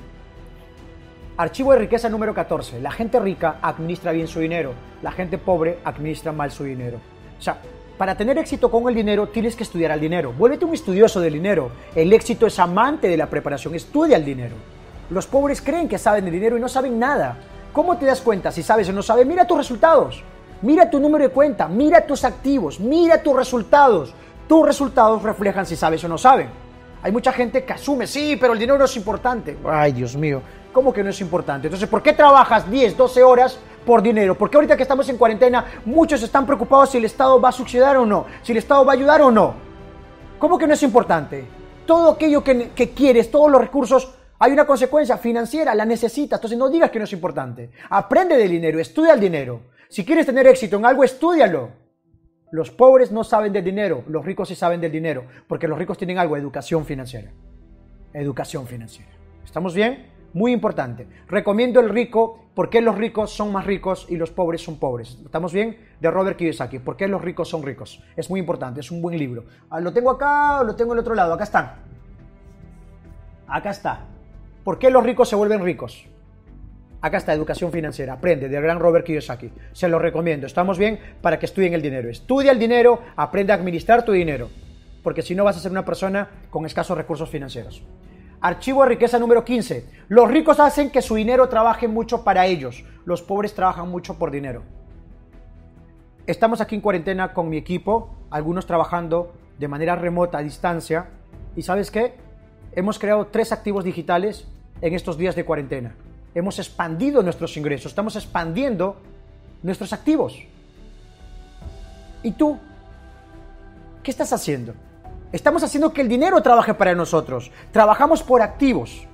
Archivo 1.36 1.72
de 1.72 1.80
riqueza 1.80 2.08
número 2.08 2.32
14. 2.32 2.80
La 2.80 2.92
gente 2.92 3.18
rica 3.18 3.58
administra 3.60 4.12
bien 4.12 4.28
su 4.28 4.38
dinero, 4.38 4.74
la 5.02 5.10
gente 5.10 5.38
pobre 5.38 5.80
administra 5.84 6.30
mal 6.30 6.52
su 6.52 6.62
dinero. 6.62 7.00
O 7.38 7.42
sea, 7.42 7.58
para 7.96 8.16
tener 8.16 8.38
éxito 8.38 8.70
con 8.70 8.88
el 8.88 8.94
dinero 8.94 9.28
tienes 9.28 9.56
que 9.56 9.64
estudiar 9.64 9.90
al 9.90 10.00
dinero. 10.00 10.32
Vuélvete 10.32 10.64
un 10.64 10.74
estudioso 10.74 11.20
del 11.20 11.34
dinero. 11.34 11.70
El 11.94 12.12
éxito 12.12 12.46
es 12.46 12.58
amante 12.58 13.08
de 13.08 13.16
la 13.16 13.26
preparación. 13.26 13.74
Estudia 13.74 14.16
el 14.16 14.24
dinero. 14.24 14.54
Los 15.10 15.26
pobres 15.26 15.60
creen 15.60 15.88
que 15.88 15.98
saben 15.98 16.24
de 16.24 16.30
dinero 16.30 16.56
y 16.56 16.60
no 16.60 16.68
saben 16.68 16.98
nada. 16.98 17.36
¿Cómo 17.72 17.96
te 17.96 18.06
das 18.06 18.20
cuenta 18.20 18.52
si 18.52 18.62
sabes 18.62 18.88
o 18.88 18.92
no 18.92 19.02
sabes? 19.02 19.26
Mira 19.26 19.46
tus 19.46 19.58
resultados. 19.58 20.22
Mira 20.62 20.90
tu 20.90 21.00
número 21.00 21.24
de 21.24 21.30
cuenta. 21.30 21.66
Mira 21.66 22.06
tus 22.06 22.24
activos. 22.24 22.78
Mira 22.78 23.22
tus 23.22 23.34
resultados. 23.34 24.14
Tus 24.48 24.64
resultados 24.64 25.22
reflejan 25.22 25.66
si 25.66 25.76
sabes 25.76 26.02
o 26.04 26.08
no 26.08 26.18
saben. 26.18 26.48
Hay 27.02 27.12
mucha 27.12 27.32
gente 27.32 27.64
que 27.64 27.72
asume, 27.72 28.06
sí, 28.06 28.36
pero 28.40 28.52
el 28.52 28.58
dinero 28.58 28.78
no 28.78 28.84
es 28.84 28.96
importante. 28.96 29.56
Ay, 29.64 29.92
Dios 29.92 30.16
mío. 30.16 30.42
¿Cómo 30.72 30.92
que 30.92 31.02
no 31.02 31.10
es 31.10 31.20
importante? 31.20 31.66
Entonces, 31.66 31.88
¿por 31.88 32.02
qué 32.02 32.12
trabajas 32.12 32.70
10, 32.70 32.96
12 32.96 33.22
horas 33.22 33.58
por 33.86 34.02
dinero? 34.02 34.36
Porque 34.36 34.56
ahorita 34.56 34.76
que 34.76 34.82
estamos 34.82 35.08
en 35.08 35.16
cuarentena, 35.16 35.64
muchos 35.84 36.22
están 36.22 36.44
preocupados 36.44 36.90
si 36.90 36.98
el 36.98 37.04
Estado 37.04 37.40
va 37.40 37.48
a 37.48 37.52
subsidiar 37.52 37.96
o 37.96 38.06
no, 38.06 38.26
si 38.42 38.52
el 38.52 38.58
Estado 38.58 38.84
va 38.84 38.92
a 38.92 38.96
ayudar 38.96 39.22
o 39.22 39.30
no. 39.30 39.54
¿Cómo 40.38 40.58
que 40.58 40.66
no 40.66 40.74
es 40.74 40.82
importante? 40.82 41.44
Todo 41.86 42.12
aquello 42.12 42.44
que, 42.44 42.70
que 42.70 42.90
quieres, 42.90 43.30
todos 43.30 43.50
los 43.50 43.60
recursos, 43.60 44.14
hay 44.38 44.52
una 44.52 44.66
consecuencia 44.66 45.16
financiera, 45.16 45.74
la 45.74 45.84
necesitas. 45.84 46.38
Entonces, 46.38 46.58
no 46.58 46.68
digas 46.68 46.90
que 46.90 46.98
no 46.98 47.06
es 47.06 47.12
importante. 47.12 47.70
Aprende 47.90 48.36
del 48.36 48.50
dinero, 48.50 48.78
estudia 48.78 49.14
el 49.14 49.20
dinero. 49.20 49.62
Si 49.88 50.04
quieres 50.04 50.26
tener 50.26 50.46
éxito 50.46 50.76
en 50.76 50.84
algo, 50.84 51.02
estudialo. 51.02 51.70
Los 52.50 52.70
pobres 52.70 53.10
no 53.10 53.24
saben 53.24 53.52
del 53.52 53.64
dinero, 53.64 54.04
los 54.08 54.24
ricos 54.24 54.48
sí 54.48 54.54
saben 54.54 54.80
del 54.80 54.92
dinero, 54.92 55.24
porque 55.46 55.68
los 55.68 55.78
ricos 55.78 55.98
tienen 55.98 56.18
algo, 56.18 56.36
educación 56.36 56.86
financiera. 56.86 57.30
Educación 58.14 58.66
financiera. 58.66 59.10
¿Estamos 59.44 59.74
bien? 59.74 60.17
Muy 60.34 60.52
importante. 60.52 61.06
Recomiendo 61.26 61.80
El 61.80 61.88
Rico, 61.88 62.50
¿por 62.54 62.68
qué 62.68 62.80
los 62.80 62.96
ricos 62.96 63.32
son 63.32 63.50
más 63.50 63.64
ricos 63.64 64.06
y 64.10 64.16
los 64.16 64.30
pobres 64.30 64.62
son 64.62 64.78
pobres? 64.78 65.18
¿Estamos 65.24 65.52
bien? 65.52 65.78
De 66.00 66.10
Robert 66.10 66.36
Kiyosaki. 66.36 66.78
¿Por 66.80 66.96
qué 66.96 67.08
los 67.08 67.22
ricos 67.22 67.48
son 67.48 67.62
ricos? 67.62 68.02
Es 68.16 68.28
muy 68.28 68.40
importante, 68.40 68.80
es 68.80 68.90
un 68.90 69.00
buen 69.00 69.18
libro. 69.18 69.44
Ah, 69.70 69.80
¿Lo 69.80 69.92
tengo 69.92 70.10
acá 70.10 70.60
o 70.60 70.64
lo 70.64 70.76
tengo 70.76 70.92
en 70.92 70.98
el 70.98 71.00
otro 71.00 71.14
lado? 71.14 71.32
Acá 71.32 71.44
están. 71.44 71.72
Acá 73.46 73.70
está. 73.70 74.00
¿Por 74.64 74.78
qué 74.78 74.90
los 74.90 75.02
ricos 75.02 75.28
se 75.30 75.36
vuelven 75.36 75.64
ricos? 75.64 76.06
Acá 77.00 77.16
está, 77.16 77.32
educación 77.32 77.72
financiera. 77.72 78.14
Aprende, 78.14 78.48
del 78.48 78.62
gran 78.62 78.80
Robert 78.80 79.06
Kiyosaki. 79.06 79.50
Se 79.72 79.88
lo 79.88 79.98
recomiendo. 79.98 80.46
¿Estamos 80.46 80.78
bien? 80.78 80.98
Para 81.22 81.38
que 81.38 81.46
estudien 81.46 81.72
el 81.72 81.80
dinero. 81.80 82.10
Estudia 82.10 82.52
el 82.52 82.58
dinero, 82.58 83.00
aprende 83.16 83.52
a 83.52 83.56
administrar 83.56 84.04
tu 84.04 84.12
dinero. 84.12 84.50
Porque 85.02 85.22
si 85.22 85.34
no 85.34 85.44
vas 85.44 85.56
a 85.56 85.60
ser 85.60 85.70
una 85.70 85.84
persona 85.84 86.28
con 86.50 86.66
escasos 86.66 86.98
recursos 86.98 87.30
financieros. 87.30 87.82
Archivo 88.40 88.82
de 88.82 88.90
riqueza 88.90 89.18
número 89.18 89.44
15. 89.44 89.84
Los 90.08 90.30
ricos 90.30 90.60
hacen 90.60 90.90
que 90.90 91.02
su 91.02 91.16
dinero 91.16 91.48
trabaje 91.48 91.88
mucho 91.88 92.22
para 92.22 92.46
ellos. 92.46 92.84
Los 93.04 93.20
pobres 93.20 93.52
trabajan 93.52 93.88
mucho 93.88 94.16
por 94.16 94.30
dinero. 94.30 94.62
Estamos 96.26 96.60
aquí 96.60 96.76
en 96.76 96.80
cuarentena 96.80 97.32
con 97.32 97.48
mi 97.48 97.56
equipo, 97.56 98.14
algunos 98.30 98.66
trabajando 98.66 99.32
de 99.58 99.66
manera 99.66 99.96
remota, 99.96 100.38
a 100.38 100.42
distancia. 100.42 101.06
¿Y 101.56 101.62
sabes 101.62 101.90
qué? 101.90 102.14
Hemos 102.76 103.00
creado 103.00 103.26
tres 103.26 103.50
activos 103.50 103.82
digitales 103.82 104.46
en 104.82 104.94
estos 104.94 105.18
días 105.18 105.34
de 105.34 105.44
cuarentena. 105.44 105.96
hemos 106.34 106.60
expandido 106.60 107.22
nuestros 107.22 107.56
ingresos, 107.56 107.90
estamos 107.90 108.14
expandiendo 108.14 108.98
nuestros 109.62 109.92
activos. 109.92 110.38
¿Y 112.22 112.30
tú? 112.32 112.58
¿Qué 114.04 114.12
estás 114.12 114.32
haciendo? 114.32 114.74
Estamos 115.30 115.62
haciendo 115.62 115.92
que 115.92 116.00
el 116.00 116.08
dinero 116.08 116.40
trabaje 116.42 116.72
para 116.72 116.94
nosotros. 116.94 117.50
Trabajamos 117.70 118.22
por 118.22 118.40
activos. 118.40 119.06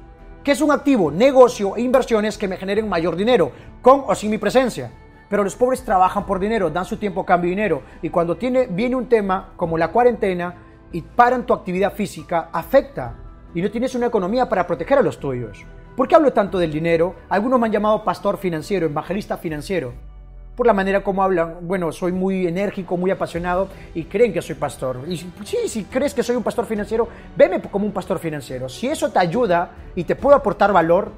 ¿Qué 0.44 0.52
es 0.52 0.60
un 0.60 0.70
activo? 0.70 1.10
Negocio 1.10 1.74
e 1.74 1.80
inversiones 1.80 2.38
que 2.38 2.46
me 2.46 2.56
generen 2.56 2.88
mayor 2.88 3.16
dinero, 3.16 3.50
con 3.82 4.04
o 4.06 4.14
sin 4.14 4.30
mi 4.30 4.38
presencia. 4.38 4.92
Pero 5.28 5.42
los 5.42 5.56
pobres 5.56 5.84
trabajan 5.84 6.24
por 6.24 6.38
dinero, 6.38 6.70
dan 6.70 6.84
su 6.84 6.98
tiempo 6.98 7.22
a 7.22 7.26
cambio 7.26 7.48
de 7.48 7.56
dinero. 7.56 7.82
Y 8.00 8.10
cuando 8.10 8.36
tiene, 8.36 8.68
viene 8.68 8.94
un 8.94 9.08
tema 9.08 9.54
como 9.56 9.76
la 9.76 9.88
cuarentena 9.90 10.54
y 10.92 11.02
paran 11.02 11.46
tu 11.46 11.52
actividad 11.52 11.92
física, 11.92 12.48
afecta. 12.52 13.16
Y 13.52 13.60
no 13.60 13.68
tienes 13.72 13.96
una 13.96 14.06
economía 14.06 14.48
para 14.48 14.68
proteger 14.68 14.98
a 14.98 15.02
los 15.02 15.18
tuyos. 15.18 15.66
¿Por 15.96 16.06
qué 16.06 16.14
hablo 16.14 16.32
tanto 16.32 16.58
del 16.60 16.70
dinero? 16.70 17.16
Algunos 17.28 17.58
me 17.58 17.66
han 17.66 17.72
llamado 17.72 18.04
pastor 18.04 18.38
financiero, 18.38 18.86
evangelista 18.86 19.36
financiero 19.36 20.13
por 20.56 20.66
la 20.66 20.72
manera 20.72 21.02
como 21.02 21.22
hablan. 21.22 21.56
Bueno, 21.62 21.90
soy 21.92 22.12
muy 22.12 22.46
enérgico, 22.46 22.96
muy 22.96 23.10
apasionado 23.10 23.68
y 23.94 24.04
creen 24.04 24.32
que 24.32 24.42
soy 24.42 24.54
pastor. 24.54 25.00
Y 25.08 25.16
sí, 25.16 25.68
si 25.68 25.84
crees 25.84 26.14
que 26.14 26.22
soy 26.22 26.36
un 26.36 26.42
pastor 26.42 26.66
financiero, 26.66 27.08
veme 27.36 27.60
como 27.62 27.86
un 27.86 27.92
pastor 27.92 28.18
financiero. 28.18 28.68
Si 28.68 28.88
eso 28.88 29.10
te 29.10 29.18
ayuda 29.18 29.70
y 29.94 30.04
te 30.04 30.14
puedo 30.14 30.36
aportar 30.36 30.72
valor, 30.72 31.10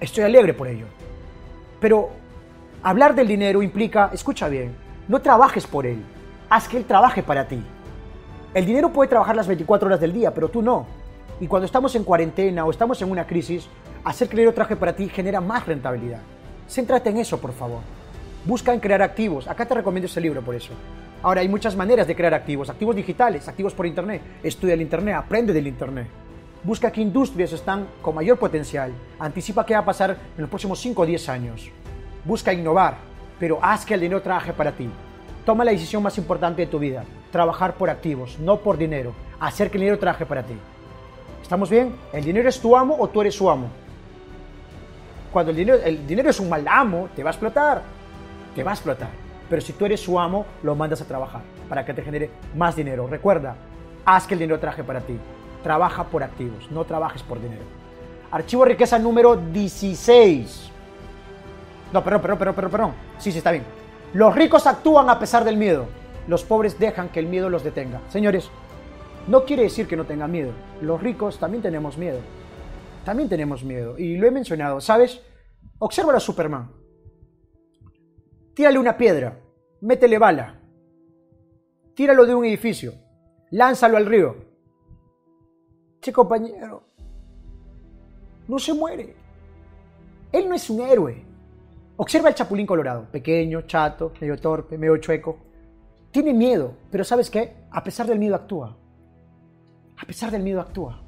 estoy 0.00 0.24
alegre 0.24 0.54
por 0.54 0.68
ello. 0.68 0.86
Pero 1.80 2.10
hablar 2.82 3.14
del 3.14 3.28
dinero 3.28 3.62
implica, 3.62 4.10
escucha 4.12 4.48
bien, 4.48 4.74
no 5.08 5.20
trabajes 5.20 5.66
por 5.66 5.86
él, 5.86 6.02
haz 6.48 6.68
que 6.68 6.78
él 6.78 6.84
trabaje 6.84 7.22
para 7.22 7.46
ti. 7.46 7.62
El 8.54 8.66
dinero 8.66 8.90
puede 8.90 9.08
trabajar 9.08 9.34
las 9.34 9.46
24 9.46 9.86
horas 9.86 10.00
del 10.00 10.12
día, 10.12 10.32
pero 10.32 10.48
tú 10.48 10.62
no. 10.62 10.86
Y 11.40 11.46
cuando 11.46 11.66
estamos 11.66 11.94
en 11.94 12.04
cuarentena 12.04 12.64
o 12.64 12.70
estamos 12.70 13.00
en 13.02 13.10
una 13.10 13.26
crisis, 13.26 13.66
hacer 14.04 14.28
que 14.28 14.34
el 14.34 14.38
dinero 14.38 14.54
trabaje 14.54 14.76
para 14.76 14.94
ti 14.94 15.08
genera 15.08 15.40
más 15.40 15.66
rentabilidad. 15.66 16.20
Céntrate 16.72 17.10
en 17.10 17.18
eso, 17.18 17.38
por 17.38 17.52
favor. 17.52 17.80
Busca 18.46 18.72
en 18.72 18.80
crear 18.80 19.02
activos. 19.02 19.46
Acá 19.46 19.66
te 19.66 19.74
recomiendo 19.74 20.06
este 20.06 20.22
libro 20.22 20.40
por 20.40 20.54
eso. 20.54 20.72
Ahora, 21.22 21.42
hay 21.42 21.48
muchas 21.48 21.76
maneras 21.76 22.06
de 22.06 22.16
crear 22.16 22.32
activos. 22.32 22.70
Activos 22.70 22.96
digitales, 22.96 23.46
activos 23.46 23.74
por 23.74 23.84
Internet. 23.84 24.22
Estudia 24.42 24.72
el 24.72 24.80
Internet, 24.80 25.16
aprende 25.16 25.52
del 25.52 25.66
Internet. 25.66 26.06
Busca 26.64 26.90
qué 26.90 27.02
industrias 27.02 27.52
están 27.52 27.88
con 28.00 28.14
mayor 28.14 28.38
potencial. 28.38 28.90
Anticipa 29.18 29.66
qué 29.66 29.74
va 29.74 29.80
a 29.80 29.84
pasar 29.84 30.12
en 30.12 30.40
los 30.40 30.48
próximos 30.48 30.80
5 30.80 31.02
o 31.02 31.04
10 31.04 31.28
años. 31.28 31.70
Busca 32.24 32.54
innovar, 32.54 32.96
pero 33.38 33.58
haz 33.60 33.84
que 33.84 33.92
el 33.92 34.00
dinero 34.00 34.22
trabaje 34.22 34.54
para 34.54 34.72
ti. 34.72 34.88
Toma 35.44 35.66
la 35.66 35.72
decisión 35.72 36.02
más 36.02 36.16
importante 36.16 36.62
de 36.62 36.68
tu 36.68 36.78
vida. 36.78 37.04
Trabajar 37.30 37.74
por 37.74 37.90
activos, 37.90 38.38
no 38.38 38.60
por 38.60 38.78
dinero. 38.78 39.12
Hacer 39.40 39.70
que 39.70 39.76
el 39.76 39.82
dinero 39.82 39.98
trabaje 39.98 40.24
para 40.24 40.42
ti. 40.42 40.54
¿Estamos 41.42 41.68
bien? 41.68 41.94
¿El 42.14 42.24
dinero 42.24 42.48
es 42.48 42.58
tu 42.58 42.74
amo 42.74 42.96
o 42.98 43.10
tú 43.10 43.20
eres 43.20 43.34
su 43.34 43.50
amo? 43.50 43.81
Cuando 45.32 45.50
el 45.50 45.56
dinero, 45.56 45.78
el 45.82 46.06
dinero 46.06 46.28
es 46.28 46.38
un 46.38 46.48
mal 46.50 46.66
amo, 46.68 47.08
te 47.16 47.22
va 47.22 47.30
a 47.30 47.32
explotar. 47.32 47.82
Te 48.54 48.62
va 48.62 48.72
a 48.72 48.74
explotar. 48.74 49.08
Pero 49.48 49.62
si 49.62 49.72
tú 49.72 49.86
eres 49.86 50.00
su 50.00 50.20
amo, 50.20 50.44
lo 50.62 50.74
mandas 50.74 51.00
a 51.00 51.06
trabajar 51.06 51.40
para 51.68 51.84
que 51.86 51.94
te 51.94 52.02
genere 52.02 52.30
más 52.54 52.76
dinero. 52.76 53.06
Recuerda, 53.06 53.56
haz 54.04 54.26
que 54.26 54.34
el 54.34 54.40
dinero 54.40 54.60
traje 54.60 54.84
para 54.84 55.00
ti. 55.00 55.18
Trabaja 55.62 56.04
por 56.04 56.22
activos, 56.22 56.70
no 56.70 56.84
trabajes 56.84 57.22
por 57.22 57.40
dinero. 57.40 57.62
Archivo 58.30 58.64
riqueza 58.64 58.98
número 58.98 59.36
16. 59.36 60.70
No, 61.92 62.04
perdón, 62.04 62.20
perdón, 62.20 62.38
perdón, 62.38 62.70
perdón. 62.70 62.92
Sí, 63.18 63.32
sí, 63.32 63.38
está 63.38 63.52
bien. 63.52 63.64
Los 64.12 64.34
ricos 64.34 64.66
actúan 64.66 65.08
a 65.08 65.18
pesar 65.18 65.44
del 65.44 65.56
miedo. 65.56 65.86
Los 66.28 66.44
pobres 66.44 66.78
dejan 66.78 67.08
que 67.08 67.20
el 67.20 67.26
miedo 67.26 67.48
los 67.48 67.64
detenga. 67.64 68.00
Señores, 68.10 68.50
no 69.28 69.44
quiere 69.44 69.62
decir 69.62 69.86
que 69.86 69.96
no 69.96 70.04
tengan 70.04 70.30
miedo. 70.30 70.52
Los 70.82 71.02
ricos 71.02 71.38
también 71.38 71.62
tenemos 71.62 71.96
miedo 71.96 72.18
también 73.04 73.28
tenemos 73.28 73.64
miedo. 73.64 73.98
Y 73.98 74.16
lo 74.16 74.26
he 74.26 74.30
mencionado, 74.30 74.80
¿sabes? 74.80 75.20
Observa 75.78 76.14
a 76.14 76.20
Superman. 76.20 76.70
Tírale 78.54 78.78
una 78.78 78.96
piedra, 78.96 79.40
métele 79.80 80.18
bala. 80.18 80.60
Tíralo 81.94 82.26
de 82.26 82.34
un 82.34 82.44
edificio, 82.44 82.94
lánzalo 83.50 83.96
al 83.96 84.06
río. 84.06 84.36
Che, 86.00 86.12
compañero, 86.12 86.84
no 88.48 88.58
se 88.58 88.74
muere. 88.74 89.14
Él 90.32 90.48
no 90.48 90.54
es 90.54 90.68
un 90.70 90.80
héroe. 90.80 91.24
Observa 91.96 92.28
al 92.28 92.34
Chapulín 92.34 92.66
Colorado, 92.66 93.06
pequeño, 93.10 93.62
chato, 93.62 94.12
medio 94.20 94.38
torpe, 94.38 94.78
medio 94.78 94.96
chueco. 94.96 95.38
Tiene 96.10 96.32
miedo, 96.32 96.76
pero 96.90 97.04
¿sabes 97.04 97.30
qué? 97.30 97.54
A 97.70 97.82
pesar 97.82 98.06
del 98.06 98.18
miedo 98.18 98.34
actúa. 98.34 98.76
A 99.96 100.06
pesar 100.06 100.30
del 100.30 100.42
miedo 100.42 100.60
actúa. 100.60 101.01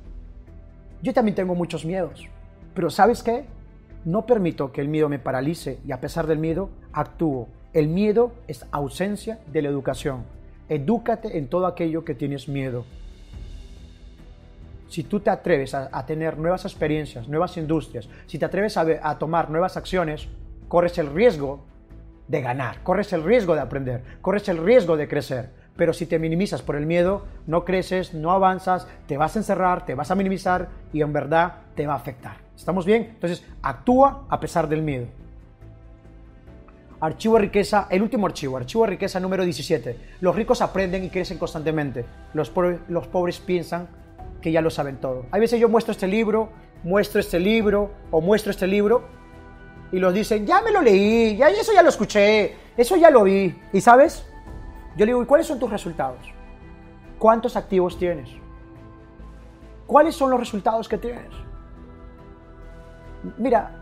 Yo 1.04 1.12
también 1.12 1.34
tengo 1.34 1.54
muchos 1.54 1.84
miedos, 1.84 2.26
pero 2.74 2.88
¿sabes 2.88 3.22
qué? 3.22 3.44
No 4.06 4.24
permito 4.24 4.72
que 4.72 4.80
el 4.80 4.88
miedo 4.88 5.10
me 5.10 5.18
paralice 5.18 5.78
y 5.86 5.92
a 5.92 6.00
pesar 6.00 6.26
del 6.26 6.38
miedo, 6.38 6.70
actúo. 6.94 7.46
El 7.74 7.88
miedo 7.88 8.32
es 8.48 8.64
ausencia 8.70 9.38
de 9.52 9.60
la 9.60 9.68
educación. 9.68 10.24
Edúcate 10.66 11.36
en 11.36 11.48
todo 11.48 11.66
aquello 11.66 12.06
que 12.06 12.14
tienes 12.14 12.48
miedo. 12.48 12.86
Si 14.88 15.02
tú 15.02 15.20
te 15.20 15.28
atreves 15.28 15.74
a, 15.74 16.06
tener 16.06 16.38
nuevas 16.38 16.64
experiencias, 16.64 17.28
nuevas 17.28 17.58
industrias, 17.58 18.08
si 18.26 18.38
te 18.38 18.46
atreves 18.46 18.78
a, 18.78 18.86
a 19.02 19.18
tomar 19.18 19.50
nuevas 19.50 19.76
acciones, 19.76 20.26
corres 20.68 20.96
el 20.96 21.12
riesgo 21.12 21.66
de 22.28 22.40
ganar, 22.40 22.82
corres 22.82 23.12
el 23.12 23.24
riesgo 23.24 23.54
de 23.54 23.60
aprender, 23.60 24.02
corres 24.22 24.48
el 24.48 24.56
riesgo 24.56 24.96
de 24.96 25.06
crecer. 25.06 25.50
Pero 25.76 25.92
si 25.92 26.06
te 26.06 26.18
minimizas 26.18 26.62
por 26.62 26.76
el 26.76 26.86
miedo, 26.86 27.26
no 27.46 27.64
creces, 27.64 28.14
no 28.14 28.30
avanzas, 28.30 28.86
te 29.06 29.16
vas 29.16 29.34
a 29.34 29.40
encerrar, 29.40 29.84
te 29.84 29.94
vas 29.94 30.10
a 30.10 30.14
minimizar 30.14 30.68
y 30.92 31.02
en 31.02 31.12
verdad 31.12 31.54
te 31.74 31.86
va 31.86 31.94
a 31.94 31.96
afectar. 31.96 32.36
¿Estamos 32.56 32.86
bien? 32.86 33.10
Entonces, 33.14 33.44
actúa 33.62 34.24
a 34.28 34.38
pesar 34.38 34.68
del 34.68 34.82
miedo. 34.82 35.06
Archivo 37.00 37.38
riqueza, 37.38 37.88
el 37.90 38.02
último 38.02 38.26
archivo, 38.26 38.56
archivo 38.56 38.86
riqueza 38.86 39.18
número 39.20 39.44
17. 39.44 39.98
Los 40.20 40.36
ricos 40.36 40.62
aprenden 40.62 41.04
y 41.04 41.10
crecen 41.10 41.38
constantemente. 41.38 42.04
Los, 42.32 42.52
los 42.88 43.06
pobres 43.08 43.40
piensan 43.40 43.88
que 44.40 44.52
ya 44.52 44.60
lo 44.60 44.70
saben 44.70 44.96
todo. 44.98 45.26
A 45.32 45.38
veces 45.38 45.58
yo 45.58 45.68
muestro 45.68 45.92
este 45.92 46.06
libro, 46.06 46.50
muestro 46.84 47.20
este 47.20 47.40
libro 47.40 47.90
o 48.10 48.20
muestro 48.20 48.52
este 48.52 48.66
libro 48.66 49.02
y 49.90 49.98
los 49.98 50.14
dicen, 50.14 50.46
ya 50.46 50.62
me 50.62 50.70
lo 50.70 50.82
leí, 50.82 51.36
ya 51.36 51.48
eso 51.48 51.72
ya 51.72 51.82
lo 51.82 51.88
escuché, 51.88 52.54
eso 52.76 52.96
ya 52.96 53.10
lo 53.10 53.24
vi. 53.24 53.54
¿Y 53.72 53.80
sabes? 53.80 54.26
Yo 54.96 55.04
le 55.04 55.10
digo, 55.10 55.22
¿y 55.22 55.26
cuáles 55.26 55.46
son 55.46 55.58
tus 55.58 55.70
resultados? 55.70 56.32
¿Cuántos 57.18 57.56
activos 57.56 57.98
tienes? 57.98 58.30
¿Cuáles 59.86 60.14
son 60.14 60.30
los 60.30 60.38
resultados 60.38 60.88
que 60.88 60.98
tienes? 60.98 61.32
Mira, 63.36 63.72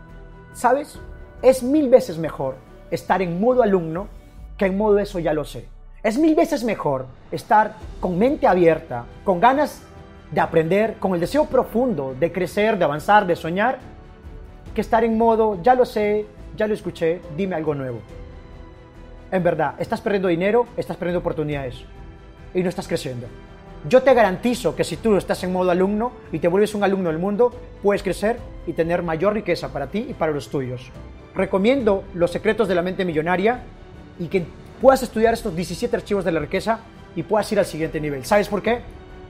¿sabes? 0.53 0.99
Es 1.41 1.61
mil 1.61 1.89
veces 1.89 2.17
mejor 2.17 2.55
estar 2.89 3.21
en 3.21 3.39
modo 3.39 3.61
alumno 3.61 4.07
que 4.57 4.65
en 4.65 4.77
modo 4.77 4.97
eso 4.97 5.19
ya 5.19 5.33
lo 5.33 5.45
sé. 5.45 5.67
Es 6.01 6.17
mil 6.17 6.35
veces 6.35 6.63
mejor 6.63 7.05
estar 7.31 7.75
con 7.99 8.17
mente 8.17 8.47
abierta, 8.47 9.05
con 9.23 9.39
ganas 9.39 9.83
de 10.31 10.41
aprender, 10.41 10.95
con 10.99 11.13
el 11.13 11.19
deseo 11.19 11.45
profundo 11.45 12.15
de 12.19 12.31
crecer, 12.31 12.77
de 12.77 12.85
avanzar, 12.85 13.27
de 13.27 13.35
soñar, 13.35 13.77
que 14.73 14.81
estar 14.81 15.03
en 15.03 15.17
modo 15.17 15.61
ya 15.61 15.75
lo 15.75 15.85
sé, 15.85 16.25
ya 16.57 16.67
lo 16.67 16.73
escuché, 16.73 17.21
dime 17.37 17.55
algo 17.55 17.75
nuevo 17.75 17.99
en 19.33 19.41
verdad, 19.41 19.73
estás 19.79 19.99
perdiendo 19.99 20.27
dinero, 20.27 20.67
estás 20.77 20.95
perdiendo 20.95 21.19
oportunidades 21.19 21.83
y 22.53 22.61
no 22.61 22.69
estás 22.69 22.87
creciendo. 22.87 23.25
Yo 23.89 24.03
te 24.03 24.13
garantizo 24.13 24.75
que 24.75 24.83
si 24.83 24.97
tú 24.97 25.17
estás 25.17 25.43
en 25.43 25.51
modo 25.51 25.71
alumno 25.71 26.11
y 26.31 26.37
te 26.37 26.47
vuelves 26.47 26.75
un 26.75 26.83
alumno 26.83 27.09
del 27.09 27.17
mundo, 27.17 27.51
puedes 27.81 28.03
crecer 28.03 28.37
y 28.67 28.73
tener 28.73 29.01
mayor 29.01 29.33
riqueza 29.33 29.73
para 29.73 29.87
ti 29.87 30.05
y 30.07 30.13
para 30.13 30.31
los 30.31 30.49
tuyos. 30.49 30.91
Recomiendo 31.33 32.03
los 32.13 32.29
secretos 32.29 32.67
de 32.67 32.75
la 32.75 32.83
mente 32.83 33.05
millonaria 33.05 33.61
y 34.19 34.27
que 34.27 34.45
puedas 34.79 35.01
estudiar 35.01 35.33
estos 35.33 35.55
17 35.55 35.95
archivos 35.95 36.23
de 36.23 36.31
la 36.31 36.39
riqueza 36.39 36.81
y 37.15 37.23
puedas 37.23 37.51
ir 37.51 37.57
al 37.57 37.65
siguiente 37.65 37.99
nivel. 37.99 38.23
¿Sabes 38.25 38.47
por 38.47 38.61
qué? 38.61 38.81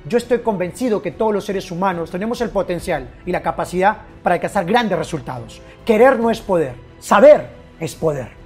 Yo 0.05 0.17
estoy 0.17 0.39
convencido 0.39 1.01
que 1.01 1.11
todos 1.11 1.33
los 1.33 1.45
seres 1.45 1.71
humanos 1.71 2.11
tenemos 2.11 2.41
el 2.41 2.49
potencial 2.49 3.07
y 3.25 3.31
la 3.31 3.41
capacidad 3.41 3.99
para 4.21 4.35
alcanzar 4.35 4.65
grandes 4.65 4.97
resultados. 4.97 5.61
Querer 5.85 6.19
no 6.19 6.29
es 6.29 6.41
poder, 6.41 6.73
saber 6.99 7.47
es 7.79 7.95
poder. 7.95 8.42